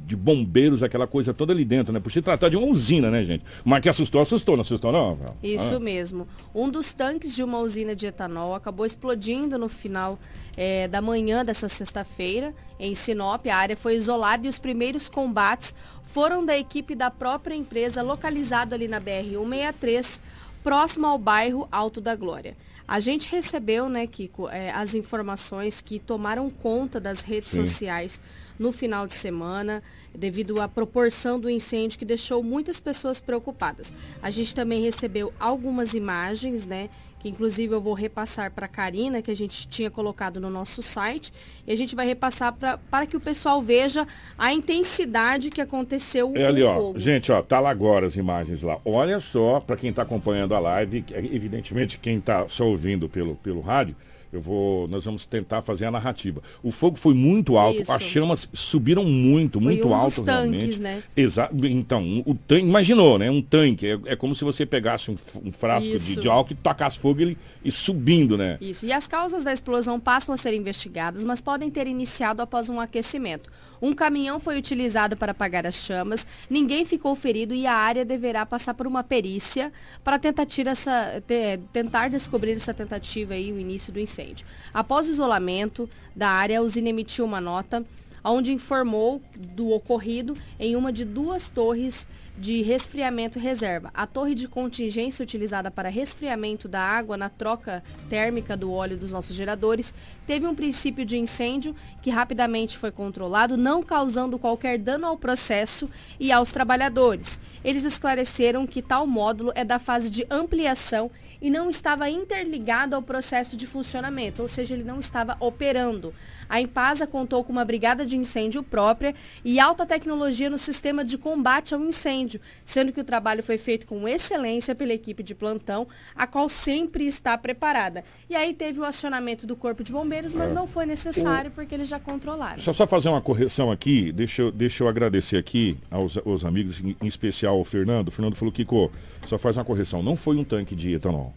de 0.09 0.15
bombeiros, 0.15 0.81
aquela 0.81 1.05
coisa 1.05 1.35
toda 1.35 1.53
ali 1.53 1.63
dentro, 1.63 1.93
né? 1.93 1.99
Por 1.99 2.11
se 2.11 2.19
tratar 2.19 2.49
de 2.49 2.57
uma 2.57 2.65
usina, 2.65 3.11
né, 3.11 3.23
gente? 3.23 3.45
Mas 3.63 3.79
que 3.79 3.89
assustou, 3.89 4.19
assustou, 4.19 4.57
não 4.57 4.61
assustou, 4.61 4.91
não? 4.91 5.19
Isso 5.43 5.75
ah. 5.75 5.79
mesmo. 5.79 6.27
Um 6.53 6.67
dos 6.67 6.91
tanques 6.93 7.35
de 7.35 7.43
uma 7.43 7.59
usina 7.59 7.95
de 7.95 8.07
etanol 8.07 8.55
acabou 8.55 8.87
explodindo 8.87 9.55
no 9.59 9.69
final 9.69 10.17
é, 10.57 10.87
da 10.87 10.99
manhã 10.99 11.45
dessa 11.45 11.69
sexta-feira, 11.69 12.55
em 12.79 12.95
Sinop. 12.95 13.45
A 13.45 13.55
área 13.55 13.77
foi 13.77 13.95
isolada 13.95 14.47
e 14.47 14.49
os 14.49 14.57
primeiros 14.57 15.07
combates 15.07 15.75
foram 16.01 16.43
da 16.43 16.57
equipe 16.57 16.95
da 16.95 17.11
própria 17.11 17.53
empresa, 17.53 18.01
localizado 18.01 18.73
ali 18.73 18.87
na 18.87 18.99
BR-163, 18.99 20.21
próximo 20.63 21.07
ao 21.07 21.17
bairro 21.17 21.67
Alto 21.71 21.99
da 22.01 22.15
Glória. 22.15 22.55
A 22.87 22.99
gente 22.99 23.29
recebeu, 23.29 23.87
né, 23.87 24.07
Kiko, 24.07 24.49
é, 24.49 24.71
as 24.71 24.95
informações 24.95 25.79
que 25.79 25.99
tomaram 25.99 26.49
conta 26.49 26.99
das 26.99 27.21
redes 27.21 27.51
Sim. 27.51 27.65
sociais 27.65 28.19
no 28.57 28.71
final 28.71 29.07
de 29.07 29.13
semana, 29.13 29.81
devido 30.13 30.59
à 30.59 30.67
proporção 30.67 31.39
do 31.39 31.49
incêndio 31.49 31.97
que 31.99 32.03
deixou 32.03 32.43
muitas 32.43 32.79
pessoas 32.79 33.21
preocupadas. 33.21 33.93
A 34.21 34.29
gente 34.29 34.53
também 34.53 34.81
recebeu 34.81 35.31
algumas 35.39 35.93
imagens, 35.93 36.65
né? 36.65 36.89
Que 37.19 37.27
inclusive 37.27 37.73
eu 37.73 37.81
vou 37.81 37.93
repassar 37.93 38.49
para 38.49 38.65
a 38.65 38.69
Karina, 38.69 39.21
que 39.21 39.29
a 39.29 39.35
gente 39.35 39.67
tinha 39.67 39.91
colocado 39.91 40.39
no 40.39 40.49
nosso 40.49 40.81
site, 40.81 41.33
e 41.67 41.71
a 41.73 41.75
gente 41.75 41.93
vai 41.95 42.05
repassar 42.07 42.53
pra, 42.53 42.77
para 42.77 43.05
que 43.05 43.17
o 43.17 43.19
pessoal 43.19 43.61
veja 43.61 44.07
a 44.37 44.53
intensidade 44.53 45.49
que 45.49 45.59
aconteceu 45.59 46.31
É 46.35 46.45
ali, 46.45 46.63
o 46.63 46.67
ó. 46.69 46.75
fogo. 46.77 46.99
Gente, 46.99 47.31
ó, 47.31 47.41
tá 47.41 47.59
lá 47.59 47.69
agora 47.69 48.07
as 48.07 48.15
imagens 48.15 48.61
lá. 48.61 48.79
Olha 48.85 49.19
só, 49.19 49.59
para 49.59 49.75
quem 49.75 49.91
tá 49.91 50.03
acompanhando 50.03 50.55
a 50.55 50.59
live, 50.59 51.03
é, 51.11 51.19
evidentemente 51.19 51.97
quem 51.97 52.21
tá 52.21 52.47
só 52.47 52.65
ouvindo 52.65 53.09
pelo, 53.09 53.35
pelo 53.35 53.59
rádio, 53.59 53.95
eu 54.31 54.39
vou, 54.41 54.87
nós 54.87 55.05
vamos 55.05 55.25
tentar 55.25 55.61
fazer 55.61 55.85
a 55.85 55.91
narrativa. 55.91 56.41
O 56.61 56.71
fogo 56.71 56.97
foi 56.97 57.13
muito 57.13 57.57
alto, 57.57 57.81
Isso. 57.81 57.91
as 57.91 58.03
chamas 58.03 58.47
subiram 58.53 59.03
muito, 59.03 59.59
muito 59.59 59.87
um 59.87 59.93
alto 59.93 60.23
tanques, 60.23 60.77
realmente. 60.77 60.81
né? 60.81 61.03
Exa 61.15 61.49
então, 61.63 62.23
o 62.25 62.35
tanque, 62.35 62.65
imaginou, 62.65 63.17
né? 63.17 63.29
Um 63.31 63.41
tanque, 63.41 63.87
é, 63.87 63.99
é 64.05 64.15
como 64.15 64.35
se 64.35 64.43
você 64.43 64.65
pegasse 64.65 65.09
um, 65.11 65.17
um 65.43 65.51
frasco 65.51 65.97
de, 65.97 66.15
de 66.17 66.27
álcool 66.27 66.53
e 66.53 66.55
tacasse 66.55 66.99
fogo 66.99 67.19
e, 67.19 67.23
ele- 67.23 67.37
e 67.65 67.71
subindo, 67.71 68.37
né? 68.37 68.57
Isso. 68.61 68.85
E 68.85 68.91
as 68.93 69.07
causas 69.07 69.43
da 69.43 69.51
explosão 69.53 69.99
passam 69.99 70.33
a 70.33 70.37
ser 70.37 70.53
investigadas, 70.53 71.25
mas 71.25 71.41
podem 71.41 71.69
ter 71.71 71.87
iniciado 71.87 72.41
após 72.41 72.69
um 72.69 72.79
aquecimento. 72.79 73.49
Um 73.81 73.93
caminhão 73.93 74.39
foi 74.39 74.57
utilizado 74.57 75.15
para 75.15 75.31
apagar 75.31 75.65
as 75.65 75.75
chamas, 75.83 76.27
ninguém 76.49 76.85
ficou 76.85 77.15
ferido 77.15 77.53
e 77.53 77.65
a 77.65 77.73
área 77.73 78.03
deverá 78.03 78.45
passar 78.45 78.73
por 78.73 78.85
uma 78.87 79.03
perícia 79.03 79.71
para 80.03 80.19
tentar, 80.19 80.47
essa- 80.65 81.21
te- 81.25 81.59
tentar 81.71 82.09
descobrir 82.09 82.51
essa 82.53 82.73
tentativa 82.73 83.35
e 83.35 83.51
o 83.53 83.59
início 83.59 83.91
do 83.93 83.99
incêndio. 83.99 84.45
Após 84.73 85.07
o 85.07 85.11
isolamento 85.11 85.89
da 86.15 86.29
área, 86.29 86.59
a 86.59 86.61
usina 86.61 86.89
emitiu 86.89 87.25
uma 87.25 87.39
nota 87.41 87.85
onde 88.21 88.51
informou 88.51 89.21
do 89.37 89.69
ocorrido 89.69 90.35
em 90.59 90.75
uma 90.75 90.91
de 90.91 91.05
duas 91.05 91.47
torres 91.47 92.05
de 92.37 92.61
resfriamento 92.61 93.39
reserva. 93.39 93.91
A 93.93 94.05
torre 94.05 94.35
de 94.35 94.47
contingência 94.47 95.23
utilizada 95.23 95.69
para 95.71 95.89
resfriamento 95.89 96.67
da 96.67 96.81
água 96.81 97.17
na 97.17 97.29
troca 97.29 97.83
térmica 98.09 98.55
do 98.55 98.71
óleo 98.71 98.97
dos 98.97 99.11
nossos 99.11 99.35
geradores 99.35 99.93
teve 100.29 100.45
um 100.45 100.53
princípio 100.53 101.03
de 101.03 101.17
incêndio 101.17 101.75
que 102.03 102.11
rapidamente 102.11 102.77
foi 102.77 102.91
controlado, 102.91 103.57
não 103.57 103.81
causando 103.81 104.37
qualquer 104.37 104.77
dano 104.77 105.07
ao 105.07 105.17
processo 105.17 105.89
e 106.19 106.31
aos 106.31 106.51
trabalhadores. 106.51 107.41
Eles 107.63 107.83
esclareceram 107.83 108.67
que 108.67 108.79
tal 108.79 109.07
módulo 109.07 109.51
é 109.55 109.65
da 109.65 109.79
fase 109.79 110.07
de 110.07 110.27
ampliação 110.29 111.09
e 111.41 111.49
não 111.49 111.67
estava 111.67 112.11
interligado 112.11 112.95
ao 112.95 113.01
processo 113.01 113.57
de 113.57 113.65
funcionamento, 113.65 114.43
ou 114.43 114.47
seja, 114.47 114.75
ele 114.75 114.83
não 114.83 114.99
estava 114.99 115.35
operando. 115.39 116.13
A 116.49 116.59
Empasa 116.59 117.05
contou 117.05 117.43
com 117.43 117.51
uma 117.51 117.63
brigada 117.63 118.05
de 118.05 118.17
incêndio 118.17 118.63
própria 118.63 119.13
e 119.45 119.59
alta 119.59 119.85
tecnologia 119.85 120.49
no 120.49 120.57
sistema 120.57 121.03
de 121.03 121.17
combate 121.17 121.75
ao 121.75 121.81
incêndio, 121.81 122.41
sendo 122.65 122.91
que 122.91 122.99
o 122.99 123.03
trabalho 123.03 123.43
foi 123.43 123.57
feito 123.57 123.85
com 123.85 124.07
excelência 124.07 124.73
pela 124.73 124.93
equipe 124.93 125.21
de 125.21 125.35
plantão, 125.35 125.87
a 126.15 126.25
qual 126.25 126.49
sempre 126.49 127.05
está 127.05 127.37
preparada. 127.37 128.03
E 128.27 128.35
aí 128.35 128.53
teve 128.53 128.79
o 128.79 128.83
acionamento 128.83 129.45
do 129.45 129.55
Corpo 129.55 129.83
de 129.83 129.91
Bombeiros, 129.91 130.18
mas 130.35 130.51
É. 130.51 130.55
não 130.55 130.65
foi 130.67 130.85
necessário 130.85 131.51
porque 131.51 131.73
eles 131.75 131.87
já 131.87 131.99
controlaram. 131.99 132.57
Só 132.59 132.71
só 132.73 132.85
fazer 132.87 133.09
uma 133.09 133.21
correção 133.21 133.71
aqui, 133.71 134.11
deixa 134.11 134.41
eu, 134.43 134.51
deixa 134.51 134.83
eu 134.83 134.87
agradecer 134.87 135.37
aqui 135.37 135.77
aos, 135.89 136.17
aos 136.17 136.45
amigos, 136.45 136.81
em, 136.83 136.95
em 137.01 137.07
especial 137.07 137.57
ao 137.57 137.65
Fernando. 137.65 138.07
O 138.09 138.11
Fernando 138.11 138.35
falou, 138.35 138.51
Kiko, 138.51 138.91
só 139.27 139.37
faz 139.37 139.57
uma 139.57 139.65
correção, 139.65 140.01
não 140.03 140.15
foi 140.15 140.35
um 140.37 140.43
tanque 140.43 140.75
de 140.75 140.93
etanol. 140.93 141.33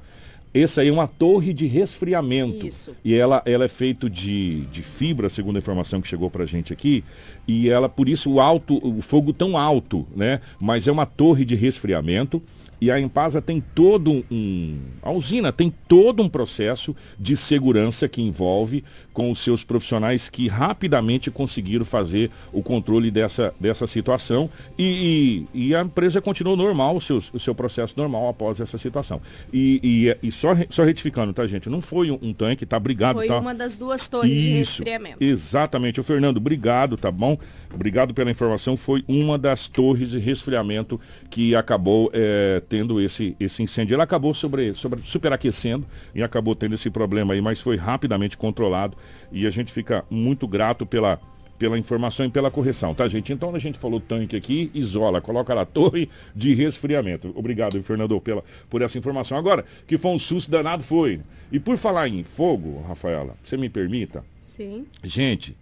Essa 0.55 0.83
aí 0.83 0.89
é 0.89 0.93
uma 0.93 1.07
torre 1.07 1.55
de 1.55 1.67
resfriamento. 1.67 2.67
Isso. 2.67 2.95
E 3.05 3.15
ela, 3.15 3.43
ela 3.47 3.65
é 3.65 3.69
feito 3.69 4.11
de, 4.11 4.67
de 4.67 4.83
fibra, 4.83 5.29
segundo 5.29 5.57
a 5.57 5.59
informação 5.59 6.01
que 6.01 6.09
chegou 6.09 6.31
pra 6.31 6.45
gente 6.45 6.73
aqui. 6.73 7.03
E 7.49 7.69
ela, 7.69 7.89
por 7.89 8.09
isso, 8.09 8.33
o 8.33 8.41
alto, 8.41 8.79
o 8.87 9.01
fogo 9.01 9.33
tão 9.33 9.57
alto, 9.57 10.07
né? 10.15 10.41
Mas 10.61 10.87
é 10.87 10.93
uma 10.93 11.07
torre 11.07 11.45
de 11.45 11.55
resfriamento. 11.55 12.43
E 12.83 12.91
a 12.91 12.99
Empasa 12.99 13.41
tem 13.41 13.61
todo 13.61 14.25
um. 14.29 14.77
A 15.01 15.13
usina 15.13 15.53
tem 15.53 15.73
todo 15.87 16.21
um 16.21 16.29
processo 16.29 16.97
de 17.17 17.37
segurança 17.37 18.09
que 18.09 18.21
envolve 18.21 18.83
com 19.13 19.31
os 19.31 19.39
seus 19.39 19.63
profissionais 19.63 20.29
que 20.29 20.49
rapidamente 20.49 21.31
conseguiram 21.31 21.85
fazer 21.85 22.29
o 22.53 22.61
controle 22.61 23.09
dessa, 23.09 23.55
dessa 23.61 23.87
situação. 23.87 24.51
E, 24.77 25.47
e, 25.55 25.69
e 25.69 25.75
a 25.77 25.83
empresa 25.83 26.21
continuou 26.21 26.57
normal, 26.57 26.97
o 26.97 27.01
seu, 27.01 27.19
o 27.19 27.39
seu 27.39 27.55
processo 27.55 27.95
normal 27.97 28.29
após 28.29 28.59
essa 28.59 28.77
situação. 28.77 29.21
E, 29.53 29.81
e, 30.21 30.27
e 30.27 30.33
só, 30.43 30.49
só 30.69 30.83
retificando, 30.83 31.33
tá, 31.33 31.47
gente? 31.47 31.71
Não 31.71 31.81
foi 31.81 32.11
um, 32.11 32.19
um 32.21 32.33
tanque, 32.33 32.67
tá? 32.67 32.77
Obrigado, 32.77 33.15
Foi 33.15 33.29
tá? 33.29 33.39
uma 33.39 33.55
das 33.55 33.77
duas 33.77 34.09
torres 34.09 34.43
de 34.43 34.49
resfriamento. 34.49 35.23
Exatamente. 35.23 36.01
O 36.01 36.05
Fernando, 36.05 36.39
obrigado, 36.39 36.97
tá 36.97 37.13
bom? 37.13 37.39
Obrigado 37.73 38.13
pela 38.13 38.29
informação. 38.29 38.77
Foi 38.77 39.05
uma 39.07 39.39
das 39.39 39.69
torres 39.69 40.11
de 40.11 40.19
resfriamento 40.19 41.01
que 41.31 41.55
acabou 41.55 42.11
eh, 42.13 42.61
tendo 42.69 43.01
esse, 43.01 43.37
esse 43.39 43.63
incêndio. 43.63 43.95
Ele 43.95 44.03
acabou 44.03 44.35
sobre, 44.35 44.75
sobre, 44.75 45.01
superaquecendo 45.05 45.87
e 46.13 46.25
acabou 46.25 46.57
tendo 46.57 46.75
esse 46.75 46.91
problema 46.91 47.35
aí, 47.35 47.41
mas 47.41 47.61
foi 47.61 47.77
rapidamente 47.77 48.37
controlado 48.37 48.97
e 49.31 49.47
a 49.47 49.51
gente 49.51 49.73
fica 49.73 50.05
muito 50.11 50.49
grato 50.49 50.85
pela, 50.85 51.21
pela 51.63 51.79
informação 51.79 52.27
e 52.27 52.29
pela 52.29 52.51
correção, 52.51 52.93
tá, 52.93 53.07
gente? 53.07 53.33
Então 53.33 53.55
a 53.55 53.59
gente 53.61 53.79
falou 53.79 54.01
tanque 54.01 54.35
aqui, 54.35 54.69
isola, 54.75 55.21
coloca 55.21 55.55
lá 55.55 55.65
torre 55.65 56.11
de 56.35 56.53
resfriamento. 56.55 57.33
Obrigado, 57.37 57.81
Fernando, 57.85 58.21
pela, 58.21 58.43
por 58.69 58.83
essa 58.83 58.99
informação. 58.99 59.39
Agora, 59.39 59.65
que 59.87 59.97
foi 59.97 60.11
um 60.11 60.19
susto 60.19 60.51
danado, 60.51 60.83
foi. 60.83 61.21
E 61.53 61.61
por 61.61 61.79
falar 61.79 62.09
em 62.09 62.25
fogo, 62.25 62.83
Rafaela, 62.83 63.37
você 63.45 63.57
me 63.57 63.69
permita, 63.69 64.25
Sim. 64.49 64.85
Gente, 65.05 65.57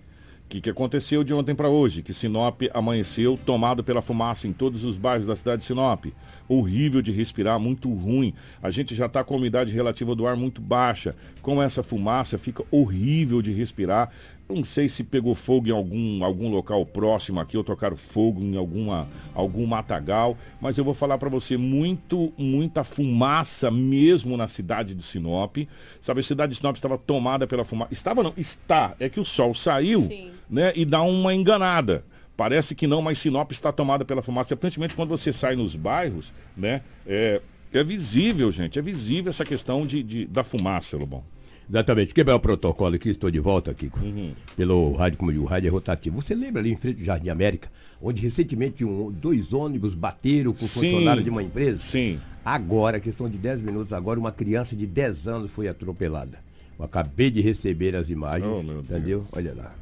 que, 0.50 0.60
que 0.60 0.68
aconteceu 0.68 1.22
de 1.22 1.32
ontem 1.32 1.54
para 1.54 1.68
hoje? 1.68 2.02
Que 2.02 2.12
Sinop 2.12 2.62
amanheceu 2.74 3.38
tomado 3.46 3.84
pela 3.84 4.02
fumaça 4.02 4.48
em 4.48 4.52
todos 4.52 4.84
os 4.84 4.98
bairros 4.98 5.28
da 5.28 5.36
cidade 5.36 5.62
de 5.62 5.66
Sinop. 5.66 6.06
Horrível 6.48 7.00
de 7.00 7.12
respirar, 7.12 7.60
muito 7.60 7.88
ruim. 7.94 8.34
A 8.60 8.68
gente 8.68 8.92
já 8.92 9.06
está 9.06 9.22
com 9.22 9.34
a 9.34 9.36
umidade 9.36 9.70
relativa 9.70 10.12
do 10.12 10.26
ar 10.26 10.36
muito 10.36 10.60
baixa. 10.60 11.14
Com 11.40 11.62
essa 11.62 11.84
fumaça 11.84 12.36
fica 12.36 12.64
horrível 12.68 13.40
de 13.40 13.52
respirar. 13.52 14.10
Não 14.54 14.64
sei 14.64 14.88
se 14.88 15.04
pegou 15.04 15.34
fogo 15.34 15.68
em 15.68 15.70
algum, 15.70 16.24
algum 16.24 16.50
local 16.50 16.84
próximo 16.84 17.40
aqui, 17.40 17.56
ou 17.56 17.64
tocaram 17.64 17.96
fogo 17.96 18.42
em 18.42 18.56
alguma, 18.56 19.08
algum 19.34 19.66
matagal, 19.66 20.36
mas 20.60 20.76
eu 20.78 20.84
vou 20.84 20.94
falar 20.94 21.18
para 21.18 21.28
você, 21.28 21.56
muito, 21.56 22.32
muita 22.36 22.84
fumaça 22.84 23.70
mesmo 23.70 24.36
na 24.36 24.48
cidade 24.48 24.94
de 24.94 25.02
Sinop. 25.02 25.56
Sabe, 26.00 26.20
a 26.20 26.22
cidade 26.22 26.52
de 26.52 26.58
Sinop 26.58 26.76
estava 26.76 26.98
tomada 26.98 27.46
pela 27.46 27.64
fumaça. 27.64 27.92
Estava 27.92 28.22
não, 28.22 28.32
está. 28.36 28.94
É 28.98 29.08
que 29.08 29.20
o 29.20 29.24
sol 29.24 29.54
saiu, 29.54 30.02
Sim. 30.02 30.30
né, 30.48 30.72
e 30.74 30.84
dá 30.84 31.02
uma 31.02 31.34
enganada. 31.34 32.04
Parece 32.36 32.74
que 32.74 32.86
não, 32.86 33.02
mas 33.02 33.18
Sinop 33.18 33.52
está 33.52 33.70
tomada 33.70 34.04
pela 34.04 34.22
fumaça. 34.22 34.54
Aparentemente, 34.54 34.94
quando 34.94 35.10
você 35.10 35.32
sai 35.32 35.56
nos 35.56 35.76
bairros, 35.76 36.32
né, 36.56 36.82
é, 37.06 37.42
é 37.72 37.84
visível, 37.84 38.50
gente, 38.50 38.78
é 38.78 38.82
visível 38.82 39.30
essa 39.30 39.44
questão 39.44 39.86
de, 39.86 40.02
de 40.02 40.26
da 40.26 40.42
fumaça, 40.42 40.96
Lobão. 40.96 41.22
Exatamente. 41.70 42.12
Quebrar 42.12 42.34
o 42.34 42.40
protocolo 42.40 42.96
aqui, 42.96 43.10
estou 43.10 43.30
de 43.30 43.38
volta, 43.38 43.72
Kiko. 43.72 44.00
Uhum. 44.00 44.32
Pelo 44.56 44.92
rádio, 44.94 45.18
como 45.18 45.30
o 45.30 45.44
rádio 45.44 45.68
é 45.68 45.70
rotativo. 45.70 46.20
Você 46.20 46.34
lembra 46.34 46.60
ali 46.60 46.72
em 46.72 46.76
frente 46.76 46.98
ao 46.98 47.04
Jardim 47.04 47.30
América, 47.30 47.70
onde 48.02 48.20
recentemente 48.20 48.84
um, 48.84 49.12
dois 49.12 49.52
ônibus 49.52 49.94
bateram 49.94 50.52
com 50.52 50.64
o 50.64 50.68
Sim. 50.68 50.80
funcionário 50.90 51.22
de 51.22 51.30
uma 51.30 51.44
empresa? 51.44 51.78
Sim. 51.78 52.18
Agora, 52.44 52.98
questão 52.98 53.28
de 53.28 53.38
10 53.38 53.62
minutos, 53.62 53.92
agora 53.92 54.18
uma 54.18 54.32
criança 54.32 54.74
de 54.74 54.84
10 54.84 55.28
anos 55.28 55.52
foi 55.52 55.68
atropelada. 55.68 56.38
Eu 56.76 56.84
acabei 56.84 57.30
de 57.30 57.40
receber 57.40 57.94
as 57.94 58.10
imagens, 58.10 58.50
Oh, 58.50 58.62
meu 58.64 58.82
Deus. 58.82 58.84
entendeu? 58.90 59.24
Olha 59.32 59.54
lá. 59.54 59.72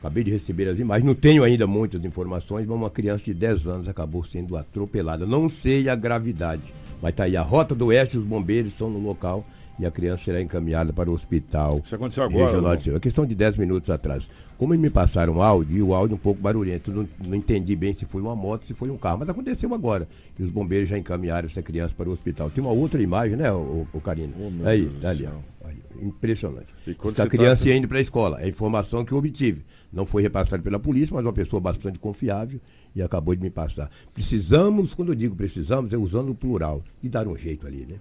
Acabei 0.00 0.24
de 0.24 0.32
receber 0.32 0.66
as 0.68 0.80
imagens, 0.80 1.06
não 1.06 1.14
tenho 1.14 1.44
ainda 1.44 1.64
muitas 1.64 2.04
informações, 2.04 2.66
mas 2.66 2.76
uma 2.76 2.90
criança 2.90 3.26
de 3.26 3.34
10 3.34 3.68
anos 3.68 3.88
acabou 3.88 4.24
sendo 4.24 4.56
atropelada. 4.56 5.24
Não 5.24 5.48
sei 5.48 5.88
a 5.88 5.94
gravidade, 5.94 6.74
mas 7.00 7.14
tá 7.14 7.24
aí 7.24 7.36
a 7.36 7.42
Rota 7.42 7.72
do 7.72 7.86
Oeste, 7.86 8.18
os 8.18 8.24
bombeiros 8.24 8.72
estão 8.72 8.90
no 8.90 8.98
local 8.98 9.46
e 9.78 9.86
a 9.86 9.90
criança 9.90 10.24
será 10.24 10.40
encaminhada 10.40 10.92
para 10.92 11.10
o 11.10 11.14
hospital. 11.14 11.80
Isso 11.84 11.94
aconteceu 11.94 12.24
agora, 12.24 12.46
regional 12.46 12.76
de. 12.76 12.90
É 12.90 13.00
questão 13.00 13.24
de 13.26 13.34
10 13.34 13.56
minutos 13.58 13.90
atrás. 13.90 14.30
Como 14.58 14.72
eles 14.74 14.82
me 14.82 14.90
passaram 14.90 15.34
um 15.34 15.42
áudio, 15.42 15.76
e 15.78 15.82
o 15.82 15.94
áudio 15.94 16.16
um 16.16 16.18
pouco 16.18 16.40
barulhento, 16.40 16.92
não, 16.92 17.08
não 17.26 17.34
entendi 17.34 17.74
bem 17.74 17.92
se 17.92 18.04
foi 18.04 18.20
uma 18.22 18.36
moto, 18.36 18.64
se 18.64 18.74
foi 18.74 18.90
um 18.90 18.96
carro, 18.98 19.18
mas 19.18 19.28
aconteceu 19.28 19.72
agora. 19.74 20.06
E 20.38 20.42
os 20.42 20.50
bombeiros 20.50 20.88
já 20.88 20.96
encaminharam 20.98 21.46
essa 21.46 21.62
criança 21.62 21.94
para 21.94 22.08
o 22.08 22.12
hospital. 22.12 22.50
Tem 22.50 22.62
uma 22.62 22.72
outra 22.72 23.02
imagem, 23.02 23.36
né, 23.36 23.52
o, 23.52 23.86
o 23.92 24.00
Karina? 24.00 24.32
meu 24.36 24.66
aí, 24.66 24.82
Deus 24.82 25.00
tá 25.00 25.10
ali, 25.10 25.26
ó. 25.26 25.52
Impressionante. 26.00 26.74
E 26.86 26.94
quando 26.94 27.14
Essa 27.14 27.24
você 27.24 27.28
criança 27.28 27.64
tá- 27.64 27.70
ia 27.70 27.76
indo 27.76 27.86
para 27.88 27.98
a 27.98 28.00
escola. 28.00 28.40
É 28.40 28.44
a 28.44 28.48
informação 28.48 29.04
que 29.04 29.12
eu 29.12 29.18
obtive. 29.18 29.64
Não 29.92 30.06
foi 30.06 30.22
repassada 30.22 30.62
pela 30.62 30.78
polícia, 30.78 31.14
mas 31.14 31.24
uma 31.24 31.32
pessoa 31.32 31.60
bastante 31.60 31.98
confiável 31.98 32.60
e 32.94 33.02
acabou 33.02 33.34
de 33.34 33.42
me 33.42 33.50
passar. 33.50 33.90
Precisamos, 34.12 34.94
quando 34.94 35.10
eu 35.10 35.14
digo 35.14 35.36
precisamos, 35.36 35.92
é 35.92 35.96
usando 35.96 36.30
o 36.30 36.34
plural, 36.34 36.82
de 37.00 37.08
dar 37.08 37.28
um 37.28 37.36
jeito 37.36 37.66
ali, 37.66 37.86
né? 37.86 37.96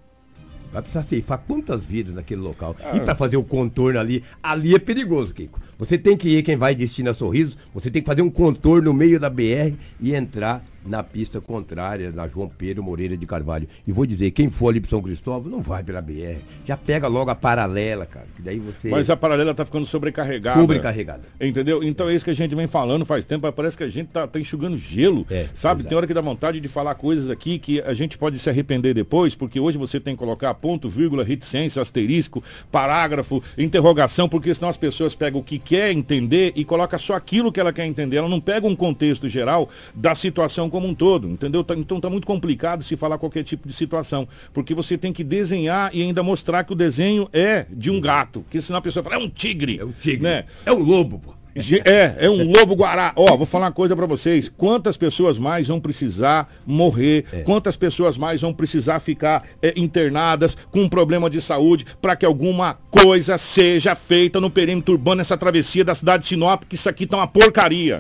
Vai 0.72 0.82
precisar 0.82 1.04
ceifar 1.04 1.44
quantas 1.48 1.86
vidas 1.86 2.14
naquele 2.14 2.42
local. 2.42 2.76
Ah. 2.84 2.96
E 2.96 3.00
para 3.00 3.16
fazer 3.16 3.38
o 3.38 3.44
contorno 3.44 4.00
ali, 4.00 4.24
ali 4.42 4.74
é 4.74 4.80
perigoso, 4.80 5.34
Kiko. 5.34 5.60
Você 5.78 5.98
tem 5.98 6.16
que 6.16 6.30
ir, 6.30 6.44
quem 6.44 6.56
vai 6.56 6.74
destino 6.74 7.10
a 7.10 7.14
Sorriso, 7.14 7.58
você 7.74 7.90
tem 7.92 8.02
que 8.02 8.08
fazer 8.08 8.22
um 8.22 8.30
contorno 8.30 8.92
no 8.92 8.94
meio 8.94 9.20
da 9.20 9.30
BR 9.30 9.76
e 10.00 10.16
entrar 10.16 10.64
na 10.86 11.04
pista 11.04 11.40
contrária, 11.40 12.12
na 12.12 12.28
João 12.28 12.50
Pedro 12.50 12.84
Moreira 12.84 13.16
de 13.16 13.26
Carvalho. 13.26 13.68
E 13.86 13.92
vou 13.92 14.06
dizer, 14.06 14.32
quem 14.32 14.50
for 14.50 14.70
ali 14.70 14.80
para 14.80 14.90
São 14.90 15.02
Cristóvão, 15.02 15.52
não 15.52 15.62
vai 15.62 15.84
pela 15.84 16.02
BR. 16.02 16.40
Já 16.66 16.76
pega 16.76 17.08
logo 17.08 17.30
a 17.30 17.36
paralela, 17.36 18.06
cara. 18.06 18.26
Que 18.36 18.42
daí 18.42 18.60
você. 18.60 18.90
Mas 18.90 19.10
a 19.10 19.18
paralela 19.18 19.54
tá 19.54 19.66
ficando 19.66 19.86
sobrecarregada. 19.86 20.60
Sobrecarregada. 20.60 21.22
Entendeu? 21.40 21.84
Então 21.84 22.10
é 22.10 22.16
isso 22.16 22.26
que 22.26 22.32
a 22.32 22.36
gente 22.36 22.56
vem 22.56 22.68
falando 22.68 23.06
faz 23.06 23.26
tempo, 23.26 23.46
mas 23.46 23.54
parece 23.54 23.78
que 23.78 23.84
a 23.84 23.90
gente 23.90 24.08
tá, 24.08 24.28
tá 24.28 24.40
enxugando 24.40 24.78
gelo. 24.78 25.26
sabe? 25.54 25.84
Tem 25.84 25.96
hora 25.96 26.08
que 26.08 26.14
dá 26.14 26.22
vontade 26.22 26.60
de 26.60 26.68
falar 26.68 26.96
coisas 26.96 27.30
aqui 27.30 27.60
que 27.60 27.82
a 27.82 27.94
gente 27.94 28.18
pode 28.18 28.40
se 28.40 28.50
arrepender 28.50 28.94
depois, 28.94 29.36
porque 29.36 29.60
hoje 29.60 29.78
você 29.78 30.00
tem 30.00 30.16
que 30.16 30.20
colocar 30.20 30.54
ponto, 30.56 30.90
vírgula, 30.90 31.24
reticência, 31.24 31.82
asterisco, 31.82 32.44
parágrafo, 32.72 33.44
interrogação, 33.58 34.28
porque 34.28 34.54
senão 34.54 34.70
as 34.70 34.78
pessoas 34.78 35.16
pegam 35.16 35.42
o 35.42 35.44
que 35.44 35.60
quer 35.60 35.92
entender 35.92 36.54
e 36.56 36.66
coloca 36.66 36.98
só 36.98 37.14
aquilo 37.14 37.52
que 37.52 37.60
ela 37.60 37.74
quer 37.74 37.86
entender. 37.86 38.18
Ela 38.18 38.30
não 38.30 38.40
pega 38.40 38.68
um 38.68 38.76
contexto 38.76 39.30
geral 39.30 39.70
da 39.94 40.16
situação 40.16 40.70
como 40.72 40.88
um 40.88 40.94
todo, 40.94 41.28
entendeu? 41.30 41.64
Tá- 41.64 41.76
então 41.76 42.00
tá 42.00 42.10
muito 42.10 42.26
complicado 42.26 42.84
se 42.84 42.98
falar 42.98 43.18
qualquer 43.18 43.44
tipo 43.44 43.68
de 43.68 43.74
situação, 43.74 44.28
porque 44.54 44.74
você 44.74 44.98
tem 44.98 45.14
que 45.14 45.24
desenhar 45.24 45.94
e 45.94 46.02
ainda 46.02 46.24
mostrar 46.24 46.64
que 46.64 46.74
o 46.74 46.76
desenho 46.76 47.30
é 47.32 47.66
de 47.70 47.92
um 47.92 48.02
gato, 48.02 48.42
porque 48.42 48.60
senão 48.62 48.80
a 48.80 48.82
pessoa 48.82 49.04
fala, 49.04 49.16
é 49.16 49.20
um 49.20 49.30
tigre. 49.30 49.80
É 49.80 49.86
um 49.86 49.92
tigre. 49.92 50.24
Né? 50.24 50.46
É 50.66 50.72
um 50.72 50.80
lobo, 50.80 51.20
pô. 51.20 51.42
É, 51.86 52.16
é 52.18 52.30
um 52.30 52.50
lobo 52.50 52.76
guará. 52.76 53.12
Ó, 53.14 53.36
vou 53.36 53.46
falar 53.46 53.66
uma 53.66 53.72
coisa 53.74 53.94
pra 53.94 54.06
vocês. 54.06 54.48
Quantas 54.48 54.96
pessoas 54.96 55.38
mais 55.38 55.68
vão 55.68 55.82
precisar 55.82 56.50
morrer? 56.66 57.26
Quantas 57.44 57.76
pessoas 57.76 58.18
mais 58.18 58.40
vão 58.42 58.54
precisar 58.54 59.00
ficar 59.02 59.44
é, 59.62 59.74
internadas 59.76 60.56
com 60.72 60.82
um 60.84 60.88
problema 60.88 61.30
de 61.30 61.42
saúde 61.42 61.86
para 62.02 62.16
que 62.16 62.26
alguma 62.26 62.76
coisa 62.90 63.38
seja 63.38 63.96
feita 63.96 64.40
no 64.40 64.50
perímetro 64.50 64.94
urbano, 64.94 65.20
essa 65.20 65.38
travessia 65.38 65.84
da 65.84 65.94
cidade 65.94 66.24
de 66.24 66.30
Sinop, 66.30 66.64
que 66.64 66.76
isso 66.76 66.88
aqui 66.88 67.06
tá 67.06 67.18
uma 67.18 67.28
porcaria. 67.28 68.00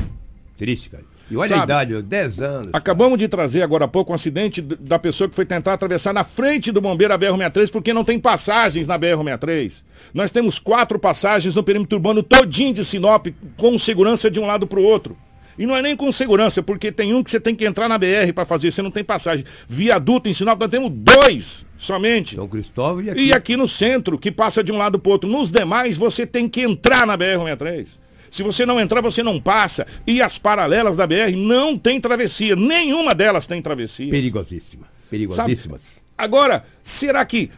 Triste, 0.57 0.89
cara. 0.89 1.10
E 1.31 1.37
olha 1.37 1.45
a 1.45 1.59
Sabe? 1.59 1.63
idade, 1.63 1.95
ó, 1.95 2.01
10 2.01 2.41
anos. 2.41 2.69
Acabamos 2.73 3.17
de 3.17 3.27
trazer 3.27 3.61
agora 3.61 3.85
há 3.85 3.87
pouco 3.87 4.11
um 4.11 4.15
acidente 4.15 4.61
da 4.61 4.99
pessoa 4.99 5.29
que 5.29 5.35
foi 5.35 5.45
tentar 5.45 5.73
atravessar 5.73 6.13
na 6.13 6.23
frente 6.25 6.71
do 6.71 6.81
bombeiro 6.81 7.13
a 7.13 7.17
BR-63 7.17 7.71
porque 7.71 7.93
não 7.93 8.03
tem 8.03 8.19
passagens 8.19 8.85
na 8.87 8.99
BR-63. 8.99 9.83
Nós 10.13 10.31
temos 10.31 10.59
quatro 10.59 10.99
passagens 10.99 11.55
no 11.55 11.63
perímetro 11.63 11.97
urbano 11.97 12.21
todinho 12.21 12.73
de 12.73 12.83
Sinop 12.83 13.27
com 13.55 13.79
segurança 13.79 14.29
de 14.29 14.39
um 14.39 14.45
lado 14.45 14.67
para 14.67 14.79
o 14.79 14.83
outro. 14.83 15.15
E 15.57 15.65
não 15.65 15.75
é 15.75 15.81
nem 15.81 15.95
com 15.95 16.11
segurança, 16.11 16.63
porque 16.63 16.91
tem 16.91 17.13
um 17.13 17.21
que 17.21 17.29
você 17.29 17.39
tem 17.39 17.53
que 17.53 17.65
entrar 17.65 17.87
na 17.87 17.97
BR 17.97 18.33
para 18.33 18.45
fazer, 18.45 18.71
você 18.71 18.81
não 18.81 18.89
tem 18.89 19.03
passagem. 19.03 19.45
Viaduto 19.67 20.27
em 20.27 20.33
Sinop, 20.33 20.59
nós 20.59 20.69
temos 20.71 20.89
dois 20.91 21.65
somente. 21.77 22.35
São 22.35 22.47
Cristóvão 22.47 23.03
e 23.03 23.09
aqui. 23.09 23.21
E 23.21 23.33
aqui 23.33 23.57
no 23.57 23.67
centro, 23.67 24.17
que 24.17 24.31
passa 24.31 24.63
de 24.63 24.71
um 24.71 24.77
lado 24.77 24.97
para 24.97 25.09
o 25.09 25.11
outro. 25.13 25.29
Nos 25.29 25.51
demais, 25.51 25.97
você 25.97 26.25
tem 26.25 26.47
que 26.49 26.61
entrar 26.61 27.05
na 27.05 27.17
BR-63. 27.17 27.87
Se 28.31 28.41
você 28.43 28.65
não 28.65 28.79
entrar, 28.79 29.01
você 29.01 29.21
não 29.21 29.41
passa. 29.41 29.85
E 30.07 30.21
as 30.21 30.37
paralelas 30.37 30.95
da 30.95 31.05
BR 31.05 31.35
não 31.35 31.77
tem 31.77 31.99
travessia. 31.99 32.55
Nenhuma 32.55 33.13
delas 33.13 33.45
tem 33.45 33.61
travessia. 33.61 34.09
Perigosíssima. 34.09 34.87
Perigosíssimas. 35.09 35.81
Sabe? 35.81 36.05
Agora, 36.17 36.65
será 36.81 37.25
que. 37.25 37.51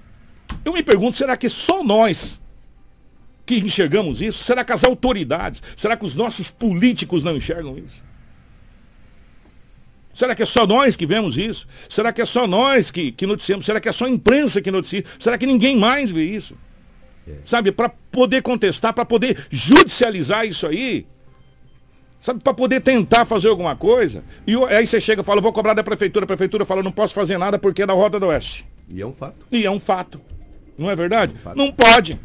Eu 0.66 0.74
me 0.74 0.82
pergunto, 0.82 1.16
será 1.16 1.38
que 1.38 1.48
só 1.48 1.84
nós 1.84 2.42
que 3.46 3.56
enxergamos 3.58 4.20
isso? 4.20 4.44
Será 4.44 4.64
que 4.64 4.74
as 4.74 4.84
autoridades? 4.84 5.62
Será 5.78 5.96
que 5.96 6.06
os 6.06 6.16
nossos 6.16 6.50
políticos 6.50 7.24
não 7.24 7.38
enxergam 7.38 7.78
isso? 7.78 8.02
Será 10.12 10.36
que 10.36 10.42
é 10.42 10.46
só 10.46 10.66
nós 10.66 10.96
que 10.96 11.06
vemos 11.06 11.38
isso? 11.38 11.68
Será 11.88 12.12
que 12.12 12.22
é 12.22 12.26
só 12.26 12.48
nós 12.48 12.90
que, 12.90 13.12
que 13.12 13.28
noticiamos? 13.28 13.66
Será 13.66 13.80
que 13.80 13.90
é 13.90 13.92
só 13.92 14.06
a 14.06 14.10
imprensa 14.10 14.62
que 14.62 14.72
noticia? 14.72 15.04
Será 15.20 15.38
que 15.38 15.46
ninguém 15.46 15.78
mais 15.78 16.10
vê 16.10 16.24
isso? 16.24 16.56
Sabe, 17.44 17.72
para 17.72 17.92
poder 18.14 18.42
contestar, 18.42 18.94
para 18.94 19.04
poder 19.04 19.48
judicializar 19.50 20.46
isso 20.46 20.66
aí, 20.68 21.06
sabe, 22.22 22.42
para 22.42 22.54
poder 22.54 22.80
tentar 22.80 23.26
fazer 23.26 23.50
alguma 23.50 23.76
coisa. 23.76 24.24
E 24.48 24.56
aí 24.66 24.88
você 24.88 25.02
chega 25.02 25.22
e 25.22 25.26
fala, 25.26 25.42
vou 25.42 25.52
cobrar 25.52 25.74
da 25.74 25.84
prefeitura, 25.84 26.24
a 26.24 26.28
prefeitura 26.28 26.64
fala, 26.64 26.84
não 26.84 26.92
posso 26.92 27.14
fazer 27.14 27.38
nada 27.38 27.60
porque 27.60 27.82
é 27.82 27.86
da 27.86 27.94
Rota 27.94 28.20
do 28.20 28.28
Oeste. 28.28 28.66
E 28.88 29.02
é 29.02 29.06
um 29.06 29.12
fato. 29.12 29.46
E 29.52 29.66
é 29.66 29.72
um 29.72 29.80
fato. 29.80 30.22
Não 30.78 30.90
é 30.90 30.96
verdade? 30.96 31.34
Não 31.56 31.72
pode. 31.72 32.20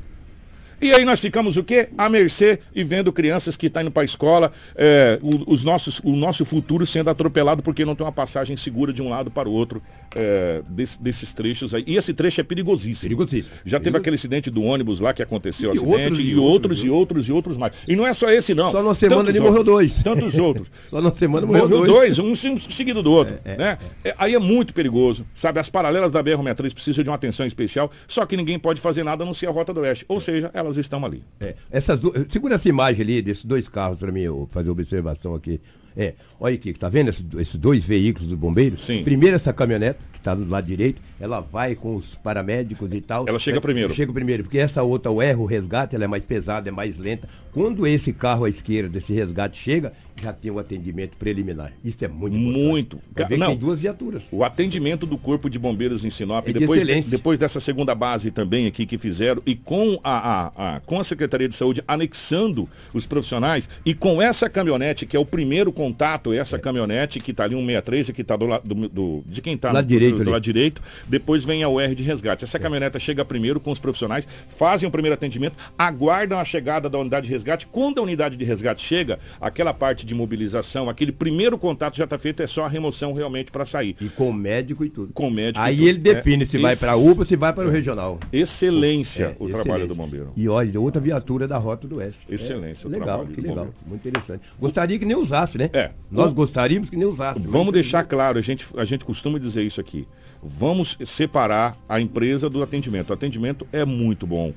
E 0.80 0.92
aí 0.92 1.04
nós 1.04 1.18
ficamos 1.20 1.56
o 1.56 1.64
quê? 1.64 1.88
À 1.98 2.08
mercê 2.08 2.60
e 2.74 2.84
vendo 2.84 3.12
crianças 3.12 3.56
que 3.56 3.66
estão 3.66 3.82
indo 3.82 3.90
para 3.90 4.02
a 4.02 4.04
escola, 4.04 4.52
é, 4.76 5.18
o, 5.22 5.52
os 5.52 5.64
nossos, 5.64 6.00
o 6.04 6.10
nosso 6.14 6.44
futuro 6.44 6.86
sendo 6.86 7.10
atropelado 7.10 7.62
porque 7.62 7.84
não 7.84 7.94
tem 7.94 8.04
uma 8.06 8.12
passagem 8.12 8.56
segura 8.56 8.92
de 8.92 9.02
um 9.02 9.08
lado 9.08 9.30
para 9.30 9.48
o 9.48 9.52
outro 9.52 9.82
é, 10.14 10.62
desse- 10.68 11.02
desses 11.02 11.32
trechos 11.32 11.74
aí. 11.74 11.84
E 11.86 11.96
esse 11.96 12.12
trecho 12.14 12.40
é 12.40 12.44
perigosíssimo. 12.44 13.02
Perigosíssimo. 13.08 13.54
Já 13.64 13.80
teve 13.80 13.96
aquele 13.98 14.14
acidente 14.16 14.50
do 14.50 14.62
ônibus 14.62 15.00
lá 15.00 15.12
que 15.12 15.22
aconteceu, 15.22 15.70
E 15.74 15.78
acidente, 15.78 15.92
outros, 16.02 16.18
e, 16.18 16.34
outros, 16.36 16.38
outros, 16.38 16.84
e 16.84 16.90
outros, 16.90 17.28
e 17.28 17.32
outros 17.32 17.56
mais. 17.56 17.72
E 17.86 17.96
não 17.96 18.06
é 18.06 18.12
só 18.12 18.30
esse, 18.30 18.54
não. 18.54 18.70
Só 18.70 18.82
numa 18.82 18.94
semana 18.94 19.22
Tantos 19.22 19.34
ele 19.36 19.40
morreu 19.40 19.58
outros. 19.58 19.74
dois. 19.74 20.02
Tantos 20.02 20.34
outros. 20.38 20.68
Só 20.88 21.00
na 21.00 21.12
semana 21.12 21.46
morreu, 21.46 21.68
Morreu 21.68 21.86
dois. 21.86 22.16
dois, 22.16 22.18
um 22.18 22.34
seguido 22.70 23.02
do 23.02 23.12
outro. 23.12 23.34
né? 23.44 23.78
É, 24.04 24.14
aí 24.18 24.34
é 24.34 24.38
muito 24.38 24.72
perigoso. 24.72 25.26
Sabe, 25.34 25.60
as 25.60 25.68
paralelas 25.68 26.12
da 26.12 26.22
BR-63 26.22 26.72
precisam 26.72 27.04
de 27.04 27.10
uma 27.10 27.16
atenção 27.16 27.44
especial, 27.46 27.90
só 28.06 28.24
que 28.24 28.36
ninguém 28.36 28.58
pode 28.58 28.80
fazer 28.80 29.02
nada 29.02 29.24
a 29.24 29.26
não 29.26 29.34
ser 29.34 29.46
a 29.48 29.50
Rota 29.50 29.72
do 29.74 29.80
Oeste. 29.80 30.04
Ou 30.08 30.20
seja, 30.20 30.50
elas 30.68 30.78
estão 30.78 31.04
ali. 31.04 31.22
É, 31.40 31.54
essas 31.70 32.00
Segura 32.28 32.54
essa 32.54 32.68
imagem 32.68 33.02
ali 33.02 33.22
desses 33.22 33.44
dois 33.44 33.68
carros 33.68 33.98
para 33.98 34.12
mim 34.12 34.20
eu 34.20 34.48
fazer 34.50 34.70
observação 34.70 35.34
aqui. 35.34 35.60
É, 35.96 36.14
olha 36.38 36.54
aqui, 36.54 36.72
tá 36.72 36.88
vendo 36.88 37.08
esses, 37.08 37.56
dois 37.56 37.84
veículos 37.84 38.28
dos 38.28 38.38
bombeiros? 38.38 38.82
Sim. 38.82 39.02
Primeiro 39.02 39.34
essa 39.34 39.52
caminhonete, 39.52 39.98
que 40.18 40.22
está 40.22 40.34
do 40.34 40.48
lado 40.50 40.66
direito, 40.66 41.00
ela 41.20 41.40
vai 41.40 41.74
com 41.74 41.96
os 41.96 42.14
paramédicos 42.16 42.92
e 42.92 43.00
tal. 43.00 43.26
Ela 43.28 43.38
chega 43.38 43.60
primeiro. 43.60 43.92
Chega 43.94 44.12
primeiro, 44.12 44.42
porque 44.42 44.58
essa 44.58 44.82
outra, 44.82 45.10
o 45.10 45.22
erro, 45.22 45.44
o 45.44 45.46
resgate, 45.46 45.94
ela 45.94 46.04
é 46.04 46.08
mais 46.08 46.24
pesada, 46.24 46.68
é 46.68 46.72
mais 46.72 46.98
lenta. 46.98 47.28
Quando 47.52 47.86
esse 47.86 48.12
carro 48.12 48.44
à 48.44 48.48
esquerda, 48.48 48.88
desse 48.88 49.12
resgate 49.12 49.56
chega, 49.56 49.92
já 50.20 50.32
tem 50.32 50.50
o 50.50 50.58
atendimento 50.58 51.16
preliminar. 51.16 51.72
Isso 51.84 52.04
é 52.04 52.08
muito 52.08 52.36
Muito. 52.36 52.98
Vai 53.14 53.26
ver 53.26 53.38
Não, 53.38 53.48
tem 53.48 53.56
duas 53.56 53.80
viaturas. 53.80 54.28
O 54.32 54.42
atendimento 54.42 55.06
do 55.06 55.16
Corpo 55.16 55.48
de 55.48 55.58
Bombeiros 55.58 56.04
em 56.04 56.10
Sinop, 56.10 56.48
É 56.48 56.52
de 56.52 56.58
depois, 56.60 56.82
excelência. 56.82 57.10
depois 57.10 57.38
dessa 57.38 57.60
segunda 57.60 57.94
base 57.94 58.30
também 58.32 58.66
aqui 58.66 58.84
que 58.84 58.98
fizeram, 58.98 59.40
e 59.46 59.54
com 59.54 60.00
a, 60.02 60.18
a- 60.48 60.76
a- 60.76 60.80
com 60.80 60.98
a 60.98 61.04
Secretaria 61.04 61.48
de 61.48 61.54
Saúde 61.54 61.82
anexando 61.86 62.68
os 62.92 63.06
profissionais, 63.06 63.68
e 63.86 63.94
com 63.94 64.20
essa 64.20 64.48
caminhonete, 64.50 65.06
que 65.06 65.16
é 65.16 65.20
o 65.20 65.24
primeiro 65.24 65.70
contato, 65.72 66.32
essa 66.32 66.58
caminhonete 66.58 67.20
que 67.20 67.30
está 67.30 67.44
ali 67.44 67.54
163, 67.54 68.10
que 68.10 68.22
está 68.22 68.36
do 68.36 68.46
lado 68.46 68.62
do, 68.74 68.88
do- 68.88 69.22
de 69.26 69.40
quem 69.40 69.54
está 69.54 69.70
Lado 69.72 69.86
direito 69.86 70.07
do, 70.16 70.22
ali. 70.22 70.30
lado 70.30 70.42
direito, 70.42 70.82
depois 71.08 71.44
vem 71.44 71.62
a 71.62 71.68
UR 71.68 71.94
de 71.94 72.02
resgate. 72.02 72.44
Essa 72.44 72.58
caminhoneta 72.58 72.98
chega 72.98 73.24
primeiro 73.24 73.58
com 73.60 73.70
os 73.70 73.78
profissionais, 73.78 74.26
fazem 74.48 74.88
o 74.88 74.92
primeiro 74.92 75.14
atendimento, 75.14 75.56
aguardam 75.78 76.38
a 76.38 76.44
chegada 76.44 76.88
da 76.88 76.98
unidade 76.98 77.26
de 77.26 77.32
resgate. 77.32 77.66
Quando 77.66 77.98
a 77.98 78.02
unidade 78.02 78.36
de 78.36 78.44
resgate 78.44 78.82
chega, 78.84 79.18
aquela 79.40 79.72
parte 79.74 80.04
de 80.06 80.14
mobilização, 80.14 80.88
aquele 80.88 81.12
primeiro 81.12 81.58
contato 81.58 81.96
já 81.96 82.04
está 82.04 82.18
feito, 82.18 82.42
é 82.42 82.46
só 82.46 82.64
a 82.64 82.68
remoção 82.68 83.12
realmente 83.12 83.50
para 83.50 83.64
sair. 83.66 83.96
E 84.00 84.08
com 84.08 84.30
o 84.30 84.32
médico 84.32 84.84
e 84.84 84.88
tudo. 84.90 85.12
Com 85.12 85.28
o 85.28 85.30
médico. 85.30 85.64
Aí 85.64 85.86
ele 85.88 85.98
define 85.98 86.42
É 86.44 86.46
se 86.46 86.58
vai 86.58 86.76
para 86.76 86.92
a 86.92 86.96
UPA 86.96 87.20
ou 87.20 87.26
se 87.26 87.36
vai 87.36 87.52
para 87.52 87.66
o 87.68 87.70
regional. 87.70 88.18
Excelência 88.32 89.24
É, 89.24 89.26
o 89.28 89.30
excelência. 89.48 89.62
trabalho 89.62 89.86
do 89.86 89.94
bombeiro. 89.94 90.32
E 90.36 90.48
olha, 90.48 90.80
outra 90.80 91.00
viatura 91.00 91.46
da 91.46 91.58
Rota 91.58 91.86
do 91.86 91.98
Oeste. 91.98 92.26
Excelência 92.28 92.86
É, 92.86 92.88
o 92.88 92.90
legal, 92.92 93.06
trabalho 93.06 93.28
que 93.28 93.40
do 93.40 93.42
legal. 93.48 93.56
bombeiro. 93.66 93.76
Muito 93.86 94.08
interessante. 94.08 94.42
Gostaria 94.58 94.98
que 94.98 95.04
nem 95.04 95.16
usasse, 95.16 95.58
né? 95.58 95.70
É. 95.72 95.90
Nós 96.10 96.30
O- 96.32 96.34
gostaríamos 96.34 96.90
que 96.90 96.96
nem 96.96 97.06
usasse. 97.06 97.46
Vamos 97.46 97.72
deixar 97.72 98.04
claro, 98.04 98.38
a 98.38 98.42
gente, 98.42 98.66
a 98.76 98.84
gente 98.84 99.04
costuma 99.04 99.38
dizer 99.38 99.62
isso 99.64 99.80
aqui. 99.80 99.97
Vamos 100.42 100.96
separar 101.04 101.76
a 101.88 102.00
empresa 102.00 102.48
do 102.48 102.62
atendimento. 102.62 103.10
O 103.10 103.14
atendimento 103.14 103.66
é 103.72 103.84
muito 103.84 104.26
bom. 104.26 104.52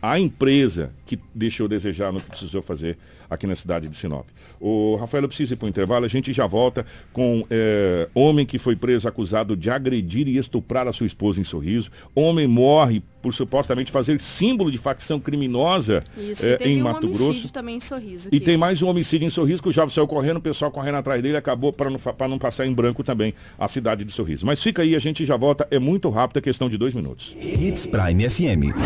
A 0.00 0.20
empresa 0.20 0.92
que 1.06 1.18
deixou 1.34 1.66
desejar 1.66 2.12
no 2.12 2.20
que 2.20 2.28
precisou 2.28 2.60
fazer 2.60 2.98
aqui 3.28 3.46
na 3.46 3.54
cidade 3.54 3.88
de 3.88 3.96
Sinop. 3.96 4.26
O 4.60 4.96
Rafael, 4.96 5.24
eu 5.24 5.28
preciso 5.28 5.54
ir 5.54 5.56
para 5.56 5.66
o 5.66 5.68
intervalo. 5.68 6.04
A 6.04 6.08
gente 6.08 6.32
já 6.32 6.46
volta 6.46 6.86
com 7.12 7.44
é, 7.50 8.08
homem 8.14 8.46
que 8.46 8.58
foi 8.58 8.76
preso 8.76 9.08
acusado 9.08 9.56
de 9.56 9.70
agredir 9.70 10.28
e 10.28 10.38
estuprar 10.38 10.86
a 10.88 10.92
sua 10.92 11.06
esposa 11.06 11.40
em 11.40 11.44
Sorriso. 11.44 11.90
Homem 12.14 12.46
morre 12.46 13.02
por 13.24 13.32
supostamente 13.32 13.90
fazer 13.90 14.20
símbolo 14.20 14.70
de 14.70 14.76
facção 14.76 15.18
criminosa 15.18 16.00
Isso, 16.14 16.46
é, 16.46 16.56
teve 16.56 16.72
em 16.72 16.82
um 16.82 16.84
Mato 16.84 17.06
homicídio 17.06 17.26
Grosso. 17.32 17.52
também 17.54 17.76
em 17.76 17.80
Sorriso. 17.80 18.28
E 18.30 18.36
aqui. 18.36 18.44
tem 18.44 18.58
mais 18.58 18.82
um 18.82 18.88
homicídio 18.88 19.26
em 19.26 19.30
Sorriso 19.30 19.62
que 19.62 19.68
o 19.70 19.72
jovem 19.72 19.88
saiu 19.88 20.06
correndo, 20.06 20.36
o 20.36 20.42
pessoal 20.42 20.70
correndo 20.70 20.96
atrás 20.96 21.22
dele 21.22 21.38
acabou 21.38 21.72
para 21.72 21.88
não, 21.88 21.98
pra 21.98 22.28
não 22.28 22.38
passar 22.38 22.66
em 22.66 22.74
branco 22.74 23.02
também 23.02 23.32
a 23.58 23.66
cidade 23.66 24.04
de 24.04 24.12
Sorriso. 24.12 24.44
Mas 24.44 24.62
fica 24.62 24.82
aí, 24.82 24.94
a 24.94 24.98
gente 24.98 25.24
já 25.24 25.38
volta, 25.38 25.66
é 25.70 25.78
muito 25.78 26.10
rápido, 26.10 26.36
é 26.36 26.42
questão 26.42 26.68
de 26.68 26.76
dois 26.76 26.92
minutos. 26.92 27.34
Hits 27.40 27.86
Prime 27.86 28.28
FM. 28.28 28.76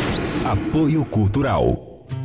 Apoio 0.45 1.05
Cultural. 1.05 1.98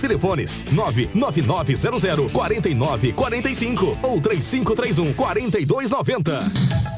Telefones 0.00 0.64
99900 0.72 2.30
4945 2.32 3.96
ou 4.02 4.20
3531 4.20 5.12
4290. 5.14 6.97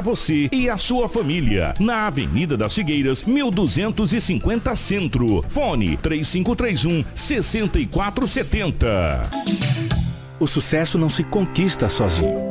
você 0.01 0.49
e 0.51 0.69
a 0.69 0.77
sua 0.77 1.07
família. 1.07 1.73
Na 1.79 2.07
Avenida 2.07 2.57
das 2.57 2.75
Figueiras, 2.75 3.23
1250 3.23 4.75
Centro. 4.75 5.45
Fone 5.47 5.95
3531 5.97 7.05
6470. 7.15 9.29
O 10.39 10.47
sucesso 10.47 10.97
não 10.97 11.07
se 11.07 11.23
conquista 11.23 11.87
sozinho. 11.87 12.50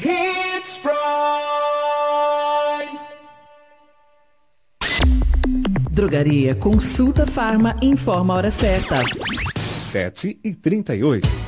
Hits 0.00 0.78
Prime. 0.78 0.94
Drogaria 5.90 6.54
Consulta 6.54 7.26
Farma 7.26 7.74
informa 7.82 8.34
a 8.34 8.36
hora 8.36 8.50
certa. 8.50 9.02
17 9.82 10.38
e 10.40 10.54
38. 10.60 11.47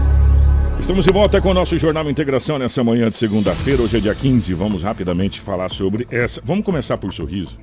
Estamos 0.81 1.05
de 1.05 1.13
volta 1.13 1.39
com 1.39 1.51
o 1.51 1.53
nosso 1.53 1.77
Jornal 1.77 2.09
Integração 2.09 2.57
nessa 2.57 2.83
manhã 2.83 3.07
de 3.07 3.15
segunda-feira. 3.15 3.83
Hoje 3.83 3.97
é 3.97 3.99
dia 3.99 4.15
15. 4.15 4.51
Vamos 4.55 4.81
rapidamente 4.81 5.39
falar 5.39 5.69
sobre 5.69 6.07
essa. 6.09 6.41
Vamos 6.43 6.65
começar 6.65 6.97
por 6.97 7.13
sorriso, 7.13 7.59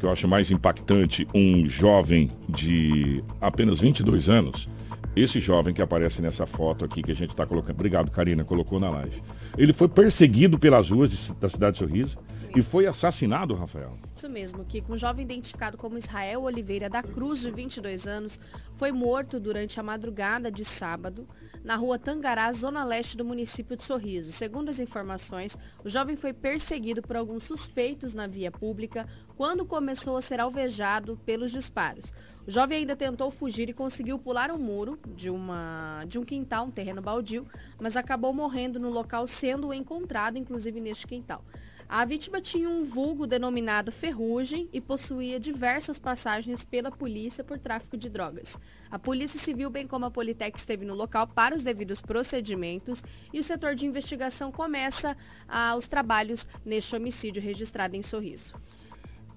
que 0.00 0.04
eu 0.04 0.10
acho 0.10 0.26
mais 0.26 0.50
impactante. 0.50 1.28
Um 1.34 1.66
jovem 1.66 2.32
de 2.48 3.22
apenas 3.38 3.80
22 3.80 4.30
anos. 4.30 4.66
Esse 5.14 5.40
jovem 5.40 5.74
que 5.74 5.82
aparece 5.82 6.22
nessa 6.22 6.46
foto 6.46 6.86
aqui 6.86 7.02
que 7.02 7.12
a 7.12 7.14
gente 7.14 7.30
está 7.30 7.44
colocando. 7.46 7.74
Obrigado, 7.74 8.10
Karina, 8.10 8.44
colocou 8.44 8.80
na 8.80 8.88
live. 8.88 9.22
Ele 9.58 9.74
foi 9.74 9.86
perseguido 9.86 10.58
pelas 10.58 10.90
ruas 10.90 11.10
de, 11.10 11.32
da 11.34 11.50
cidade 11.50 11.74
de 11.74 11.80
Sorriso 11.80 12.16
e 12.56 12.62
foi 12.62 12.86
assassinado, 12.86 13.54
Rafael. 13.54 13.98
Isso 14.14 14.28
mesmo, 14.28 14.64
que 14.64 14.82
um 14.88 14.96
jovem 14.96 15.24
identificado 15.24 15.76
como 15.76 15.98
Israel 15.98 16.42
Oliveira 16.42 16.88
da 16.88 17.02
Cruz, 17.02 17.42
de 17.42 17.50
22 17.50 18.06
anos, 18.06 18.40
foi 18.74 18.90
morto 18.90 19.38
durante 19.38 19.78
a 19.78 19.82
madrugada 19.82 20.50
de 20.50 20.64
sábado 20.64 21.28
na 21.64 21.76
rua 21.76 21.98
Tangará, 21.98 22.52
zona 22.52 22.84
leste 22.84 23.16
do 23.16 23.24
município 23.24 23.74
de 23.74 23.82
Sorriso. 23.82 24.30
Segundo 24.30 24.68
as 24.68 24.78
informações, 24.78 25.56
o 25.82 25.88
jovem 25.88 26.14
foi 26.14 26.34
perseguido 26.34 27.00
por 27.00 27.16
alguns 27.16 27.44
suspeitos 27.44 28.12
na 28.12 28.26
via 28.26 28.50
pública 28.50 29.08
quando 29.34 29.64
começou 29.64 30.18
a 30.18 30.20
ser 30.20 30.40
alvejado 30.40 31.18
pelos 31.24 31.50
disparos. 31.50 32.12
O 32.46 32.50
jovem 32.50 32.78
ainda 32.78 32.94
tentou 32.94 33.30
fugir 33.30 33.70
e 33.70 33.72
conseguiu 33.72 34.18
pular 34.18 34.50
um 34.50 34.58
muro 34.58 34.98
de, 35.16 35.30
uma, 35.30 36.04
de 36.06 36.18
um 36.18 36.24
quintal, 36.24 36.66
um 36.66 36.70
terreno 36.70 37.00
baldio, 37.00 37.48
mas 37.80 37.96
acabou 37.96 38.34
morrendo 38.34 38.78
no 38.78 38.90
local, 38.90 39.26
sendo 39.26 39.72
encontrado 39.72 40.36
inclusive 40.36 40.78
neste 40.78 41.06
quintal. 41.06 41.42
A 41.88 42.04
vítima 42.04 42.40
tinha 42.40 42.68
um 42.68 42.82
vulgo 42.82 43.26
denominado 43.26 43.92
Ferrugem 43.92 44.68
e 44.72 44.80
possuía 44.80 45.38
diversas 45.38 45.98
passagens 45.98 46.64
pela 46.64 46.90
polícia 46.90 47.44
por 47.44 47.58
tráfico 47.58 47.96
de 47.96 48.08
drogas. 48.08 48.58
A 48.90 48.98
Polícia 48.98 49.38
Civil, 49.38 49.68
bem 49.70 49.86
como 49.86 50.06
a 50.06 50.10
Politec, 50.10 50.58
esteve 50.58 50.84
no 50.84 50.94
local 50.94 51.26
para 51.26 51.54
os 51.54 51.62
devidos 51.62 52.00
procedimentos 52.00 53.02
e 53.32 53.38
o 53.38 53.42
setor 53.42 53.74
de 53.74 53.86
investigação 53.86 54.50
começa 54.50 55.16
ah, 55.46 55.74
os 55.76 55.86
trabalhos 55.86 56.48
neste 56.64 56.96
homicídio 56.96 57.42
registrado 57.42 57.96
em 57.96 58.02
Sorriso. 58.02 58.54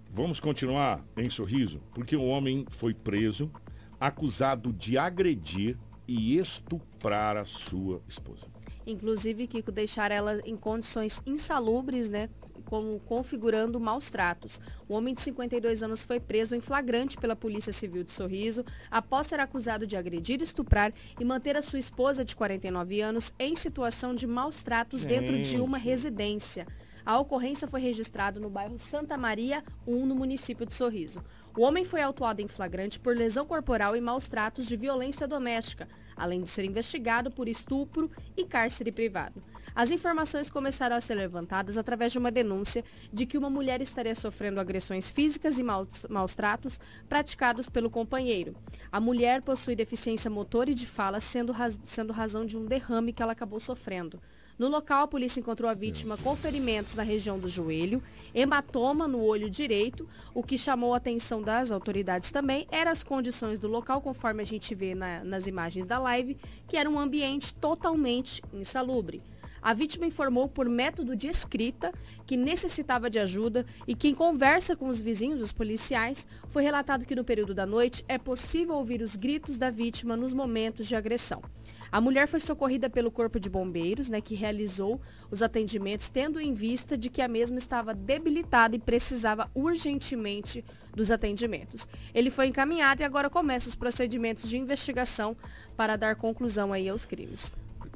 Vamos 0.09 0.39
continuar 0.39 1.03
em 1.17 1.29
Sorriso, 1.29 1.81
porque 1.93 2.15
o 2.15 2.23
homem 2.23 2.65
foi 2.69 2.93
preso, 2.93 3.51
acusado 3.99 4.71
de 4.71 4.97
agredir 4.97 5.77
e 6.07 6.37
estuprar 6.37 7.35
a 7.35 7.43
sua 7.43 8.01
esposa. 8.07 8.56
Inclusive, 8.87 9.47
Kiko, 9.47 9.69
deixar 9.69 10.11
ela 10.11 10.39
em 10.45 10.55
condições 10.55 11.21
insalubres, 11.25 12.09
né? 12.09 12.29
Como 12.63 12.99
configurando 13.01 13.79
maus 13.81 14.09
tratos. 14.09 14.61
O 14.87 14.93
homem 14.93 15.13
de 15.13 15.19
52 15.21 15.83
anos 15.83 16.03
foi 16.03 16.21
preso 16.21 16.55
em 16.55 16.61
flagrante 16.61 17.17
pela 17.17 17.35
Polícia 17.35 17.73
Civil 17.73 18.03
de 18.03 18.11
Sorriso 18.11 18.65
após 18.89 19.27
ser 19.27 19.41
acusado 19.41 19.85
de 19.85 19.97
agredir, 19.97 20.41
estuprar 20.41 20.93
e 21.19 21.25
manter 21.25 21.57
a 21.57 21.61
sua 21.61 21.79
esposa 21.79 22.23
de 22.23 22.33
49 22.33 23.01
anos 23.01 23.33
em 23.37 23.57
situação 23.57 24.15
de 24.15 24.25
maus 24.25 24.63
tratos 24.63 25.03
dentro 25.03 25.39
de 25.41 25.59
uma 25.59 25.77
residência. 25.77 26.65
A 27.05 27.19
ocorrência 27.19 27.67
foi 27.67 27.79
registrada 27.79 28.37
no 28.37 28.49
bairro 28.49 28.77
Santa 28.77 29.17
Maria 29.17 29.63
1, 29.85 30.05
no 30.05 30.15
município 30.15 30.65
de 30.65 30.73
Sorriso. 30.73 31.23
O 31.57 31.61
homem 31.61 31.85
foi 31.85 32.01
autuado 32.01 32.41
em 32.41 32.49
flagrante 32.49 32.99
por 32.99 33.15
lesão 33.15 33.45
corporal 33.45 33.95
e 33.95 34.01
maus 34.01 34.27
tratos 34.27 34.65
de 34.65 34.75
violência 34.75 35.25
doméstica, 35.25 35.87
além 36.17 36.41
de 36.41 36.49
ser 36.49 36.65
investigado 36.65 37.31
por 37.31 37.47
estupro 37.47 38.11
e 38.35 38.43
cárcere 38.43 38.91
privado. 38.91 39.41
As 39.75 39.91
informações 39.91 40.49
começaram 40.49 40.95
a 40.95 41.01
ser 41.01 41.13
levantadas 41.13 41.77
através 41.77 42.11
de 42.11 42.17
uma 42.17 42.31
denúncia 42.31 42.83
de 43.13 43.27
que 43.27 43.37
uma 43.37 43.49
mulher 43.49 43.79
estaria 43.79 44.15
sofrendo 44.15 44.59
agressões 44.59 45.11
físicas 45.11 45.59
e 45.59 45.63
maus, 45.63 46.05
maus 46.09 46.33
tratos 46.33 46.79
praticados 47.07 47.69
pelo 47.69 47.89
companheiro. 47.89 48.55
A 48.91 48.99
mulher 48.99 49.43
possui 49.43 49.75
deficiência 49.75 50.31
motor 50.31 50.67
e 50.67 50.73
de 50.73 50.87
fala, 50.87 51.19
sendo, 51.19 51.53
sendo 51.83 52.11
razão 52.11 52.43
de 52.43 52.57
um 52.57 52.65
derrame 52.65 53.13
que 53.13 53.21
ela 53.21 53.33
acabou 53.33 53.59
sofrendo. 53.59 54.19
No 54.57 54.67
local, 54.67 55.03
a 55.03 55.07
polícia 55.07 55.39
encontrou 55.39 55.69
a 55.69 55.75
vítima 55.75 56.17
com 56.17 56.35
ferimentos 56.35 56.95
na 56.95 57.03
região 57.03 57.37
do 57.37 57.47
joelho, 57.47 58.01
hematoma 58.33 59.07
no 59.07 59.21
olho 59.21 59.51
direito. 59.51 60.09
O 60.33 60.41
que 60.41 60.57
chamou 60.57 60.95
a 60.95 60.97
atenção 60.97 61.43
das 61.43 61.69
autoridades 61.69 62.31
também 62.31 62.67
eram 62.71 62.91
as 62.91 63.03
condições 63.03 63.59
do 63.59 63.67
local, 63.67 64.01
conforme 64.01 64.41
a 64.41 64.45
gente 64.45 64.73
vê 64.73 64.95
na, 64.95 65.23
nas 65.23 65.45
imagens 65.45 65.85
da 65.85 65.99
live, 65.99 66.37
que 66.67 66.75
era 66.75 66.89
um 66.89 66.97
ambiente 66.97 67.53
totalmente 67.53 68.41
insalubre. 68.51 69.21
A 69.61 69.73
vítima 69.73 70.07
informou 70.07 70.47
por 70.47 70.67
método 70.67 71.15
de 71.15 71.27
escrita 71.27 71.91
que 72.25 72.35
necessitava 72.35 73.11
de 73.11 73.19
ajuda 73.19 73.63
e 73.87 73.93
que 73.93 74.07
em 74.07 74.15
conversa 74.15 74.75
com 74.75 74.87
os 74.87 74.99
vizinhos, 74.99 75.41
os 75.41 75.53
policiais, 75.53 76.25
foi 76.47 76.63
relatado 76.63 77.05
que 77.05 77.15
no 77.15 77.23
período 77.23 77.53
da 77.53 77.65
noite 77.65 78.03
é 78.07 78.17
possível 78.17 78.75
ouvir 78.75 79.03
os 79.03 79.15
gritos 79.15 79.57
da 79.57 79.69
vítima 79.69 80.17
nos 80.17 80.33
momentos 80.33 80.87
de 80.87 80.95
agressão. 80.95 81.43
A 81.91 82.01
mulher 82.01 82.27
foi 82.27 82.39
socorrida 82.39 82.89
pelo 82.89 83.11
Corpo 83.11 83.39
de 83.39 83.49
Bombeiros, 83.49 84.09
né, 84.09 84.21
que 84.21 84.35
realizou 84.35 84.99
os 85.31 85.41
atendimentos, 85.41 86.09
tendo 86.09 86.39
em 86.39 86.53
vista 86.53 86.97
de 86.97 87.09
que 87.09 87.21
a 87.21 87.27
mesma 87.27 87.57
estava 87.57 87.93
debilitada 87.93 88.75
e 88.75 88.79
precisava 88.79 89.49
urgentemente 89.53 90.63
dos 90.95 91.11
atendimentos. 91.11 91.87
Ele 92.13 92.29
foi 92.29 92.47
encaminhado 92.47 93.01
e 93.01 93.05
agora 93.05 93.29
começa 93.29 93.69
os 93.69 93.75
procedimentos 93.75 94.49
de 94.49 94.57
investigação 94.57 95.35
para 95.75 95.95
dar 95.95 96.15
conclusão 96.15 96.73
aí 96.73 96.89
aos 96.89 97.05
crimes. 97.05 97.53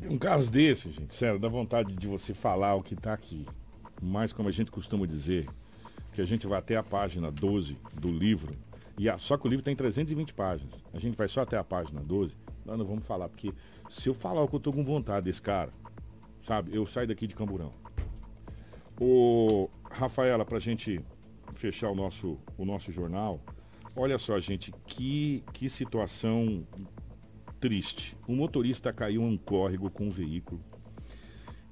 Um 0.09 0.17
caso 0.17 0.51
desse, 0.51 0.89
gente, 0.91 1.13
sério, 1.13 1.39
dá 1.39 1.47
vontade 1.47 1.93
de 1.93 2.07
você 2.07 2.33
falar 2.33 2.75
o 2.75 2.81
que 2.81 2.93
está 2.93 3.13
aqui. 3.13 3.45
Mas 4.01 4.33
como 4.33 4.49
a 4.49 4.51
gente 4.51 4.71
costuma 4.71 5.05
dizer, 5.05 5.47
que 6.13 6.21
a 6.21 6.25
gente 6.25 6.47
vai 6.47 6.59
até 6.59 6.75
a 6.75 6.83
página 6.83 7.31
12 7.31 7.77
do 7.93 8.11
livro, 8.11 8.55
e 8.97 9.09
a, 9.09 9.17
só 9.17 9.37
que 9.37 9.47
o 9.47 9.49
livro 9.49 9.63
tem 9.63 9.75
320 9.75 10.33
páginas. 10.33 10.83
A 10.93 10.99
gente 10.99 11.15
vai 11.15 11.27
só 11.27 11.41
até 11.41 11.57
a 11.57 11.63
página 11.63 12.01
12, 12.01 12.35
nós 12.65 12.77
não 12.77 12.85
vamos 12.85 13.05
falar, 13.05 13.29
porque 13.29 13.53
se 13.91 14.07
eu 14.07 14.13
falar 14.13 14.47
que 14.47 14.55
eu 14.55 14.59
tô 14.59 14.71
com 14.71 14.85
vontade 14.85 15.25
desse 15.25 15.41
cara, 15.41 15.69
sabe, 16.41 16.73
eu 16.73 16.85
saio 16.85 17.09
daqui 17.09 17.27
de 17.27 17.35
camburão. 17.35 17.73
O 18.99 19.69
Rafaela, 19.83 20.45
pra 20.45 20.59
gente 20.59 21.03
fechar 21.55 21.91
o 21.91 21.95
nosso, 21.95 22.39
o 22.57 22.63
nosso 22.63 22.89
jornal, 22.91 23.41
olha 23.93 24.17
só, 24.17 24.39
gente, 24.39 24.71
que, 24.87 25.43
que 25.51 25.67
situação 25.67 26.65
triste. 27.59 28.15
Um 28.29 28.37
motorista 28.37 28.93
caiu 28.93 29.23
em 29.23 29.25
um 29.25 29.37
córrego 29.37 29.91
com 29.91 30.05
um 30.05 30.09
veículo 30.09 30.63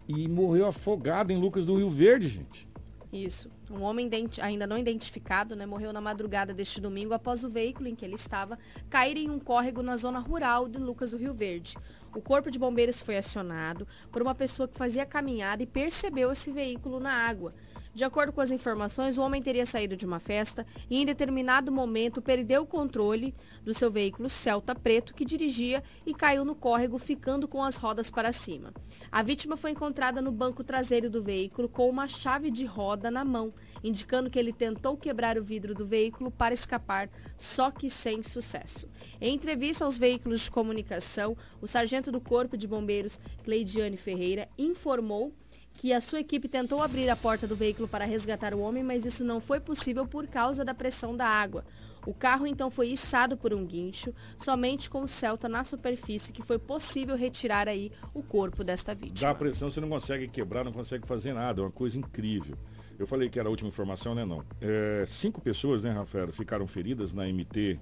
e 0.05 0.27
morreu 0.27 0.67
afogado 0.67 1.31
em 1.31 1.37
Lucas 1.37 1.67
do 1.67 1.75
Rio 1.75 1.89
Verde, 1.89 2.27
gente. 2.27 2.67
Isso. 3.11 3.49
Um 3.71 3.81
homem 3.81 4.09
ainda 4.41 4.67
não 4.67 4.77
identificado 4.77 5.55
né, 5.55 5.65
morreu 5.65 5.91
na 5.91 6.01
madrugada 6.01 6.53
deste 6.53 6.79
domingo 6.79 7.13
após 7.13 7.43
o 7.43 7.49
veículo 7.49 7.87
em 7.87 7.95
que 7.95 8.05
ele 8.05 8.15
estava 8.15 8.57
cair 8.89 9.17
em 9.17 9.29
um 9.29 9.39
córrego 9.39 9.81
na 9.81 9.97
zona 9.97 10.19
rural 10.19 10.67
de 10.67 10.77
Lucas 10.77 11.11
do 11.11 11.17
Rio 11.17 11.33
Verde. 11.33 11.75
O 12.13 12.21
corpo 12.21 12.49
de 12.49 12.57
bombeiros 12.57 13.01
foi 13.01 13.17
acionado 13.17 13.87
por 14.11 14.21
uma 14.21 14.33
pessoa 14.33 14.67
que 14.67 14.77
fazia 14.77 15.05
caminhada 15.05 15.61
e 15.61 15.67
percebeu 15.67 16.31
esse 16.31 16.51
veículo 16.51 16.99
na 16.99 17.11
água. 17.11 17.53
De 17.99 18.05
acordo 18.05 18.31
com 18.31 18.39
as 18.39 18.49
informações, 18.49 19.17
o 19.17 19.21
homem 19.21 19.41
teria 19.41 19.65
saído 19.65 19.97
de 19.97 20.05
uma 20.05 20.21
festa 20.21 20.65
e 20.89 21.01
em 21.01 21.05
determinado 21.05 21.69
momento 21.69 22.21
perdeu 22.21 22.61
o 22.61 22.65
controle 22.65 23.35
do 23.61 23.73
seu 23.73 23.91
veículo 23.91 24.29
Celta 24.29 24.73
preto 24.73 25.13
que 25.13 25.25
dirigia 25.25 25.83
e 26.05 26.13
caiu 26.13 26.45
no 26.45 26.55
córrego, 26.55 26.97
ficando 26.97 27.45
com 27.45 27.61
as 27.61 27.75
rodas 27.75 28.09
para 28.09 28.31
cima. 28.31 28.73
A 29.11 29.21
vítima 29.21 29.57
foi 29.57 29.71
encontrada 29.71 30.21
no 30.21 30.31
banco 30.31 30.63
traseiro 30.63 31.09
do 31.09 31.21
veículo 31.21 31.67
com 31.67 31.89
uma 31.89 32.07
chave 32.07 32.49
de 32.49 32.63
roda 32.63 33.11
na 33.11 33.25
mão, 33.25 33.53
indicando 33.83 34.29
que 34.29 34.39
ele 34.39 34.53
tentou 34.53 34.95
quebrar 34.95 35.37
o 35.37 35.43
vidro 35.43 35.75
do 35.75 35.85
veículo 35.85 36.31
para 36.31 36.53
escapar, 36.53 37.09
só 37.35 37.69
que 37.69 37.89
sem 37.89 38.23
sucesso. 38.23 38.87
Em 39.19 39.35
entrevista 39.35 39.83
aos 39.83 39.97
veículos 39.97 40.45
de 40.45 40.51
comunicação, 40.51 41.35
o 41.61 41.67
sargento 41.67 42.13
do 42.13 42.21
Corpo 42.21 42.55
de 42.55 42.65
Bombeiros, 42.65 43.19
Cleidiane 43.43 43.97
Ferreira, 43.97 44.47
informou 44.57 45.33
que 45.79 45.93
a 45.93 46.01
sua 46.01 46.19
equipe 46.19 46.49
tentou 46.49 46.83
abrir 46.83 47.09
a 47.09 47.15
porta 47.15 47.47
do 47.47 47.55
veículo 47.55 47.87
para 47.87 48.03
resgatar 48.03 48.53
o 48.53 48.59
homem, 48.59 48.83
mas 48.83 49.05
isso 49.05 49.23
não 49.23 49.39
foi 49.39 49.61
possível 49.61 50.05
por 50.05 50.27
causa 50.27 50.65
da 50.65 50.73
pressão 50.73 51.15
da 51.15 51.25
água. 51.25 51.63
O 52.05 52.13
carro 52.13 52.45
então 52.45 52.69
foi 52.69 52.89
içado 52.89 53.37
por 53.37 53.53
um 53.53 53.65
guincho, 53.65 54.13
somente 54.37 54.89
com 54.89 55.03
o 55.03 55.07
Celta 55.07 55.47
na 55.47 55.63
superfície 55.63 56.33
que 56.33 56.43
foi 56.43 56.59
possível 56.59 57.15
retirar 57.15 57.69
aí 57.69 57.93
o 58.13 58.21
corpo 58.21 58.61
desta 58.61 58.93
vítima. 58.93 59.31
Dá 59.31 59.33
pressão, 59.33 59.71
você 59.71 59.79
não 59.79 59.87
consegue 59.87 60.27
quebrar, 60.27 60.65
não 60.65 60.73
consegue 60.73 61.07
fazer 61.07 61.31
nada, 61.31 61.61
é 61.61 61.63
uma 61.63 61.71
coisa 61.71 61.97
incrível. 61.97 62.57
Eu 62.99 63.07
falei 63.07 63.29
que 63.29 63.39
era 63.39 63.47
a 63.47 63.49
última 63.49 63.69
informação, 63.69 64.13
né? 64.13 64.25
Não. 64.25 64.43
É, 64.59 65.05
cinco 65.07 65.39
pessoas, 65.39 65.83
né, 65.83 65.91
Rafael, 65.91 66.29
ficaram 66.33 66.67
feridas 66.67 67.13
na 67.13 67.23
MT 67.23 67.79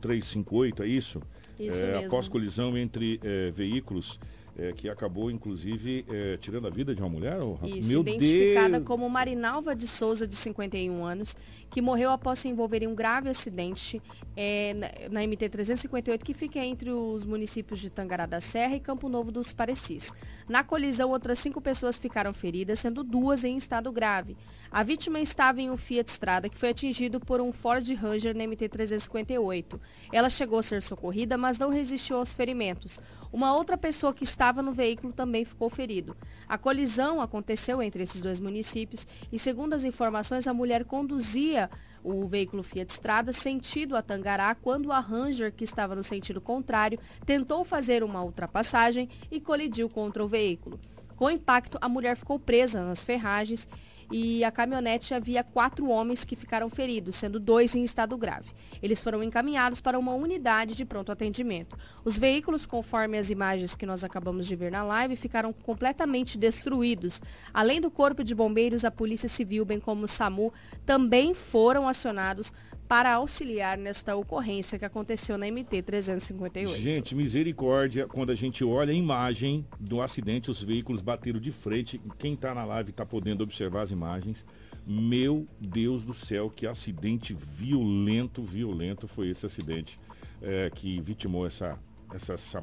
358, 0.00 0.84
é 0.84 0.86
isso? 0.86 1.20
Isso 1.58 1.82
é, 1.82 1.92
mesmo. 1.94 2.06
Após 2.06 2.28
colisão 2.28 2.78
entre 2.78 3.18
é, 3.24 3.50
veículos 3.50 4.20
é, 4.60 4.72
que 4.72 4.90
acabou, 4.90 5.30
inclusive, 5.30 6.04
é, 6.06 6.36
tirando 6.36 6.66
a 6.66 6.70
vida 6.70 6.94
de 6.94 7.00
uma 7.00 7.08
mulher? 7.08 7.38
Isso, 7.64 7.88
Meu 7.88 8.02
identificada 8.02 8.72
Deus! 8.72 8.84
como 8.84 9.08
Marinalva 9.08 9.74
de 9.74 9.88
Souza, 9.88 10.26
de 10.26 10.36
51 10.36 11.02
anos, 11.02 11.34
que 11.70 11.80
morreu 11.80 12.10
após 12.10 12.40
se 12.40 12.48
envolver 12.48 12.82
em 12.82 12.86
um 12.86 12.94
grave 12.94 13.28
acidente 13.28 14.02
é, 14.36 14.74
na, 14.74 15.20
na 15.20 15.26
MT-358, 15.26 16.22
que 16.22 16.34
fica 16.34 16.58
entre 16.58 16.90
os 16.90 17.24
municípios 17.24 17.80
de 17.80 17.90
Tangará 17.90 18.26
da 18.26 18.40
Serra 18.40 18.74
e 18.74 18.80
Campo 18.80 19.08
Novo 19.08 19.30
dos 19.30 19.52
Parecis. 19.52 20.12
Na 20.48 20.64
colisão, 20.64 21.10
outras 21.10 21.38
cinco 21.38 21.60
pessoas 21.60 21.98
ficaram 21.98 22.32
feridas, 22.32 22.80
sendo 22.80 23.04
duas 23.04 23.44
em 23.44 23.56
estado 23.56 23.92
grave. 23.92 24.36
A 24.70 24.82
vítima 24.82 25.20
estava 25.20 25.60
em 25.60 25.70
um 25.70 25.76
Fiat 25.76 26.08
Strada, 26.10 26.48
que 26.48 26.56
foi 26.56 26.70
atingido 26.70 27.18
por 27.18 27.40
um 27.40 27.52
Ford 27.52 27.84
Ranger 27.94 28.36
na 28.36 28.44
MT-358. 28.44 29.80
Ela 30.12 30.30
chegou 30.30 30.60
a 30.60 30.62
ser 30.62 30.80
socorrida, 30.80 31.36
mas 31.36 31.58
não 31.58 31.70
resistiu 31.70 32.16
aos 32.16 32.34
ferimentos. 32.34 33.00
Uma 33.32 33.54
outra 33.54 33.76
pessoa 33.76 34.14
que 34.14 34.24
estava 34.24 34.62
no 34.62 34.72
veículo 34.72 35.12
também 35.12 35.44
ficou 35.44 35.68
ferido. 35.68 36.16
A 36.48 36.56
colisão 36.56 37.20
aconteceu 37.20 37.82
entre 37.82 38.02
esses 38.02 38.20
dois 38.20 38.40
municípios 38.40 39.06
e, 39.32 39.38
segundo 39.38 39.74
as 39.74 39.84
informações, 39.84 40.46
a 40.46 40.54
mulher 40.54 40.84
conduzia 40.84 41.59
o 42.02 42.26
veículo 42.26 42.62
Fiat 42.62 42.92
Strada 42.92 43.32
sentido 43.32 43.96
a 43.96 44.02
Tangará 44.02 44.54
quando 44.54 44.92
a 44.92 45.00
Ranger, 45.00 45.52
que 45.52 45.64
estava 45.64 45.94
no 45.94 46.02
sentido 46.02 46.40
contrário, 46.40 46.98
tentou 47.26 47.64
fazer 47.64 48.02
uma 48.02 48.22
ultrapassagem 48.22 49.08
e 49.30 49.40
colidiu 49.40 49.88
contra 49.88 50.24
o 50.24 50.28
veículo. 50.28 50.80
Com 51.16 51.26
o 51.26 51.30
impacto, 51.30 51.76
a 51.82 51.88
mulher 51.88 52.16
ficou 52.16 52.38
presa 52.38 52.82
nas 52.82 53.04
ferragens 53.04 53.68
e 54.10 54.42
a 54.44 54.50
caminhonete 54.50 55.14
havia 55.14 55.44
quatro 55.44 55.88
homens 55.88 56.24
que 56.24 56.34
ficaram 56.36 56.68
feridos, 56.68 57.16
sendo 57.16 57.38
dois 57.38 57.74
em 57.74 57.84
estado 57.84 58.16
grave. 58.16 58.50
Eles 58.82 59.00
foram 59.00 59.22
encaminhados 59.22 59.80
para 59.80 59.98
uma 59.98 60.12
unidade 60.12 60.74
de 60.74 60.84
pronto 60.84 61.12
atendimento. 61.12 61.78
Os 62.04 62.18
veículos, 62.18 62.66
conforme 62.66 63.18
as 63.18 63.30
imagens 63.30 63.74
que 63.74 63.86
nós 63.86 64.04
acabamos 64.04 64.46
de 64.46 64.56
ver 64.56 64.70
na 64.70 64.82
live, 64.82 65.16
ficaram 65.16 65.52
completamente 65.52 66.36
destruídos. 66.36 67.20
Além 67.52 67.80
do 67.80 67.90
corpo 67.90 68.24
de 68.24 68.34
bombeiros, 68.34 68.84
a 68.84 68.90
Polícia 68.90 69.28
Civil, 69.28 69.64
bem 69.64 69.78
como 69.78 70.04
o 70.04 70.08
SAMU, 70.08 70.52
também 70.84 71.34
foram 71.34 71.88
acionados 71.88 72.52
para 72.90 73.12
auxiliar 73.12 73.78
nesta 73.78 74.16
ocorrência 74.16 74.76
que 74.76 74.84
aconteceu 74.84 75.38
na 75.38 75.46
MT 75.46 75.80
358. 75.80 76.76
Gente, 76.76 77.14
misericórdia, 77.14 78.08
quando 78.08 78.30
a 78.30 78.34
gente 78.34 78.64
olha 78.64 78.90
a 78.90 78.92
imagem 78.92 79.64
do 79.78 80.02
acidente, 80.02 80.50
os 80.50 80.60
veículos 80.60 81.00
bateram 81.00 81.38
de 81.38 81.52
frente. 81.52 82.00
Quem 82.18 82.34
está 82.34 82.52
na 82.52 82.64
live 82.64 82.90
está 82.90 83.06
podendo 83.06 83.44
observar 83.44 83.82
as 83.82 83.92
imagens. 83.92 84.44
Meu 84.84 85.46
Deus 85.60 86.04
do 86.04 86.12
céu, 86.12 86.50
que 86.50 86.66
acidente 86.66 87.32
violento, 87.32 88.42
violento 88.42 89.06
foi 89.06 89.28
esse 89.28 89.46
acidente 89.46 89.96
é, 90.42 90.68
que 90.74 91.00
vitimou 91.00 91.46
essa, 91.46 91.78
essa, 92.12 92.34
essa, 92.34 92.62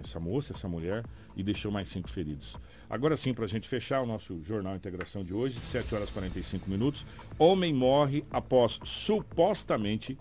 essa, 0.00 0.20
moça, 0.20 0.52
essa 0.52 0.68
mulher, 0.68 1.04
e 1.36 1.42
deixou 1.42 1.70
mais 1.70 1.88
cinco 1.88 2.10
feridos. 2.10 2.56
Agora 2.88 3.16
sim, 3.16 3.32
para 3.32 3.44
a 3.44 3.48
gente 3.48 3.68
fechar 3.68 4.02
o 4.02 4.06
nosso 4.06 4.42
Jornal 4.42 4.76
Integração 4.76 5.24
de 5.24 5.32
hoje, 5.32 5.58
7 5.58 5.94
horas 5.94 6.10
e 6.10 6.12
45 6.12 6.68
minutos. 6.68 7.06
Homem 7.38 7.72
morre 7.72 8.24
após 8.30 8.78
supostamente 8.82 10.18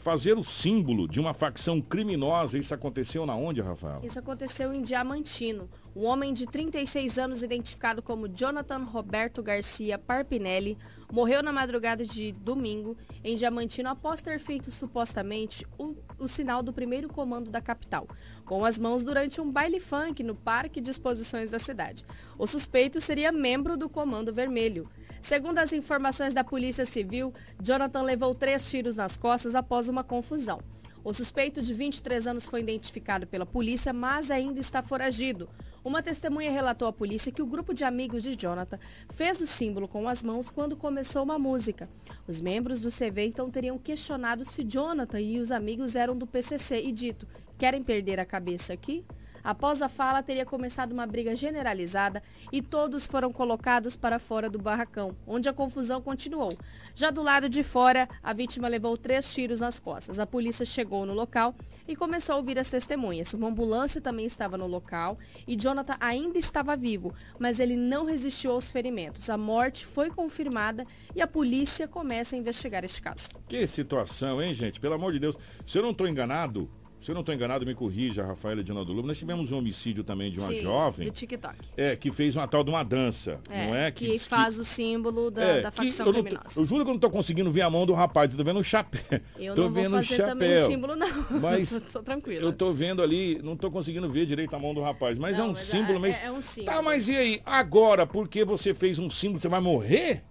fazer 0.00 0.36
o 0.36 0.42
símbolo 0.42 1.06
de 1.06 1.20
uma 1.20 1.34
facção 1.34 1.80
criminosa. 1.80 2.58
Isso 2.58 2.74
aconteceu 2.74 3.26
na 3.26 3.36
onde, 3.36 3.60
Rafael? 3.60 4.00
Isso 4.02 4.18
aconteceu 4.18 4.72
em 4.72 4.82
Diamantino. 4.82 5.68
Um 5.94 6.04
homem 6.04 6.32
de 6.32 6.46
36 6.46 7.18
anos, 7.18 7.42
identificado 7.42 8.02
como 8.02 8.28
Jonathan 8.28 8.84
Roberto 8.84 9.42
Garcia 9.42 9.98
Parpinelli, 9.98 10.78
morreu 11.10 11.42
na 11.42 11.52
madrugada 11.52 12.04
de 12.04 12.32
domingo 12.32 12.96
em 13.24 13.36
Diamantino 13.36 13.88
após 13.88 14.22
ter 14.22 14.38
feito 14.38 14.70
supostamente 14.70 15.66
o, 15.78 15.96
o 16.18 16.28
sinal 16.28 16.62
do 16.62 16.72
primeiro 16.72 17.08
comando 17.08 17.50
da 17.50 17.60
capital, 17.60 18.06
com 18.44 18.64
as 18.64 18.78
mãos 18.78 19.02
durante 19.02 19.40
um 19.40 19.50
baile 19.50 19.80
funk 19.80 20.22
no 20.22 20.34
Parque 20.34 20.80
de 20.80 20.90
Exposições 20.90 21.50
da 21.50 21.58
cidade. 21.58 22.04
O 22.38 22.46
suspeito 22.46 23.00
seria 23.00 23.32
membro 23.32 23.76
do 23.76 23.88
Comando 23.88 24.32
Vermelho. 24.32 24.88
Segundo 25.20 25.58
as 25.58 25.72
informações 25.72 26.32
da 26.32 26.44
Polícia 26.44 26.84
Civil, 26.84 27.34
Jonathan 27.60 28.02
levou 28.02 28.34
três 28.34 28.70
tiros 28.70 28.96
nas 28.96 29.16
costas 29.16 29.54
após 29.54 29.88
uma 29.88 30.04
confusão. 30.04 30.60
O 31.02 31.14
suspeito 31.14 31.62
de 31.62 31.72
23 31.72 32.26
anos 32.26 32.46
foi 32.46 32.60
identificado 32.60 33.26
pela 33.26 33.46
polícia, 33.46 33.92
mas 33.92 34.30
ainda 34.30 34.60
está 34.60 34.82
foragido. 34.82 35.48
Uma 35.82 36.02
testemunha 36.02 36.50
relatou 36.50 36.86
à 36.86 36.92
polícia 36.92 37.32
que 37.32 37.40
o 37.40 37.46
grupo 37.46 37.72
de 37.72 37.84
amigos 37.84 38.22
de 38.22 38.36
Jonathan 38.38 38.78
fez 39.08 39.40
o 39.40 39.46
símbolo 39.46 39.88
com 39.88 40.06
as 40.06 40.22
mãos 40.22 40.50
quando 40.50 40.76
começou 40.76 41.22
uma 41.22 41.38
música. 41.38 41.88
Os 42.28 42.38
membros 42.40 42.82
do 42.82 42.90
CV 42.90 43.26
então 43.26 43.50
teriam 43.50 43.78
questionado 43.78 44.44
se 44.44 44.62
Jonathan 44.62 45.20
e 45.20 45.38
os 45.38 45.50
amigos 45.50 45.96
eram 45.96 46.16
do 46.16 46.26
PCC 46.26 46.82
e 46.82 46.92
dito: 46.92 47.26
querem 47.58 47.82
perder 47.82 48.20
a 48.20 48.26
cabeça 48.26 48.74
aqui? 48.74 49.04
Após 49.42 49.82
a 49.82 49.88
fala, 49.88 50.22
teria 50.22 50.44
começado 50.44 50.92
uma 50.92 51.06
briga 51.06 51.34
generalizada 51.34 52.22
e 52.52 52.60
todos 52.60 53.06
foram 53.06 53.32
colocados 53.32 53.96
para 53.96 54.18
fora 54.18 54.50
do 54.50 54.58
barracão, 54.58 55.16
onde 55.26 55.48
a 55.48 55.52
confusão 55.52 56.00
continuou. 56.00 56.56
Já 56.94 57.10
do 57.10 57.22
lado 57.22 57.48
de 57.48 57.62
fora, 57.62 58.08
a 58.22 58.32
vítima 58.32 58.68
levou 58.68 58.96
três 58.96 59.32
tiros 59.32 59.60
nas 59.60 59.78
costas. 59.78 60.18
A 60.18 60.26
polícia 60.26 60.66
chegou 60.66 61.06
no 61.06 61.14
local 61.14 61.54
e 61.88 61.96
começou 61.96 62.34
a 62.34 62.38
ouvir 62.38 62.58
as 62.58 62.68
testemunhas. 62.68 63.34
Uma 63.34 63.48
ambulância 63.48 64.00
também 64.00 64.26
estava 64.26 64.56
no 64.56 64.66
local 64.66 65.18
e 65.46 65.56
Jonathan 65.56 65.96
ainda 66.00 66.38
estava 66.38 66.76
vivo, 66.76 67.14
mas 67.38 67.58
ele 67.60 67.76
não 67.76 68.04
resistiu 68.04 68.52
aos 68.52 68.70
ferimentos. 68.70 69.30
A 69.30 69.36
morte 69.36 69.86
foi 69.86 70.10
confirmada 70.10 70.86
e 71.14 71.22
a 71.22 71.26
polícia 71.26 71.88
começa 71.88 72.36
a 72.36 72.38
investigar 72.38 72.84
este 72.84 73.00
caso. 73.00 73.30
Que 73.48 73.66
situação, 73.66 74.42
hein, 74.42 74.54
gente? 74.54 74.80
Pelo 74.80 74.94
amor 74.94 75.12
de 75.12 75.18
Deus. 75.18 75.36
Se 75.66 75.78
eu 75.78 75.82
não 75.82 75.90
estou 75.90 76.06
enganado, 76.06 76.70
se 77.00 77.10
eu 77.10 77.14
não 77.14 77.20
estou 77.20 77.34
enganado, 77.34 77.64
me 77.64 77.74
corrija, 77.74 78.24
Rafaela 78.26 78.60
Edinaldo 78.60 78.92
Lobo. 78.92 79.08
Nós 79.08 79.18
tivemos 79.18 79.50
um 79.50 79.56
homicídio 79.58 80.04
também 80.04 80.30
de 80.30 80.38
uma 80.38 80.48
Sim, 80.48 80.60
jovem. 80.62 81.06
Do 81.08 81.12
TikTok. 81.12 81.56
É, 81.76 81.96
que 81.96 82.12
fez 82.12 82.36
uma 82.36 82.46
tal 82.46 82.62
de 82.62 82.68
uma 82.70 82.82
dança, 82.82 83.40
É, 83.50 83.66
não 83.66 83.74
é? 83.74 83.90
que, 83.90 84.18
faz 84.18 84.58
o 84.58 84.64
símbolo 84.64 85.30
da, 85.30 85.42
é, 85.42 85.60
da 85.62 85.70
que 85.70 85.76
facção 85.78 86.06
eu, 86.06 86.12
não 86.12 86.18
tô- 86.20 86.24
criminosa. 86.28 86.60
eu 86.60 86.64
juro 86.66 86.84
que 86.84 86.88
eu 86.90 86.92
não 86.92 86.96
estou 86.96 87.10
conseguindo 87.10 87.50
ver 87.50 87.62
a 87.62 87.70
mão 87.70 87.86
do 87.86 87.94
rapaz, 87.94 88.30
eu 88.30 88.36
tô 88.36 88.44
vendo 88.44 88.60
o 88.60 88.64
chapéu. 88.64 89.00
Eu 89.38 89.54
tô 89.56 89.62
não 89.62 89.70
vou 89.72 89.82
vendo 89.82 89.94
o 89.94 90.02
fazer 90.04 90.24
também 90.24 90.52
o 90.52 90.56
chapéu. 90.58 90.66
símbolo, 90.70 90.96
não. 90.96 91.08
Mas 91.40 91.70
Tô 91.90 92.02
tranquila. 92.02 92.42
Eu 92.42 92.52
tô 92.52 92.72
vendo 92.72 93.02
ali, 93.02 93.40
não 93.42 93.56
tô 93.56 93.70
conseguindo 93.70 94.08
ver 94.08 94.26
direito 94.26 94.54
a 94.54 94.58
mão 94.58 94.74
do 94.74 94.82
rapaz, 94.82 95.16
mas 95.18 95.38
Não, 95.38 95.46
é 95.46 95.48
um 95.48 95.52
mas 95.52 95.58
símbolo 95.60 95.98
é- 95.98 96.02
mesmo. 96.02 96.22
é 96.24 96.30
um 96.30 96.40
símbolo. 96.42 96.76
Tá, 96.76 96.82
mas 96.82 97.08
e 97.08 97.16
aí? 97.16 97.40
Agora, 97.46 98.06
porque 98.06 98.44
você 98.44 98.74
fez 98.74 98.98
um 98.98 99.08
símbolo, 99.08 99.40
você 99.40 99.48
vai 99.48 99.60
morrer? 99.60 100.22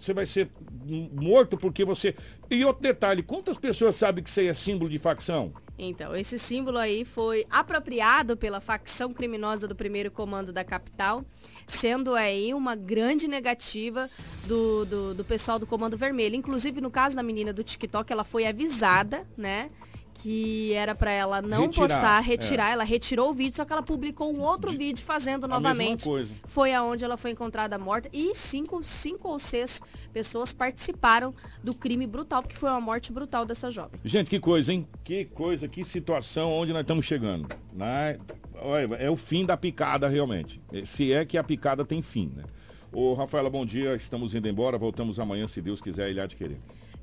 Você 0.00 0.14
vai 0.14 0.24
ser 0.24 0.48
morto 1.12 1.56
porque 1.58 1.84
você. 1.84 2.14
E 2.50 2.64
outro 2.64 2.82
detalhe, 2.82 3.22
quantas 3.22 3.58
pessoas 3.58 3.94
sabem 3.96 4.22
que 4.24 4.40
aí 4.40 4.46
é 4.46 4.54
símbolo 4.54 4.88
de 4.88 4.98
facção? 4.98 5.52
Então, 5.78 6.16
esse 6.16 6.36
símbolo 6.38 6.76
aí 6.76 7.04
foi 7.04 7.46
apropriado 7.48 8.36
pela 8.36 8.60
facção 8.60 9.14
criminosa 9.14 9.68
do 9.68 9.76
primeiro 9.76 10.10
comando 10.10 10.52
da 10.52 10.64
capital, 10.64 11.24
sendo 11.66 12.14
aí 12.14 12.52
uma 12.52 12.74
grande 12.74 13.28
negativa 13.28 14.10
do, 14.44 14.84
do, 14.84 15.14
do 15.14 15.24
pessoal 15.24 15.58
do 15.58 15.66
Comando 15.66 15.96
Vermelho. 15.96 16.34
Inclusive, 16.34 16.80
no 16.80 16.90
caso 16.90 17.14
da 17.14 17.22
menina 17.22 17.52
do 17.52 17.62
TikTok, 17.62 18.12
ela 18.12 18.24
foi 18.24 18.44
avisada, 18.46 19.24
né? 19.36 19.70
Que 20.22 20.72
era 20.72 20.94
para 20.94 21.10
ela 21.12 21.40
não 21.40 21.62
Retirar, 21.62 21.82
postar, 21.88 22.20
retirar. 22.20 22.70
é. 22.70 22.72
Ela 22.72 22.84
retirou 22.84 23.30
o 23.30 23.34
vídeo, 23.34 23.54
só 23.54 23.64
que 23.64 23.72
ela 23.72 23.82
publicou 23.82 24.34
um 24.34 24.40
outro 24.40 24.70
vídeo 24.76 25.04
fazendo 25.04 25.46
novamente. 25.46 26.04
Foi 26.44 26.74
aonde 26.74 27.04
ela 27.04 27.16
foi 27.16 27.30
encontrada 27.30 27.78
morta. 27.78 28.08
E 28.12 28.34
cinco, 28.34 28.82
cinco 28.82 29.28
ou 29.28 29.38
seis 29.38 29.80
pessoas 30.12 30.52
participaram 30.52 31.32
do 31.62 31.72
crime 31.72 32.06
brutal, 32.06 32.42
porque 32.42 32.56
foi 32.56 32.68
uma 32.68 32.80
morte 32.80 33.12
brutal 33.12 33.44
dessa 33.44 33.70
jovem. 33.70 34.00
Gente, 34.04 34.28
que 34.28 34.40
coisa, 34.40 34.72
hein? 34.72 34.86
Que 35.04 35.24
coisa, 35.24 35.68
que 35.68 35.84
situação 35.84 36.52
onde 36.52 36.72
nós 36.72 36.82
estamos 36.82 37.06
chegando. 37.06 37.48
Né? 37.72 38.18
Olha, 38.60 38.96
É 38.96 39.08
o 39.08 39.16
fim 39.16 39.46
da 39.46 39.56
picada, 39.56 40.08
realmente. 40.08 40.60
Se 40.84 41.12
é 41.12 41.24
que 41.24 41.38
a 41.38 41.44
picada 41.44 41.84
tem 41.84 42.02
fim, 42.02 42.32
né? 42.34 42.42
Ô, 42.92 43.14
Rafaela, 43.14 43.48
bom 43.48 43.64
dia. 43.64 43.94
Estamos 43.94 44.34
indo 44.34 44.48
embora. 44.48 44.76
Voltamos 44.76 45.20
amanhã, 45.20 45.46
se 45.46 45.60
Deus 45.62 45.80
quiser, 45.80 46.10
Ilha 46.10 46.26
de 46.26 46.34
Querer. 46.34 46.58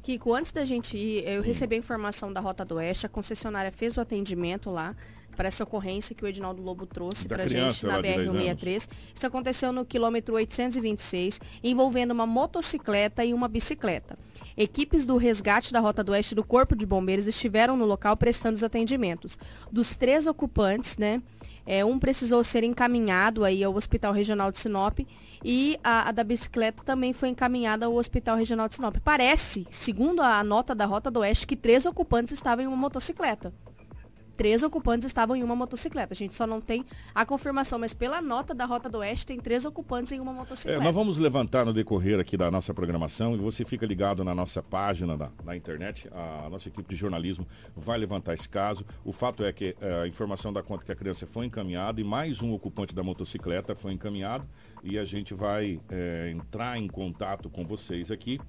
Kiko, 0.06 0.36
antes 0.36 0.52
da 0.52 0.64
gente 0.64 0.96
ir, 0.96 1.28
eu 1.28 1.42
recebi 1.42 1.74
a 1.74 1.80
informação 1.80 2.32
da 2.32 2.40
Rota 2.40 2.64
do 2.64 2.76
Oeste, 2.76 3.08
a 3.08 3.10
concessionária 3.10 3.72
fez 3.72 3.98
o 3.98 4.02
atendimento 4.02 4.70
lá 4.70 4.96
para 5.36 5.48
essa 5.48 5.64
ocorrência 5.64 6.16
que 6.16 6.24
o 6.24 6.28
Edinaldo 6.28 6.62
Lobo 6.62 6.86
trouxe 6.86 7.28
para 7.28 7.44
criança 7.44 7.74
gente 7.74 7.86
na 7.88 7.96
lá 7.96 8.02
de 8.02 8.16
10 8.16 8.32
BR-163. 8.32 8.90
Isso 9.16 9.26
aconteceu 9.26 9.72
no 9.72 9.84
quilômetro 9.84 10.36
826, 10.36 11.42
envolvendo 11.64 12.12
uma 12.12 12.28
motocicleta 12.28 13.26
e 13.26 13.34
uma 13.34 13.48
bicicleta. 13.48 14.16
Equipes 14.56 15.08
do 15.08 15.18
resgate 15.18 15.74
da 15.74 15.80
Rota 15.80 16.04
do 16.04 16.12
Oeste 16.12 16.36
do 16.36 16.44
Corpo 16.44 16.76
de 16.76 16.86
Bombeiros 16.86 17.26
estiveram 17.26 17.76
no 17.76 17.86
local 17.86 18.16
prestando 18.16 18.54
os 18.54 18.64
atendimentos. 18.64 19.40
Dos 19.72 19.96
três 19.96 20.28
ocupantes, 20.28 21.00
né? 21.00 21.20
É, 21.66 21.84
um 21.84 21.98
precisou 21.98 22.44
ser 22.44 22.64
encaminhado 22.64 23.44
aí 23.44 23.64
ao 23.64 23.76
Hospital 23.76 24.14
Regional 24.14 24.52
de 24.52 24.60
Sinop 24.60 25.00
e 25.44 25.80
a, 25.84 26.10
a, 26.10 26.12
da 26.12 26.24
bicicleta 26.24 26.84
também 26.84 27.12
foi 27.12 27.30
encaminhada 27.30 27.86
ao 27.88 27.96
Hospital 27.96 28.38
Regional 28.38 28.68
de 28.68 28.76
Sinop. 28.76 28.98
Parece, 29.04 29.66
segundo 29.70 30.22
a 30.22 30.44
nota 30.44 30.76
da 30.76 30.86
Rota 30.86 31.10
do 31.10 31.22
Oeste, 31.22 31.48
que 31.48 31.56
três 31.56 31.86
ocupantes 31.86 32.34
estavam 32.34 32.64
em 32.64 32.68
uma 32.68 32.78
motocicleta 32.78 33.54
três 34.36 34.64
ocupantes 34.64 35.06
estavam 35.06 35.36
em 35.36 35.44
uma 35.44 35.56
motocicleta. 35.56 36.14
A 36.14 36.16
gente 36.16 36.34
só 36.34 36.46
não 36.46 36.62
tem 36.62 36.86
a 37.14 37.26
confirmação, 37.26 37.80
mas 37.80 37.94
pela 37.94 38.22
nota 38.22 38.54
da 38.54 38.66
Rota 38.66 38.90
do 38.90 39.00
Oeste, 39.00 39.26
tem 39.26 39.40
três 39.40 39.66
ocupantes 39.66 40.12
em 40.12 40.20
uma 40.20 40.34
motocicleta. 40.34 40.82
É, 40.82 40.84
nós 40.84 40.94
vamos 40.94 41.18
levantar 41.18 41.66
no 41.66 41.74
decorrer 41.74 42.20
aqui 42.20 42.38
da 42.38 42.52
nossa 42.52 42.74
programação 42.74 43.34
e 43.34 43.38
você 43.38 43.66
fica 43.66 43.86
ligado 43.86 44.24
na 44.24 44.36
nossa 44.36 44.62
página 44.62 45.18
da, 45.18 45.32
na 45.44 45.56
internet. 45.56 46.10
A 46.12 46.50
nossa 46.50 46.68
equipe 46.68 46.88
de 46.90 46.96
jornalismo 46.96 47.48
vai 47.76 47.98
levantar 47.98 48.34
esse 48.34 48.48
caso. 48.48 48.86
O 49.04 49.12
fato 49.12 49.44
é 49.44 49.52
que 49.52 49.76
é, 49.80 50.04
a 50.04 50.08
informação 50.08 50.52
da 50.52 50.62
conta 50.62 50.86
que 50.86 50.92
a 50.92 50.96
criança 50.96 51.26
foi 51.26 51.46
encaminhada 51.46 52.02
e 52.02 52.04
mais 52.04 52.42
um 52.42 52.54
ocupante 52.54 52.94
da 52.94 53.04
motocicleta 53.04 53.76
foi 53.76 53.94
encaminhado 53.94 54.48
e 54.84 55.00
a 55.00 55.06
gente 55.06 55.34
vai 55.34 55.80
é, 55.90 56.32
entrar 56.36 56.78
em 56.78 56.88
contato 56.88 57.50
com 57.50 57.66
vocês 57.66 58.12
aqui 58.12 58.40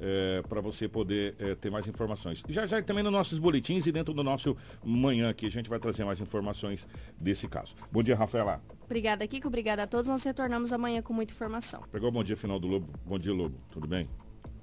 é, 0.00 0.42
para 0.48 0.60
você 0.60 0.88
poder 0.88 1.34
é, 1.38 1.54
ter 1.54 1.70
mais 1.70 1.86
informações. 1.86 2.42
Já 2.48 2.66
já 2.66 2.82
também 2.82 3.04
nos 3.04 3.12
nossos 3.12 3.38
boletins 3.38 3.86
e 3.86 3.92
dentro 3.92 4.14
do 4.14 4.24
nosso 4.24 4.56
manhã 4.84 5.30
aqui 5.30 5.46
a 5.46 5.50
gente 5.50 5.68
vai 5.68 5.78
trazer 5.78 6.04
mais 6.04 6.20
informações 6.20 6.88
desse 7.18 7.46
caso. 7.46 7.74
Bom 7.92 8.02
dia, 8.02 8.16
Rafaela. 8.16 8.62
Obrigada, 8.84 9.26
Kiko. 9.26 9.48
Obrigada 9.48 9.84
a 9.84 9.86
todos. 9.86 10.08
Nós 10.08 10.24
retornamos 10.24 10.72
amanhã 10.72 11.02
com 11.02 11.12
muita 11.12 11.32
informação. 11.32 11.82
Pegou 11.92 12.08
o 12.08 12.12
bom 12.12 12.24
dia 12.24 12.36
final 12.36 12.58
do 12.58 12.66
Lobo. 12.66 12.88
Bom 13.04 13.18
dia, 13.18 13.32
Lobo. 13.32 13.56
Tudo 13.70 13.86
bem? 13.86 14.08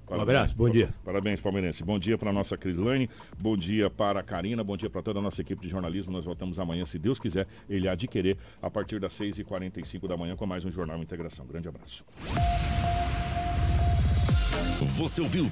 Parabéns. 0.08 0.20
Um 0.20 0.22
abraço, 0.22 0.56
bom 0.56 0.70
dia. 0.70 0.94
Parabéns, 1.04 1.40
palmeirense. 1.40 1.84
Bom 1.84 1.98
dia 1.98 2.16
para 2.16 2.30
a 2.30 2.32
nossa 2.32 2.56
Crislane, 2.56 3.10
bom 3.38 3.56
dia 3.56 3.90
para 3.90 4.20
a 4.20 4.22
Karina, 4.22 4.64
bom 4.64 4.76
dia 4.76 4.88
para 4.88 5.02
toda 5.02 5.18
a 5.18 5.22
nossa 5.22 5.42
equipe 5.42 5.60
de 5.60 5.68
jornalismo. 5.68 6.12
Nós 6.12 6.24
voltamos 6.24 6.58
amanhã, 6.58 6.84
se 6.86 6.98
Deus 6.98 7.20
quiser, 7.20 7.46
ele 7.68 7.88
adquirir 7.88 8.38
a 8.62 8.70
partir 8.70 8.98
das 8.98 9.12
6h45 9.12 10.08
da 10.08 10.16
manhã 10.16 10.34
com 10.34 10.46
mais 10.46 10.64
um 10.64 10.70
Jornal 10.70 10.98
Integração. 10.98 11.46
Grande 11.46 11.68
abraço. 11.68 12.06
Você 14.84 15.20
ouviu 15.20 15.50